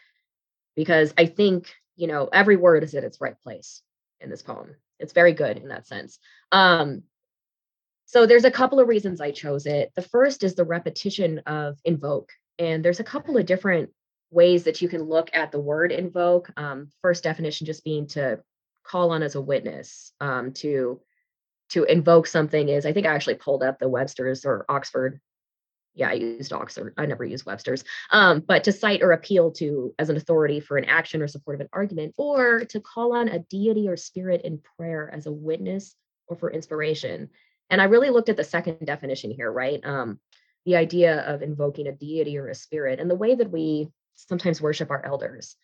because 0.76 1.14
I 1.20 1.28
think 1.28 1.72
you 1.96 2.08
know 2.08 2.30
every 2.34 2.56
word 2.56 2.84
is 2.84 2.96
at 2.96 3.04
its 3.04 3.22
right 3.22 3.40
place 3.44 3.84
in 4.20 4.32
this 4.32 4.42
poem. 4.42 4.76
It's 5.00 5.14
very 5.14 5.34
good 5.34 5.58
in 5.58 5.68
that 5.68 5.86
sense. 5.86 6.18
Um, 6.52 7.04
so 8.08 8.26
there's 8.26 8.46
a 8.46 8.50
couple 8.50 8.80
of 8.80 8.88
reasons 8.88 9.22
I 9.22 9.30
chose 9.30 9.68
it. 9.68 9.92
The 9.96 10.02
first 10.02 10.44
is 10.44 10.56
the 10.56 10.66
repetition 10.66 11.44
of 11.46 11.78
invoke, 11.86 12.32
and 12.58 12.84
there's 12.84 13.00
a 13.00 13.12
couple 13.14 13.38
of 13.38 13.46
different 13.46 13.92
ways 14.32 14.64
that 14.64 14.82
you 14.82 14.90
can 14.90 15.04
look 15.04 15.30
at 15.34 15.52
the 15.52 15.60
word 15.60 15.92
invoke. 15.92 16.50
Um, 16.58 16.90
first 17.02 17.24
definition 17.24 17.68
just 17.68 17.84
being 17.84 18.08
to 18.08 18.40
call 18.84 19.12
on 19.12 19.22
as 19.22 19.36
a 19.36 19.42
witness, 19.42 20.14
um, 20.20 20.54
to 20.54 21.02
to 21.70 21.84
invoke 21.84 22.28
something 22.28 22.68
is 22.68 22.86
I 22.86 22.94
think 22.94 23.06
I 23.06 23.14
actually 23.14 23.36
pulled 23.36 23.64
up 23.64 23.80
the 23.80 23.88
Webster's 23.90 24.46
or 24.46 24.66
Oxford. 24.68 25.22
Yeah, 25.94 26.10
I 26.10 26.14
used 26.14 26.54
Oxford. 26.54 26.94
I 26.98 27.06
never 27.06 27.26
used 27.26 27.46
Webster's. 27.46 27.84
Um, 28.12 28.40
but 28.40 28.64
to 28.64 28.72
cite 28.72 29.02
or 29.02 29.12
appeal 29.12 29.52
to 29.52 29.94
as 30.00 30.10
an 30.10 30.16
authority 30.16 30.62
for 30.62 30.78
an 30.78 30.86
action 30.86 31.22
or 31.22 31.28
support 31.28 31.56
of 31.56 31.62
an 31.62 31.70
argument, 31.74 32.14
or 32.18 32.62
to 32.66 32.80
call 32.80 33.14
on 33.14 33.28
a 33.28 33.40
deity 33.40 33.90
or 33.90 33.98
spirit 33.98 34.42
in 34.44 34.62
prayer 34.78 35.10
as 35.14 35.26
a 35.26 35.32
witness 35.32 35.96
or 36.28 36.38
for 36.38 36.50
inspiration. 36.50 37.30
And 37.70 37.82
I 37.82 37.86
really 37.86 38.10
looked 38.10 38.30
at 38.30 38.38
the 38.38 38.44
second 38.44 38.86
definition 38.86 39.32
here, 39.32 39.52
right? 39.52 39.80
Um, 39.84 40.20
the 40.66 40.76
idea 40.76 41.22
of 41.22 41.42
invoking 41.42 41.88
a 41.88 41.92
deity 41.92 42.38
or 42.38 42.48
a 42.48 42.56
spirit 42.56 43.00
and 43.00 43.10
the 43.10 43.16
way 43.16 43.36
that 43.36 43.52
we 43.52 43.90
sometimes 44.16 44.62
worship 44.62 44.92
our 44.92 45.06
elders 45.06 45.56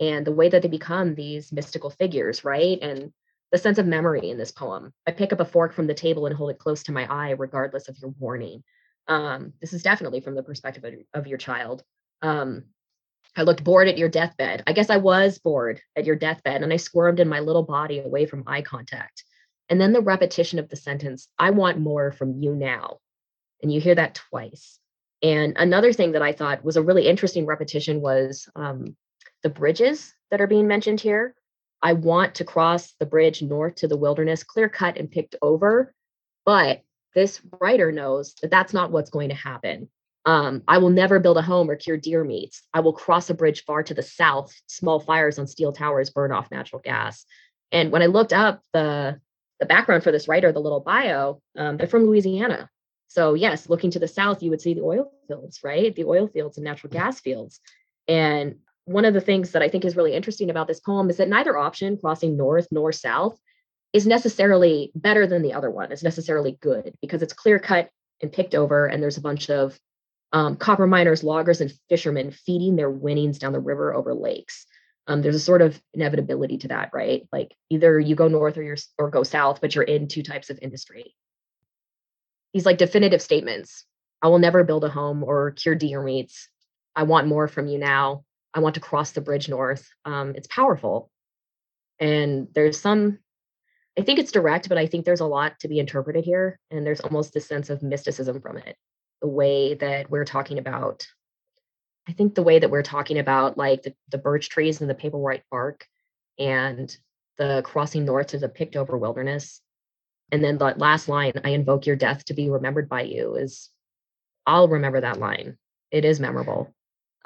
and 0.00 0.26
the 0.26 0.32
way 0.32 0.48
that 0.48 0.62
they 0.62 0.68
become 0.68 1.14
these 1.14 1.52
mystical 1.52 1.90
figures, 1.90 2.44
right? 2.44 2.78
And 2.82 3.12
the 3.52 3.58
sense 3.58 3.78
of 3.78 3.86
memory 3.86 4.30
in 4.30 4.38
this 4.38 4.50
poem. 4.50 4.92
I 5.06 5.12
pick 5.12 5.32
up 5.32 5.40
a 5.40 5.44
fork 5.44 5.74
from 5.74 5.86
the 5.86 5.94
table 5.94 6.26
and 6.26 6.34
hold 6.34 6.50
it 6.50 6.58
close 6.58 6.82
to 6.84 6.92
my 6.92 7.06
eye, 7.06 7.30
regardless 7.30 7.88
of 7.88 7.98
your 8.00 8.14
warning. 8.18 8.64
Um, 9.08 9.52
this 9.60 9.72
is 9.72 9.82
definitely 9.82 10.20
from 10.20 10.34
the 10.34 10.42
perspective 10.42 10.84
of, 10.84 10.94
of 11.14 11.26
your 11.26 11.38
child. 11.38 11.82
Um, 12.22 12.64
I 13.36 13.42
looked 13.42 13.64
bored 13.64 13.88
at 13.88 13.98
your 13.98 14.08
deathbed. 14.08 14.62
I 14.66 14.72
guess 14.72 14.90
I 14.90 14.96
was 14.96 15.38
bored 15.38 15.80
at 15.96 16.04
your 16.04 16.16
deathbed, 16.16 16.62
and 16.62 16.72
I 16.72 16.76
squirmed 16.76 17.20
in 17.20 17.28
my 17.28 17.40
little 17.40 17.62
body 17.62 17.98
away 17.98 18.26
from 18.26 18.44
eye 18.46 18.62
contact. 18.62 19.24
And 19.68 19.80
then 19.80 19.92
the 19.92 20.00
repetition 20.00 20.58
of 20.58 20.68
the 20.68 20.76
sentence, 20.76 21.28
I 21.38 21.50
want 21.50 21.78
more 21.78 22.12
from 22.12 22.42
you 22.42 22.54
now. 22.54 22.98
And 23.62 23.72
you 23.72 23.80
hear 23.80 23.94
that 23.94 24.14
twice. 24.14 24.78
And 25.22 25.56
another 25.56 25.92
thing 25.92 26.12
that 26.12 26.22
I 26.22 26.32
thought 26.32 26.64
was 26.64 26.76
a 26.76 26.82
really 26.82 27.06
interesting 27.06 27.46
repetition 27.46 28.00
was 28.00 28.48
um, 28.56 28.96
the 29.42 29.50
bridges 29.50 30.14
that 30.30 30.40
are 30.40 30.46
being 30.46 30.66
mentioned 30.66 31.00
here. 31.00 31.34
I 31.80 31.94
want 31.94 32.36
to 32.36 32.44
cross 32.44 32.94
the 32.98 33.06
bridge 33.06 33.42
north 33.42 33.76
to 33.76 33.88
the 33.88 33.96
wilderness, 33.96 34.44
clear 34.44 34.68
cut 34.68 34.96
and 34.96 35.10
picked 35.10 35.36
over. 35.42 35.94
But 36.44 36.82
this 37.14 37.40
writer 37.60 37.92
knows 37.92 38.34
that 38.42 38.50
that's 38.50 38.72
not 38.72 38.90
what's 38.90 39.10
going 39.10 39.28
to 39.28 39.34
happen. 39.34 39.88
Um, 40.24 40.62
I 40.68 40.78
will 40.78 40.90
never 40.90 41.18
build 41.18 41.36
a 41.36 41.42
home 41.42 41.68
or 41.68 41.76
cure 41.76 41.96
deer 41.96 42.22
meats. 42.24 42.62
I 42.72 42.80
will 42.80 42.92
cross 42.92 43.28
a 43.30 43.34
bridge 43.34 43.64
far 43.64 43.82
to 43.82 43.94
the 43.94 44.02
south. 44.02 44.54
Small 44.66 45.00
fires 45.00 45.38
on 45.38 45.46
steel 45.46 45.72
towers 45.72 46.10
burn 46.10 46.32
off 46.32 46.50
natural 46.50 46.80
gas. 46.80 47.24
And 47.72 47.90
when 47.90 48.02
I 48.02 48.06
looked 48.06 48.32
up 48.32 48.62
the 48.72 49.20
the 49.58 49.66
background 49.66 50.02
for 50.02 50.10
this 50.10 50.26
writer, 50.26 50.50
the 50.50 50.58
little 50.58 50.80
bio, 50.80 51.40
um, 51.56 51.76
they're 51.76 51.86
from 51.86 52.06
Louisiana. 52.06 52.68
So 53.12 53.34
yes, 53.34 53.68
looking 53.68 53.90
to 53.90 53.98
the 53.98 54.08
south, 54.08 54.42
you 54.42 54.48
would 54.48 54.62
see 54.62 54.72
the 54.72 54.80
oil 54.80 55.12
fields, 55.28 55.60
right? 55.62 55.94
The 55.94 56.04
oil 56.04 56.28
fields 56.28 56.56
and 56.56 56.64
natural 56.64 56.90
gas 56.90 57.20
fields. 57.20 57.60
And 58.08 58.56
one 58.86 59.04
of 59.04 59.12
the 59.12 59.20
things 59.20 59.50
that 59.50 59.60
I 59.60 59.68
think 59.68 59.84
is 59.84 59.96
really 59.96 60.14
interesting 60.14 60.48
about 60.48 60.66
this 60.66 60.80
poem 60.80 61.10
is 61.10 61.18
that 61.18 61.28
neither 61.28 61.58
option, 61.58 61.98
crossing 61.98 62.38
north 62.38 62.68
nor 62.70 62.90
south, 62.90 63.38
is 63.92 64.06
necessarily 64.06 64.92
better 64.94 65.26
than 65.26 65.42
the 65.42 65.52
other 65.52 65.70
one. 65.70 65.92
It's 65.92 66.02
necessarily 66.02 66.56
good 66.62 66.94
because 67.02 67.20
it's 67.20 67.34
clear 67.34 67.58
cut 67.58 67.90
and 68.22 68.32
picked 68.32 68.54
over, 68.54 68.86
and 68.86 69.02
there's 69.02 69.18
a 69.18 69.22
bunch 69.22 69.50
of 69.50 69.78
um, 70.32 70.56
copper 70.56 70.86
miners, 70.86 71.22
loggers, 71.22 71.60
and 71.60 71.70
fishermen 71.90 72.30
feeding 72.30 72.76
their 72.76 72.90
winnings 72.90 73.38
down 73.38 73.52
the 73.52 73.60
river 73.60 73.94
over 73.94 74.14
lakes. 74.14 74.64
Um, 75.06 75.20
there's 75.20 75.36
a 75.36 75.40
sort 75.40 75.60
of 75.60 75.78
inevitability 75.92 76.56
to 76.58 76.68
that, 76.68 76.92
right? 76.94 77.28
Like 77.30 77.54
either 77.68 78.00
you 78.00 78.14
go 78.14 78.28
north 78.28 78.56
or 78.56 78.62
you're 78.62 78.78
or 78.96 79.10
go 79.10 79.22
south, 79.22 79.60
but 79.60 79.74
you're 79.74 79.84
in 79.84 80.08
two 80.08 80.22
types 80.22 80.48
of 80.48 80.58
industry. 80.62 81.14
These 82.52 82.66
like 82.66 82.78
definitive 82.78 83.22
statements. 83.22 83.84
I 84.20 84.28
will 84.28 84.38
never 84.38 84.64
build 84.64 84.84
a 84.84 84.88
home 84.88 85.24
or 85.24 85.50
cure 85.52 85.74
deer 85.74 86.02
meats. 86.02 86.48
I 86.94 87.04
want 87.04 87.26
more 87.26 87.48
from 87.48 87.66
you 87.66 87.78
now. 87.78 88.24
I 88.54 88.60
want 88.60 88.74
to 88.74 88.80
cross 88.80 89.12
the 89.12 89.20
bridge 89.20 89.48
north. 89.48 89.88
Um, 90.04 90.34
it's 90.36 90.46
powerful. 90.46 91.10
And 91.98 92.48
there's 92.54 92.78
some 92.78 93.18
I 93.98 94.02
think 94.02 94.18
it's 94.18 94.32
direct, 94.32 94.68
but 94.68 94.78
I 94.78 94.86
think 94.86 95.04
there's 95.04 95.20
a 95.20 95.26
lot 95.26 95.58
to 95.60 95.68
be 95.68 95.78
interpreted 95.78 96.24
here. 96.24 96.58
And 96.70 96.86
there's 96.86 97.00
almost 97.00 97.34
this 97.34 97.46
sense 97.46 97.68
of 97.68 97.82
mysticism 97.82 98.40
from 98.40 98.56
it. 98.58 98.76
The 99.20 99.28
way 99.28 99.74
that 99.74 100.10
we're 100.10 100.24
talking 100.24 100.58
about, 100.58 101.06
I 102.08 102.12
think 102.12 102.34
the 102.34 102.42
way 102.42 102.58
that 102.58 102.70
we're 102.70 102.82
talking 102.82 103.18
about 103.18 103.58
like 103.58 103.82
the, 103.82 103.94
the 104.10 104.18
birch 104.18 104.48
trees 104.48 104.80
and 104.80 104.88
the 104.88 104.94
paper 104.94 105.18
white 105.18 105.42
bark 105.50 105.86
and 106.38 106.94
the 107.36 107.62
crossing 107.64 108.04
north 108.04 108.28
to 108.28 108.38
the 108.38 108.48
picked 108.48 108.76
over 108.76 108.96
wilderness. 108.96 109.60
And 110.32 110.42
then 110.42 110.56
the 110.56 110.74
last 110.78 111.08
line, 111.08 111.34
I 111.44 111.50
invoke 111.50 111.84
your 111.84 111.94
death 111.94 112.24
to 112.24 112.34
be 112.34 112.48
remembered 112.48 112.88
by 112.88 113.02
you, 113.02 113.36
is 113.36 113.68
I'll 114.46 114.66
remember 114.66 115.02
that 115.02 115.20
line. 115.20 115.58
It 115.90 116.06
is 116.06 116.18
memorable. 116.18 116.74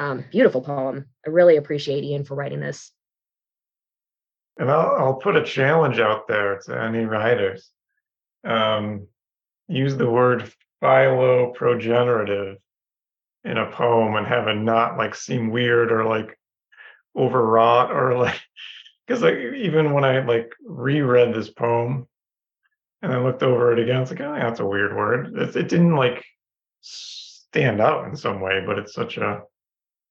Um, 0.01 0.25
beautiful 0.33 0.61
poem. 0.61 1.07
I 1.25 1.31
really 1.31 1.57
appreciate 1.57 2.03
Ian 2.03 2.25
for 2.25 2.35
writing 2.35 2.59
this. 2.59 2.91
And 4.59 4.69
I'll, 4.71 4.97
I'll 4.99 5.15
put 5.15 5.37
a 5.37 5.45
challenge 5.45 6.01
out 6.01 6.27
there 6.27 6.59
to 6.67 6.83
any 6.83 7.05
writers. 7.05 7.71
Um, 8.45 9.07
use 9.69 9.97
the 9.97 10.11
word 10.11 10.53
philoprogenerative 10.83 12.57
in 13.45 13.57
a 13.57 13.71
poem 13.71 14.17
and 14.17 14.27
have 14.27 14.49
it 14.49 14.57
not 14.57 14.99
like 14.99 15.15
seem 15.15 15.51
weird 15.51 15.93
or 15.93 16.05
like 16.05 16.37
overwrought 17.17 17.93
or 17.93 18.19
like 18.19 18.41
because 19.07 19.23
like 19.23 19.37
even 19.37 19.93
when 19.93 20.05
I 20.05 20.25
like 20.25 20.51
reread 20.65 21.33
this 21.33 21.49
poem 21.49 22.09
and 23.03 23.13
I 23.13 23.19
looked 23.19 23.43
over 23.43 23.73
it 23.73 23.79
again, 23.79 24.03
it's 24.03 24.11
like, 24.11 24.21
oh, 24.21 24.35
that's 24.35 24.61
a 24.61 24.67
weird 24.67 24.97
word. 24.97 25.37
It, 25.37 25.57
it 25.57 25.69
didn't 25.69 25.97
like 25.97 26.25
stand 26.81 27.81
out 27.81 28.07
in 28.07 28.17
some 28.17 28.41
way, 28.41 28.63
but 28.67 28.79
it's 28.79 28.95
such 28.95 29.17
a 29.17 29.43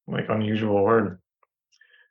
like 0.07 0.29
unusual 0.29 0.83
word. 0.83 1.19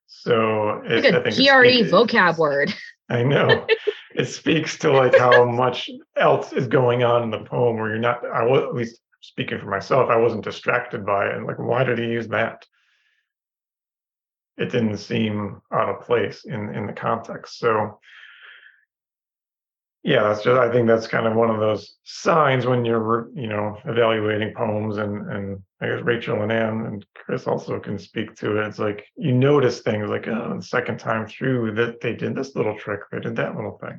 So 0.07 0.83
it's 0.85 1.05
like 1.05 1.27
a 1.27 1.31
GRE 1.31 1.89
vocab 1.91 2.39
word. 2.39 2.72
I 3.09 3.22
know. 3.22 3.66
it 4.14 4.27
speaks 4.27 4.79
to 4.79 4.93
like 4.93 5.16
how 5.16 5.45
much 5.45 5.91
else 6.16 6.53
is 6.53 6.66
going 6.66 7.03
on 7.03 7.22
in 7.22 7.31
the 7.31 7.45
poem 7.45 7.77
where 7.77 7.91
you're 7.91 7.99
not 7.99 8.25
I 8.25 8.45
was 8.45 8.62
at 8.62 8.75
least 8.75 9.01
speaking 9.20 9.59
for 9.59 9.66
myself, 9.66 10.11
I 10.11 10.16
wasn't 10.16 10.45
distracted 10.45 11.05
by 11.07 11.27
it. 11.29 11.37
And 11.37 11.47
like, 11.47 11.59
why 11.59 11.83
did 11.85 11.99
he 11.99 12.07
use 12.07 12.29
that? 12.29 12.66
It 14.57 14.70
didn't 14.70 14.99
seem 14.99 15.62
out 15.72 15.89
of 15.89 16.07
place 16.07 16.45
in 16.45 16.75
in 16.75 16.87
the 16.87 16.93
context. 16.93 17.59
So 17.59 17.99
yeah, 20.05 20.23
that's 20.23 20.43
just 20.43 20.61
I 20.61 20.71
think 20.71 20.87
that's 20.87 21.07
kind 21.07 21.27
of 21.27 21.35
one 21.35 21.49
of 21.49 21.61
those 21.61 21.97
signs 22.05 22.67
when 22.67 22.85
you're 22.85 23.31
you 23.35 23.47
know 23.47 23.79
evaluating 23.87 24.53
poems 24.55 24.99
and 24.99 25.31
and 25.33 25.63
I 25.81 25.87
guess 25.87 26.03
Rachel 26.03 26.43
and 26.43 26.53
Anne 26.53 26.85
and 26.85 27.07
Chris 27.15 27.47
also 27.47 27.81
can 27.81 27.99
speak 27.99 28.37
to 28.37 28.59
it. 28.59 28.67
It's 28.67 28.79
like 28.79 29.07
you 29.17 29.33
notice 29.33 29.81
things 29.81 30.11
like 30.11 30.29
oh 30.29 30.57
the 30.57 30.63
second 30.63 30.99
time 30.99 31.27
through 31.27 31.75
that 31.77 32.03
they 32.03 32.13
did 32.13 32.35
this 32.35 32.55
little 32.55 32.79
trick, 32.79 33.01
they 33.11 33.19
did 33.19 33.35
that 33.37 33.57
little 33.57 33.79
thing. 33.79 33.99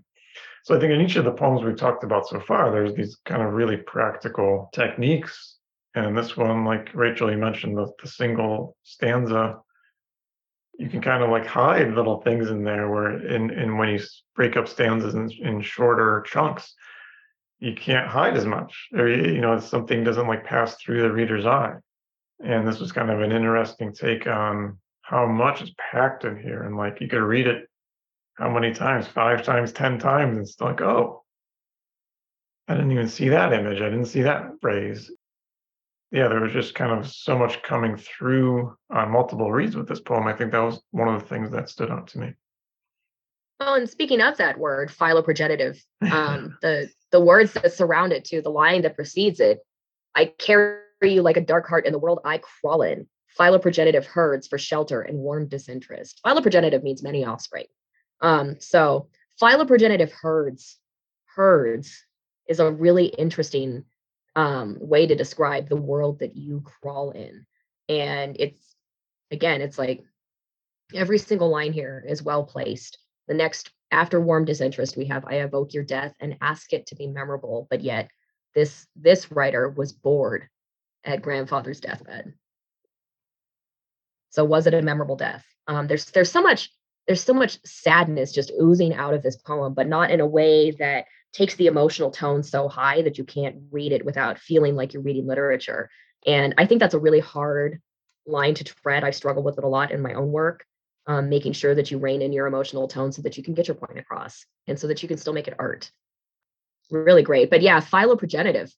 So 0.64 0.76
I 0.76 0.80
think 0.80 0.94
in 0.94 1.02
each 1.02 1.16
of 1.16 1.26
the 1.26 1.32
poems 1.32 1.64
we've 1.64 1.76
talked 1.76 2.04
about 2.04 2.28
so 2.28 2.40
far, 2.40 2.72
there's 2.72 2.94
these 2.94 3.18
kind 3.26 3.42
of 3.42 3.54
really 3.54 3.78
practical 3.78 4.70
techniques. 4.74 5.58
And 5.96 6.16
this 6.16 6.38
one, 6.38 6.66
like 6.66 6.90
Rachel, 6.94 7.32
you 7.32 7.38
mentioned 7.38 7.78
the, 7.78 7.92
the 8.02 8.08
single 8.08 8.76
stanza 8.84 9.58
you 10.78 10.90
can 10.90 11.02
kind 11.02 11.24
of 11.24 11.30
like 11.30 11.46
hide 11.46 11.94
little 11.94 12.22
things 12.22 12.50
in 12.50 12.64
there 12.64 12.90
where 12.90 13.26
in, 13.28 13.50
in 13.52 13.78
when 13.78 13.90
you 13.90 14.00
break 14.36 14.58
up 14.58 14.68
stanzas 14.68 15.16
in, 15.16 15.30
in 15.42 15.62
shorter 15.62 16.24
chunks 16.28 16.76
you 17.60 17.74
can't 17.74 18.08
hide 18.08 18.36
as 18.36 18.46
much 18.46 18.90
or 18.94 19.08
you 19.08 19.42
know 19.42 19.60
something 19.60 20.04
doesn't 20.04 20.28
like 20.28 20.44
pass 20.44 20.76
through 20.76 21.02
the 21.02 21.12
reader's 21.12 21.46
eye. 21.46 21.76
And 22.44 22.68
this 22.68 22.80
was 22.80 22.92
kind 22.92 23.10
of 23.10 23.22
an 23.22 23.32
interesting 23.32 23.94
take 23.94 24.28
on 24.28 24.78
how 25.02 25.26
much 25.26 25.62
is 25.62 25.72
packed 25.92 26.26
in 26.26 26.38
here 26.42 26.64
and 26.64 26.76
like 26.76 27.00
you 27.00 27.08
could 27.08 27.22
read 27.22 27.48
it 27.48 27.70
how 28.36 28.50
many 28.50 28.74
times? 28.74 29.08
Five 29.08 29.44
times? 29.44 29.72
Ten 29.72 29.98
times? 29.98 30.38
And 30.38 30.46
it's 30.46 30.60
like 30.60 30.82
oh. 30.82 31.24
I 32.68 32.74
didn't 32.74 32.92
even 32.92 33.08
see 33.08 33.30
that 33.30 33.54
image. 33.54 33.80
I 33.80 33.90
didn't 33.90 34.06
see 34.06 34.24
that 34.24 34.60
phrase 34.60 35.12
yeah, 36.12 36.28
there 36.28 36.42
was 36.42 36.54
just 36.54 36.76
kind 36.76 36.92
of 36.92 37.08
so 37.12 37.38
much 37.38 37.62
coming 37.64 37.98
through 37.98 38.76
on 38.90 39.12
multiple 39.12 39.52
reads 39.52 39.76
with 39.76 39.88
this 39.88 40.00
poem. 40.00 40.28
I 40.28 40.34
think 40.34 40.52
that 40.52 40.60
was 40.60 40.82
one 40.92 41.08
of 41.08 41.22
the 41.22 41.28
things 41.28 41.52
that 41.52 41.70
stood 41.70 41.92
out 41.92 42.08
to 42.10 42.20
me. 42.20 42.34
Well, 43.60 43.76
and 43.76 43.90
speaking 43.90 44.22
of 44.22 44.38
that 44.38 44.60
word, 44.60 44.90
philoprogenitive, 44.90 45.80
um, 46.12 46.58
the 46.62 46.90
the 47.12 47.20
words 47.20 47.54
that 47.54 47.74
surround 47.74 48.12
it 48.12 48.26
too, 48.26 48.42
the 48.42 48.50
line 48.50 48.82
that 48.82 48.96
precedes 48.96 49.40
it, 49.40 49.60
I 50.14 50.26
carry 50.26 50.82
you 51.02 51.22
like 51.22 51.38
a 51.38 51.42
dark 51.42 51.68
heart 51.68 51.86
in 51.86 51.94
the 51.94 52.00
world 52.00 52.20
I 52.26 52.40
crawl 52.40 52.82
in. 52.82 53.08
Philoprogenitive 53.40 54.06
herds 54.06 54.48
for 54.48 54.58
shelter 54.58 55.02
and 55.02 55.18
warm 55.18 55.48
disinterest. 55.48 56.22
Philoprogenitive 56.26 56.84
means 56.84 57.04
many 57.04 57.26
offspring. 57.26 57.66
Um, 58.22 58.58
so 58.60 59.10
philoprogenitive 59.42 60.12
herds, 60.12 60.78
herds 61.36 62.06
is 62.48 62.60
a 62.60 62.72
really 62.72 63.08
interesting 63.08 63.84
um, 64.36 64.78
way 64.80 65.08
to 65.08 65.16
describe 65.16 65.70
the 65.70 65.76
world 65.76 66.20
that 66.20 66.36
you 66.36 66.62
crawl 66.62 67.12
in. 67.12 67.46
And 67.88 68.36
it's, 68.40 68.76
again, 69.32 69.62
it's 69.62 69.78
like 69.78 70.04
every 70.94 71.18
single 71.18 71.50
line 71.50 71.74
here 71.74 72.04
is 72.08 72.24
well 72.24 72.44
placed. 72.44 72.98
The 73.28 73.34
next, 73.34 73.72
after 73.92 74.20
warm 74.20 74.46
disinterest, 74.46 74.98
we 74.98 75.06
have 75.06 75.26
I 75.26 75.36
evoke 75.36 75.74
your 75.74 75.84
death 75.84 76.14
and 76.20 76.38
ask 76.42 76.74
it 76.74 76.88
to 76.88 76.96
be 76.96 77.08
memorable, 77.08 77.68
but 77.70 77.82
yet 77.82 78.10
this 78.54 78.88
this 78.96 79.32
writer 79.32 79.70
was 79.70 79.94
bored 79.94 80.48
at 81.04 81.22
grandfather's 81.22 81.80
deathbed. 81.80 82.34
So 84.30 84.44
was 84.44 84.68
it 84.68 84.74
a 84.74 84.82
memorable 84.82 85.16
death? 85.16 85.46
Um, 85.68 85.88
there's 85.88 86.06
there's 86.06 86.32
so 86.32 86.42
much 86.42 86.72
there's 87.08 87.24
so 87.24 87.34
much 87.34 87.60
sadness 87.66 88.32
just 88.32 88.52
oozing 88.62 88.94
out 88.94 89.14
of 89.14 89.24
this 89.24 89.36
poem, 89.38 89.74
but 89.74 89.88
not 89.88 90.12
in 90.12 90.20
a 90.20 90.26
way 90.26 90.72
that 90.72 91.06
takes 91.36 91.56
the 91.56 91.68
emotional 91.68 92.12
tone 92.12 92.42
so 92.44 92.70
high 92.70 93.02
that 93.02 93.18
you 93.18 93.26
can't 93.26 93.58
read 93.70 93.92
it 93.92 94.06
without 94.06 94.40
feeling 94.40 94.74
like 94.76 94.94
you're 94.94 95.04
reading 95.04 95.28
literature. 95.28 95.90
And 96.26 96.56
I 96.58 96.66
think 96.66 96.80
that's 96.80 96.94
a 96.94 97.00
really 97.00 97.20
hard 97.20 97.82
line 98.26 98.56
to 98.56 98.64
tread. 98.64 99.04
I 99.04 99.12
struggle 99.12 99.44
with 99.44 99.58
it 99.58 99.64
a 99.66 99.68
lot 99.68 99.92
in 99.92 100.02
my 100.02 100.14
own 100.14 100.32
work, 100.32 100.66
um, 101.08 101.28
making 101.28 101.52
sure 101.52 101.76
that 101.76 101.92
you 101.92 102.00
rein 102.00 102.22
in 102.22 102.32
your 102.32 102.48
emotional 102.48 102.88
tone 102.88 103.12
so 103.12 103.22
that 103.24 103.36
you 103.36 103.44
can 103.44 103.54
get 103.54 103.68
your 103.68 103.76
point 103.76 104.00
across 104.00 104.46
and 104.66 104.80
so 104.80 104.88
that 104.88 105.04
you 105.04 105.10
can 105.10 105.18
still 105.18 105.34
make 105.34 105.50
it 105.50 105.56
art. 105.60 105.92
Really 106.90 107.22
great. 107.22 107.50
But 107.50 107.62
yeah, 107.62 107.82
philoprogenitive. 107.82 108.74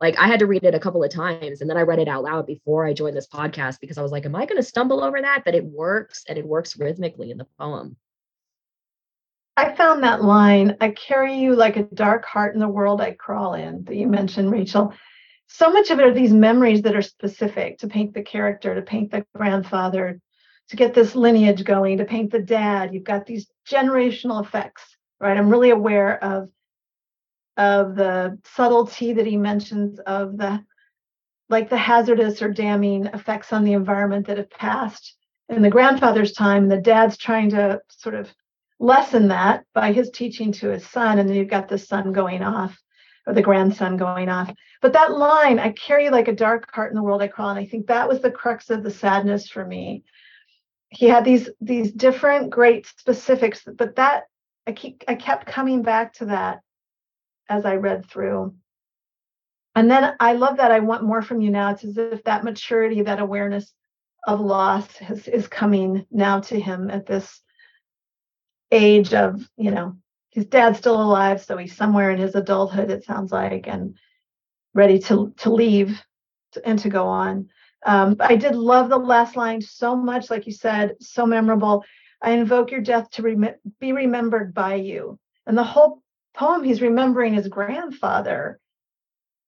Like 0.00 0.18
I 0.18 0.28
had 0.28 0.40
to 0.40 0.46
read 0.46 0.64
it 0.64 0.74
a 0.74 0.80
couple 0.80 1.04
of 1.04 1.10
times 1.10 1.60
and 1.60 1.68
then 1.68 1.76
I 1.76 1.82
read 1.82 1.98
it 1.98 2.08
out 2.08 2.24
loud 2.24 2.46
before 2.46 2.86
I 2.86 2.94
joined 2.94 3.18
this 3.18 3.28
podcast 3.28 3.80
because 3.80 3.98
I 3.98 4.02
was 4.02 4.12
like, 4.12 4.24
am 4.24 4.34
I 4.34 4.46
going 4.46 4.56
to 4.56 4.62
stumble 4.62 5.04
over 5.04 5.20
that? 5.20 5.42
But 5.44 5.54
it 5.54 5.64
works 5.64 6.24
and 6.26 6.38
it 6.38 6.46
works 6.46 6.78
rhythmically 6.78 7.30
in 7.30 7.36
the 7.36 7.46
poem. 7.58 7.96
I 9.56 9.74
found 9.74 10.02
that 10.02 10.22
line, 10.22 10.76
I 10.80 10.90
carry 10.90 11.38
you 11.38 11.54
like 11.54 11.76
a 11.76 11.82
dark 11.82 12.24
heart 12.24 12.54
in 12.54 12.60
the 12.60 12.68
world 12.68 13.00
I 13.00 13.12
crawl 13.12 13.54
in, 13.54 13.84
that 13.84 13.96
you 13.96 14.06
mentioned, 14.06 14.50
Rachel. 14.50 14.94
So 15.48 15.70
much 15.70 15.90
of 15.90 15.98
it 15.98 16.06
are 16.06 16.14
these 16.14 16.32
memories 16.32 16.82
that 16.82 16.96
are 16.96 17.02
specific 17.02 17.78
to 17.78 17.88
paint 17.88 18.14
the 18.14 18.22
character, 18.22 18.74
to 18.74 18.82
paint 18.82 19.10
the 19.10 19.26
grandfather, 19.34 20.20
to 20.68 20.76
get 20.76 20.94
this 20.94 21.16
lineage 21.16 21.64
going, 21.64 21.98
to 21.98 22.04
paint 22.04 22.30
the 22.30 22.40
dad. 22.40 22.94
You've 22.94 23.04
got 23.04 23.26
these 23.26 23.50
generational 23.68 24.42
effects, 24.42 24.96
right? 25.18 25.36
I'm 25.36 25.50
really 25.50 25.70
aware 25.70 26.22
of 26.22 26.48
of 27.56 27.94
the 27.94 28.38
subtlety 28.44 29.12
that 29.12 29.26
he 29.26 29.36
mentions 29.36 29.98
of 30.00 30.38
the 30.38 30.64
like 31.50 31.68
the 31.68 31.76
hazardous 31.76 32.40
or 32.40 32.48
damning 32.48 33.06
effects 33.06 33.52
on 33.52 33.64
the 33.64 33.72
environment 33.72 34.26
that 34.28 34.38
have 34.38 34.48
passed 34.50 35.16
in 35.48 35.60
the 35.60 35.68
grandfather's 35.68 36.32
time 36.32 36.62
and 36.62 36.72
the 36.72 36.80
dad's 36.80 37.18
trying 37.18 37.50
to 37.50 37.80
sort 37.90 38.14
of 38.14 38.32
lessen 38.80 39.28
that 39.28 39.64
by 39.74 39.92
his 39.92 40.10
teaching 40.10 40.50
to 40.50 40.70
his 40.70 40.84
son 40.86 41.18
and 41.18 41.28
then 41.28 41.36
you've 41.36 41.48
got 41.48 41.68
the 41.68 41.78
son 41.78 42.12
going 42.12 42.42
off 42.42 42.76
or 43.26 43.34
the 43.34 43.42
grandson 43.42 43.96
going 43.96 44.28
off 44.28 44.52
but 44.80 44.94
that 44.94 45.12
line 45.12 45.58
i 45.58 45.70
carry 45.72 46.10
like 46.10 46.28
a 46.28 46.34
dark 46.34 46.68
heart 46.74 46.90
in 46.90 46.96
the 46.96 47.02
world 47.02 47.22
i 47.22 47.28
crawl 47.28 47.50
and 47.50 47.58
i 47.58 47.66
think 47.66 47.86
that 47.86 48.08
was 48.08 48.20
the 48.20 48.30
crux 48.30 48.70
of 48.70 48.82
the 48.82 48.90
sadness 48.90 49.48
for 49.48 49.64
me 49.64 50.02
he 50.88 51.06
had 51.06 51.24
these 51.24 51.48
these 51.60 51.92
different 51.92 52.50
great 52.50 52.86
specifics 52.86 53.62
but 53.76 53.94
that 53.96 54.24
i 54.66 54.72
keep 54.72 55.04
i 55.06 55.14
kept 55.14 55.46
coming 55.46 55.82
back 55.82 56.14
to 56.14 56.24
that 56.24 56.60
as 57.50 57.66
I 57.66 57.74
read 57.74 58.06
through. 58.06 58.54
And 59.74 59.90
then 59.90 60.14
I 60.20 60.32
love 60.32 60.56
that 60.56 60.70
I 60.70 60.80
want 60.80 61.04
more 61.04 61.20
from 61.20 61.40
you 61.40 61.50
now. 61.50 61.72
It's 61.72 61.84
as 61.84 61.98
if 61.98 62.24
that 62.24 62.44
maturity, 62.44 63.02
that 63.02 63.20
awareness 63.20 63.72
of 64.26 64.40
loss 64.40 64.96
has, 64.98 65.26
is 65.28 65.48
coming 65.48 66.06
now 66.10 66.40
to 66.40 66.58
him 66.58 66.90
at 66.90 67.06
this 67.06 67.40
age 68.70 69.14
of, 69.14 69.48
you 69.56 69.70
know, 69.70 69.96
his 70.30 70.46
dad's 70.46 70.78
still 70.78 71.00
alive, 71.00 71.42
so 71.42 71.56
he's 71.56 71.76
somewhere 71.76 72.10
in 72.10 72.18
his 72.18 72.34
adulthood, 72.34 72.90
it 72.90 73.04
sounds 73.04 73.32
like, 73.32 73.66
and 73.66 73.96
ready 74.74 74.98
to 75.00 75.32
to 75.38 75.50
leave 75.50 76.00
and 76.64 76.78
to 76.80 76.88
go 76.88 77.06
on. 77.06 77.48
Um, 77.84 78.16
I 78.20 78.36
did 78.36 78.54
love 78.54 78.88
the 78.88 78.98
last 78.98 79.36
line 79.36 79.60
so 79.60 79.96
much, 79.96 80.30
like 80.30 80.46
you 80.46 80.52
said, 80.52 80.96
so 81.00 81.26
memorable. 81.26 81.84
I 82.22 82.32
invoke 82.32 82.70
your 82.70 82.82
death 82.82 83.10
to 83.12 83.22
rem- 83.22 83.54
be 83.80 83.92
remembered 83.92 84.52
by 84.52 84.74
you. 84.74 85.18
And 85.46 85.56
the 85.56 85.64
whole 85.64 86.02
poem, 86.34 86.62
he's 86.62 86.82
remembering 86.82 87.34
his 87.34 87.48
grandfather. 87.48 88.60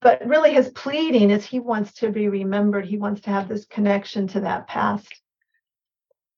But 0.00 0.26
really, 0.26 0.52
his 0.54 0.70
pleading 0.70 1.30
is 1.30 1.44
he 1.44 1.60
wants 1.60 1.92
to 1.94 2.10
be 2.10 2.28
remembered. 2.28 2.86
He 2.86 2.98
wants 2.98 3.20
to 3.22 3.30
have 3.30 3.48
this 3.48 3.66
connection 3.66 4.26
to 4.28 4.40
that 4.40 4.66
past. 4.66 5.08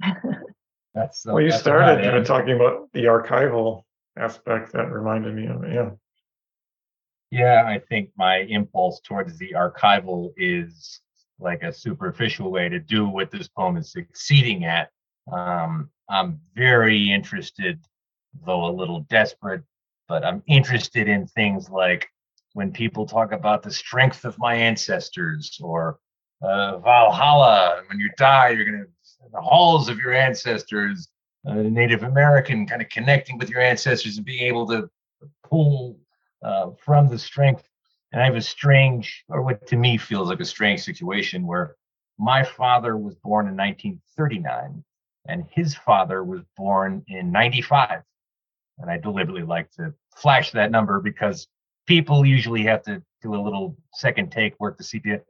That's 0.95 1.26
well, 1.26 1.40
you 1.40 1.51
started 1.51 2.05
kind 2.05 2.16
of 2.16 2.24
talking 2.24 2.55
about 2.55 2.88
the 2.92 3.05
archival 3.05 3.82
aspect 4.16 4.72
that 4.72 4.92
reminded 4.92 5.34
me 5.34 5.47
of 5.47 5.64
it. 5.64 5.74
Yeah. 5.74 5.90
Yeah, 7.30 7.64
I 7.66 7.80
think 7.80 8.11
my 8.16 8.38
impulse 8.38 9.01
towards 9.01 9.36
the 9.38 9.55
archival 9.57 10.32
is 10.36 11.01
like 11.40 11.64
a 11.64 11.72
superficial 11.72 12.53
way 12.53 12.68
to 12.68 12.78
do 12.78 13.09
what 13.09 13.32
this 13.32 13.49
poem 13.49 13.76
is 13.76 13.90
succeeding 13.90 14.64
at. 14.64 14.90
Um, 15.32 15.90
I'm 16.09 16.40
very 16.55 17.11
interested, 17.11 17.84
though 18.47 18.66
a 18.66 18.70
little 18.70 19.01
desperate, 19.11 19.62
but 20.07 20.24
I'm 20.24 20.45
interested 20.47 21.09
in 21.09 21.26
things 21.26 21.68
like 21.68 22.07
when 22.53 22.70
people 22.70 23.05
talk 23.05 23.32
about 23.32 23.64
the 23.64 23.72
strength 23.72 24.24
of 24.24 24.38
my 24.38 24.55
ancestors 24.55 25.59
or 25.61 25.99
uh, 26.40 26.78
Valhalla. 26.78 27.82
When 27.88 27.99
you 27.99 28.11
die, 28.16 28.51
you're 28.51 28.64
going 28.64 28.84
to 28.84 28.90
the 29.35 29.41
halls 29.41 29.89
of 29.89 29.99
your 29.99 30.12
ancestors. 30.12 31.09
Uh, 31.47 31.57
Native 31.57 32.05
American 32.05 32.66
kind 32.66 32.80
of 32.80 32.89
connecting 32.89 33.37
with 33.37 33.51
your 33.51 33.61
ancestors 33.61 34.16
and 34.16 34.24
being 34.24 34.45
able 34.45 34.66
to 34.66 34.89
pull 35.47 35.99
uh, 36.43 36.70
from 36.82 37.07
the 37.07 37.18
strength. 37.18 37.68
And 38.12 38.22
I 38.22 38.24
have 38.24 38.37
a 38.37 38.41
strange, 38.41 39.24
or 39.28 39.43
what 39.43 39.66
to 39.66 39.76
me 39.76 39.99
feels 39.99 40.30
like 40.30 40.41
a 40.41 40.45
strange 40.47 40.80
situation 40.80 41.47
where 41.47 41.76
my 42.16 42.43
father 42.43 42.97
was 42.97 43.14
born 43.16 43.47
in 43.47 43.57
1939 43.57 44.82
and 45.28 45.45
his 45.51 45.74
father 45.74 46.24
was 46.24 46.41
born 46.57 47.05
in 47.09 47.30
95 47.30 48.03
and 48.78 48.91
I 48.91 48.99
deliberately 48.99 49.43
like 49.43 49.70
to 49.72 49.95
flash 50.16 50.53
that 50.53 50.70
number 50.70 51.01
because 51.01 51.47
people 51.87 52.24
usually 52.24 52.64
have 52.64 52.82
to 52.85 53.03
do 53.22 53.35
a 53.35 53.41
little 53.41 53.76
second 53.93 54.32
take 54.32 54.59
work 54.59 54.76
to 54.78 54.85
see 54.85 55.01
it. 55.05 55.26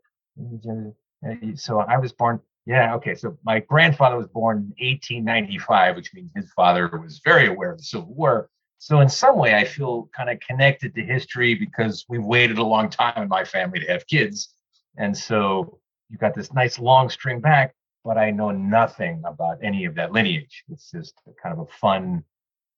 So 1.57 1.81
I 1.81 1.99
was 1.99 2.13
born, 2.13 2.41
yeah, 2.67 2.95
okay. 2.97 3.15
So 3.15 3.39
my 3.45 3.61
grandfather 3.61 4.17
was 4.17 4.29
born 4.29 4.73
in 4.79 4.87
1895, 4.87 5.97
which 5.97 6.15
means 6.15 6.31
his 6.35 6.51
father 6.53 6.89
was 6.89 7.21
very 7.25 7.47
aware 7.47 7.73
of 7.73 7.79
the 7.79 7.85
Civil 7.85 8.15
War. 8.15 8.49
So 8.79 9.01
in 9.01 9.09
some 9.09 9.39
way, 9.39 9.55
I 9.55 9.65
feel 9.65 10.09
kind 10.17 10.31
of 10.31 10.41
connected 10.41 10.95
to 10.95 11.03
history 11.03 11.55
because 11.55 12.05
we've 12.09 12.25
waited 12.25 12.59
a 12.59 12.65
long 12.65 12.91
time 12.91 13.23
in 13.23 13.29
my 13.29 13.45
family 13.45 13.81
to 13.81 13.87
have 13.87 14.07
kids, 14.07 14.55
and 14.97 15.17
so 15.17 15.79
you've 16.11 16.21
got 16.21 16.35
this 16.35 16.53
nice 16.53 16.79
long 16.79 17.09
string 17.09 17.41
back. 17.41 17.75
But 18.05 18.19
I 18.19 18.31
know 18.31 18.51
nothing 18.51 19.23
about 19.25 19.59
any 19.63 19.87
of 19.87 19.95
that 19.95 20.13
lineage. 20.13 20.65
It's 20.71 20.91
just 20.91 21.15
kind 21.43 21.59
of 21.59 21.61
a 21.61 21.73
fun 21.81 22.23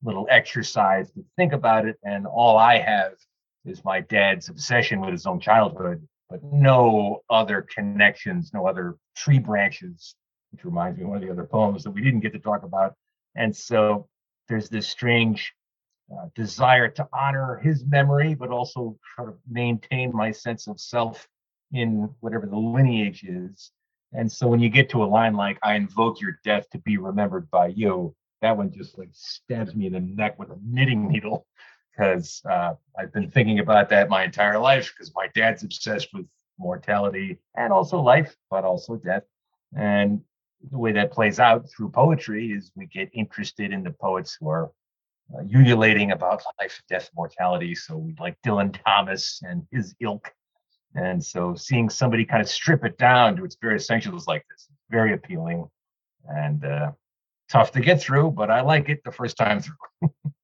little 0.02 0.26
exercise 0.30 1.10
to 1.12 1.24
think 1.36 1.52
about 1.52 1.86
it. 1.86 1.96
And 2.04 2.26
all 2.26 2.56
I 2.56 2.78
have 2.78 3.12
is 3.64 3.84
my 3.84 4.00
dad's 4.00 4.48
obsession 4.48 5.00
with 5.00 5.10
his 5.10 5.26
own 5.26 5.40
childhood, 5.40 6.06
but 6.28 6.42
no 6.42 7.22
other 7.30 7.62
connections, 7.62 8.50
no 8.52 8.66
other 8.66 8.96
tree 9.16 9.38
branches, 9.38 10.14
which 10.52 10.64
reminds 10.64 10.98
me 10.98 11.04
of 11.04 11.10
one 11.10 11.18
of 11.18 11.22
the 11.22 11.30
other 11.30 11.44
poems 11.44 11.84
that 11.84 11.90
we 11.90 12.02
didn't 12.02 12.20
get 12.20 12.32
to 12.32 12.38
talk 12.38 12.62
about. 12.62 12.94
And 13.36 13.54
so 13.54 14.08
there's 14.48 14.68
this 14.68 14.88
strange 14.88 15.54
uh, 16.12 16.26
desire 16.34 16.88
to 16.88 17.08
honor 17.12 17.60
his 17.62 17.84
memory, 17.84 18.34
but 18.34 18.50
also 18.50 18.96
sort 19.16 19.28
of 19.28 19.36
maintain 19.48 20.14
my 20.14 20.30
sense 20.30 20.66
of 20.66 20.80
self 20.80 21.28
in 21.72 22.08
whatever 22.20 22.46
the 22.46 22.56
lineage 22.56 23.24
is. 23.24 23.72
And 24.12 24.30
so 24.30 24.46
when 24.46 24.60
you 24.60 24.68
get 24.68 24.88
to 24.90 25.02
a 25.02 25.06
line 25.06 25.34
like, 25.34 25.58
I 25.62 25.74
invoke 25.74 26.20
your 26.20 26.38
death 26.44 26.70
to 26.70 26.78
be 26.78 26.96
remembered 26.96 27.50
by 27.50 27.68
you, 27.68 28.14
that 28.40 28.56
one 28.56 28.72
just 28.72 28.98
like 28.98 29.08
stabs 29.12 29.74
me 29.74 29.86
in 29.86 29.92
the 29.92 30.00
neck 30.00 30.38
with 30.38 30.50
a 30.50 30.58
knitting 30.64 31.08
needle 31.08 31.46
because 31.96 32.42
uh, 32.48 32.74
I've 32.98 33.12
been 33.12 33.30
thinking 33.30 33.60
about 33.60 33.88
that 33.90 34.08
my 34.08 34.24
entire 34.24 34.58
life 34.58 34.92
because 34.92 35.14
my 35.14 35.28
dad's 35.34 35.62
obsessed 35.62 36.08
with 36.12 36.26
mortality 36.58 37.38
and 37.56 37.72
also 37.72 38.00
life, 38.00 38.36
but 38.50 38.64
also 38.64 38.96
death. 38.96 39.22
And 39.76 40.20
the 40.70 40.78
way 40.78 40.92
that 40.92 41.12
plays 41.12 41.38
out 41.38 41.66
through 41.70 41.90
poetry 41.90 42.52
is 42.52 42.70
we 42.74 42.86
get 42.86 43.08
interested 43.12 43.72
in 43.72 43.82
the 43.82 43.90
poets 43.90 44.36
who 44.38 44.48
are 44.48 44.70
uh, 45.34 45.42
ululating 45.54 46.12
about 46.12 46.42
life, 46.60 46.82
death, 46.88 47.10
mortality. 47.16 47.74
So 47.74 47.96
we 47.96 48.14
like 48.18 48.36
Dylan 48.44 48.76
Thomas 48.84 49.40
and 49.42 49.66
his 49.72 49.94
ilk. 50.00 50.32
And 50.94 51.22
so 51.22 51.54
seeing 51.54 51.88
somebody 51.88 52.24
kind 52.24 52.42
of 52.42 52.48
strip 52.48 52.84
it 52.84 52.96
down 52.98 53.36
to 53.36 53.44
its 53.44 53.56
very 53.60 53.76
essentials 53.76 54.26
like 54.26 54.44
this, 54.50 54.68
very 54.90 55.12
appealing. 55.14 55.68
And 56.28 56.64
uh, 56.64 56.92
tough 57.48 57.72
to 57.72 57.80
get 57.80 58.00
through, 58.00 58.32
but 58.32 58.50
I 58.50 58.60
like 58.62 58.88
it 58.88 59.02
the 59.04 59.12
first 59.12 59.36
time 59.36 59.60
through. 59.60 60.10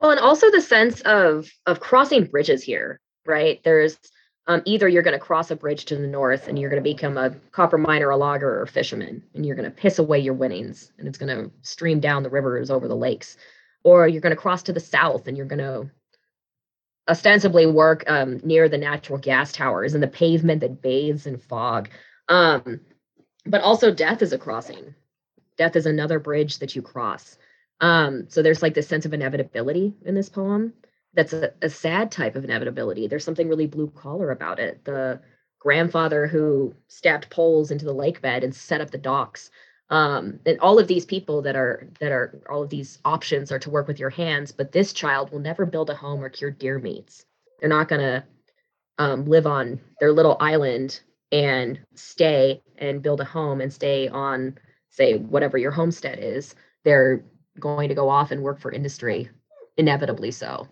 well, 0.00 0.10
and 0.10 0.20
also 0.20 0.50
the 0.50 0.60
sense 0.60 1.00
of 1.02 1.50
of 1.66 1.80
crossing 1.80 2.24
bridges 2.24 2.62
here, 2.62 3.00
right? 3.24 3.62
There's 3.64 3.98
um, 4.46 4.62
either 4.64 4.88
you're 4.88 5.02
going 5.02 5.18
to 5.18 5.24
cross 5.24 5.50
a 5.50 5.56
bridge 5.56 5.86
to 5.86 5.96
the 5.96 6.06
north 6.06 6.46
and 6.46 6.58
you're 6.58 6.70
going 6.70 6.82
to 6.82 6.88
become 6.88 7.16
a 7.16 7.30
copper 7.50 7.78
miner, 7.78 8.10
a 8.10 8.16
logger, 8.16 8.48
or 8.48 8.62
a 8.62 8.66
fisherman, 8.66 9.22
and 9.34 9.44
you're 9.44 9.56
going 9.56 9.68
to 9.68 9.76
piss 9.76 9.98
away 9.98 10.20
your 10.20 10.34
winnings, 10.34 10.92
and 10.98 11.08
it's 11.08 11.18
going 11.18 11.36
to 11.36 11.50
stream 11.62 11.98
down 11.98 12.22
the 12.22 12.30
rivers 12.30 12.70
over 12.70 12.86
the 12.86 12.96
lakes, 12.96 13.36
or 13.82 14.06
you're 14.06 14.20
going 14.20 14.34
to 14.34 14.40
cross 14.40 14.62
to 14.64 14.72
the 14.72 14.80
south 14.80 15.26
and 15.26 15.36
you're 15.36 15.46
going 15.46 15.58
to 15.58 15.90
ostensibly 17.08 17.66
work 17.66 18.04
um, 18.08 18.40
near 18.44 18.68
the 18.68 18.78
natural 18.78 19.18
gas 19.18 19.52
towers 19.52 19.94
and 19.94 20.02
the 20.02 20.08
pavement 20.08 20.60
that 20.60 20.82
bathes 20.82 21.26
in 21.26 21.38
fog. 21.38 21.88
Um, 22.28 22.80
but 23.44 23.60
also, 23.60 23.92
death 23.92 24.22
is 24.22 24.32
a 24.32 24.38
crossing, 24.38 24.94
death 25.56 25.76
is 25.76 25.86
another 25.86 26.18
bridge 26.18 26.58
that 26.58 26.74
you 26.74 26.82
cross. 26.82 27.38
Um, 27.80 28.26
so 28.28 28.42
there's 28.42 28.62
like 28.62 28.74
this 28.74 28.88
sense 28.88 29.06
of 29.06 29.12
inevitability 29.12 29.94
in 30.04 30.14
this 30.14 30.28
poem. 30.28 30.72
That's 31.14 31.32
a, 31.32 31.52
a 31.62 31.70
sad 31.70 32.10
type 32.10 32.36
of 32.36 32.44
inevitability. 32.44 33.06
There's 33.06 33.24
something 33.24 33.48
really 33.48 33.66
blue 33.66 33.88
collar 33.90 34.30
about 34.30 34.58
it. 34.58 34.84
The 34.84 35.20
grandfather 35.58 36.26
who 36.26 36.74
stabbed 36.88 37.30
poles 37.30 37.70
into 37.70 37.84
the 37.84 37.92
lake 37.92 38.20
bed 38.20 38.44
and 38.44 38.54
set 38.54 38.80
up 38.80 38.90
the 38.90 38.98
docks. 38.98 39.50
Um, 39.88 40.40
and 40.44 40.58
all 40.60 40.78
of 40.78 40.88
these 40.88 41.04
people 41.04 41.42
that 41.42 41.56
are 41.56 41.88
that 42.00 42.10
are 42.10 42.42
all 42.50 42.62
of 42.62 42.70
these 42.70 42.98
options 43.04 43.52
are 43.52 43.58
to 43.60 43.70
work 43.70 43.86
with 43.86 44.00
your 44.00 44.10
hands, 44.10 44.52
but 44.52 44.72
this 44.72 44.92
child 44.92 45.30
will 45.30 45.38
never 45.38 45.64
build 45.64 45.90
a 45.90 45.94
home 45.94 46.22
or 46.22 46.28
cure 46.28 46.50
deer 46.50 46.78
meats. 46.78 47.24
They're 47.60 47.68
not 47.68 47.88
gonna 47.88 48.24
um, 48.98 49.26
live 49.26 49.46
on 49.46 49.80
their 50.00 50.12
little 50.12 50.36
island 50.40 51.00
and 51.30 51.78
stay 51.94 52.62
and 52.78 53.02
build 53.02 53.20
a 53.20 53.24
home 53.24 53.60
and 53.60 53.72
stay 53.72 54.08
on 54.08 54.58
say 54.90 55.18
whatever 55.18 55.58
your 55.58 55.70
homestead 55.70 56.18
is, 56.20 56.54
they're 56.84 57.22
going 57.58 57.88
to 57.88 57.94
go 57.94 58.08
off 58.08 58.30
and 58.30 58.42
work 58.42 58.60
for 58.60 58.70
industry, 58.70 59.30
inevitably 59.76 60.30
so. 60.30 60.68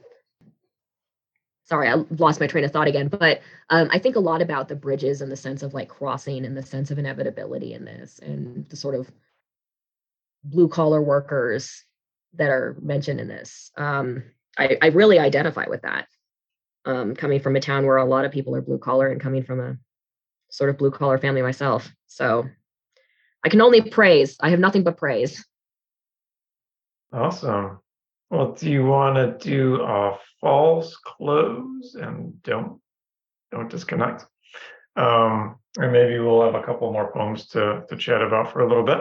Sorry, 1.66 1.88
I 1.88 1.94
lost 2.18 2.40
my 2.40 2.46
train 2.46 2.64
of 2.64 2.72
thought 2.72 2.88
again, 2.88 3.08
but 3.08 3.40
um, 3.70 3.88
I 3.90 3.98
think 3.98 4.16
a 4.16 4.20
lot 4.20 4.42
about 4.42 4.68
the 4.68 4.76
bridges 4.76 5.22
and 5.22 5.32
the 5.32 5.36
sense 5.36 5.62
of 5.62 5.72
like 5.72 5.88
crossing 5.88 6.44
and 6.44 6.56
the 6.56 6.62
sense 6.62 6.90
of 6.90 6.98
inevitability 6.98 7.72
in 7.72 7.84
this 7.86 8.18
and 8.18 8.68
the 8.68 8.76
sort 8.76 8.94
of 8.94 9.10
blue 10.44 10.68
collar 10.68 11.00
workers 11.00 11.84
that 12.34 12.50
are 12.50 12.76
mentioned 12.82 13.18
in 13.18 13.28
this. 13.28 13.70
Um, 13.76 14.24
I, 14.58 14.76
I 14.82 14.86
really 14.88 15.18
identify 15.18 15.66
with 15.68 15.82
that. 15.82 16.06
Um, 16.86 17.14
coming 17.14 17.40
from 17.40 17.56
a 17.56 17.60
town 17.60 17.86
where 17.86 17.96
a 17.96 18.04
lot 18.04 18.26
of 18.26 18.32
people 18.32 18.54
are 18.54 18.60
blue 18.60 18.76
collar 18.76 19.08
and 19.08 19.18
coming 19.18 19.42
from 19.42 19.58
a 19.58 19.78
sort 20.50 20.68
of 20.68 20.76
blue 20.76 20.90
collar 20.90 21.16
family 21.16 21.40
myself. 21.40 21.90
So 22.08 22.44
I 23.42 23.48
can 23.48 23.62
only 23.62 23.80
praise. 23.80 24.36
I 24.40 24.50
have 24.50 24.60
nothing 24.60 24.84
but 24.84 24.98
praise. 24.98 25.44
Awesome. 27.14 27.78
Well, 28.30 28.52
do 28.52 28.68
you 28.68 28.84
want 28.84 29.14
to 29.14 29.48
do 29.48 29.80
a 29.82 30.18
false 30.40 30.96
close 30.96 31.94
and 31.94 32.42
don't 32.42 32.80
don't 33.52 33.70
disconnect? 33.70 34.26
Um, 34.96 35.56
and 35.76 35.92
maybe 35.92 36.18
we'll 36.18 36.42
have 36.42 36.56
a 36.56 36.66
couple 36.66 36.92
more 36.92 37.12
poems 37.12 37.46
to 37.48 37.84
to 37.88 37.96
chat 37.96 38.20
about 38.20 38.52
for 38.52 38.62
a 38.62 38.68
little 38.68 38.82
bit. 38.82 38.98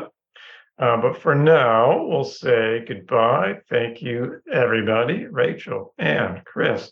Uh, 0.77 1.01
but 1.01 1.19
for 1.19 1.33
now, 1.33 2.05
we'll 2.05 2.23
say 2.23 2.85
goodbye. 2.87 3.55
Thank 3.67 4.03
you, 4.03 4.41
everybody, 4.51 5.25
Rachel 5.25 5.95
and 5.97 6.45
Chris, 6.45 6.91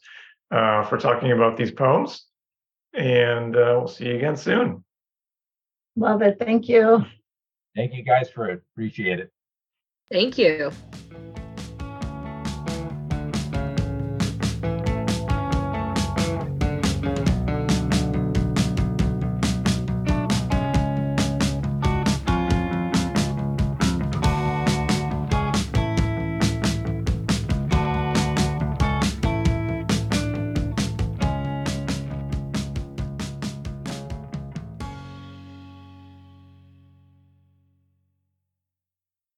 uh, 0.49 0.83
for 0.85 0.97
talking 0.97 1.33
about 1.33 1.55
these 1.55 1.71
poems. 1.71 2.25
And 2.93 3.55
uh, 3.55 3.75
we'll 3.77 3.87
see 3.87 4.07
you 4.07 4.15
again 4.15 4.37
soon. 4.37 4.83
Love 5.95 6.23
it. 6.23 6.37
Thank 6.39 6.67
you. 6.67 7.05
Thank 7.75 7.93
you 7.93 8.03
guys 8.03 8.29
for 8.29 8.49
it. 8.49 8.61
Appreciate 8.73 9.19
it. 9.19 9.31
Thank 10.11 10.37
you. 10.37 10.71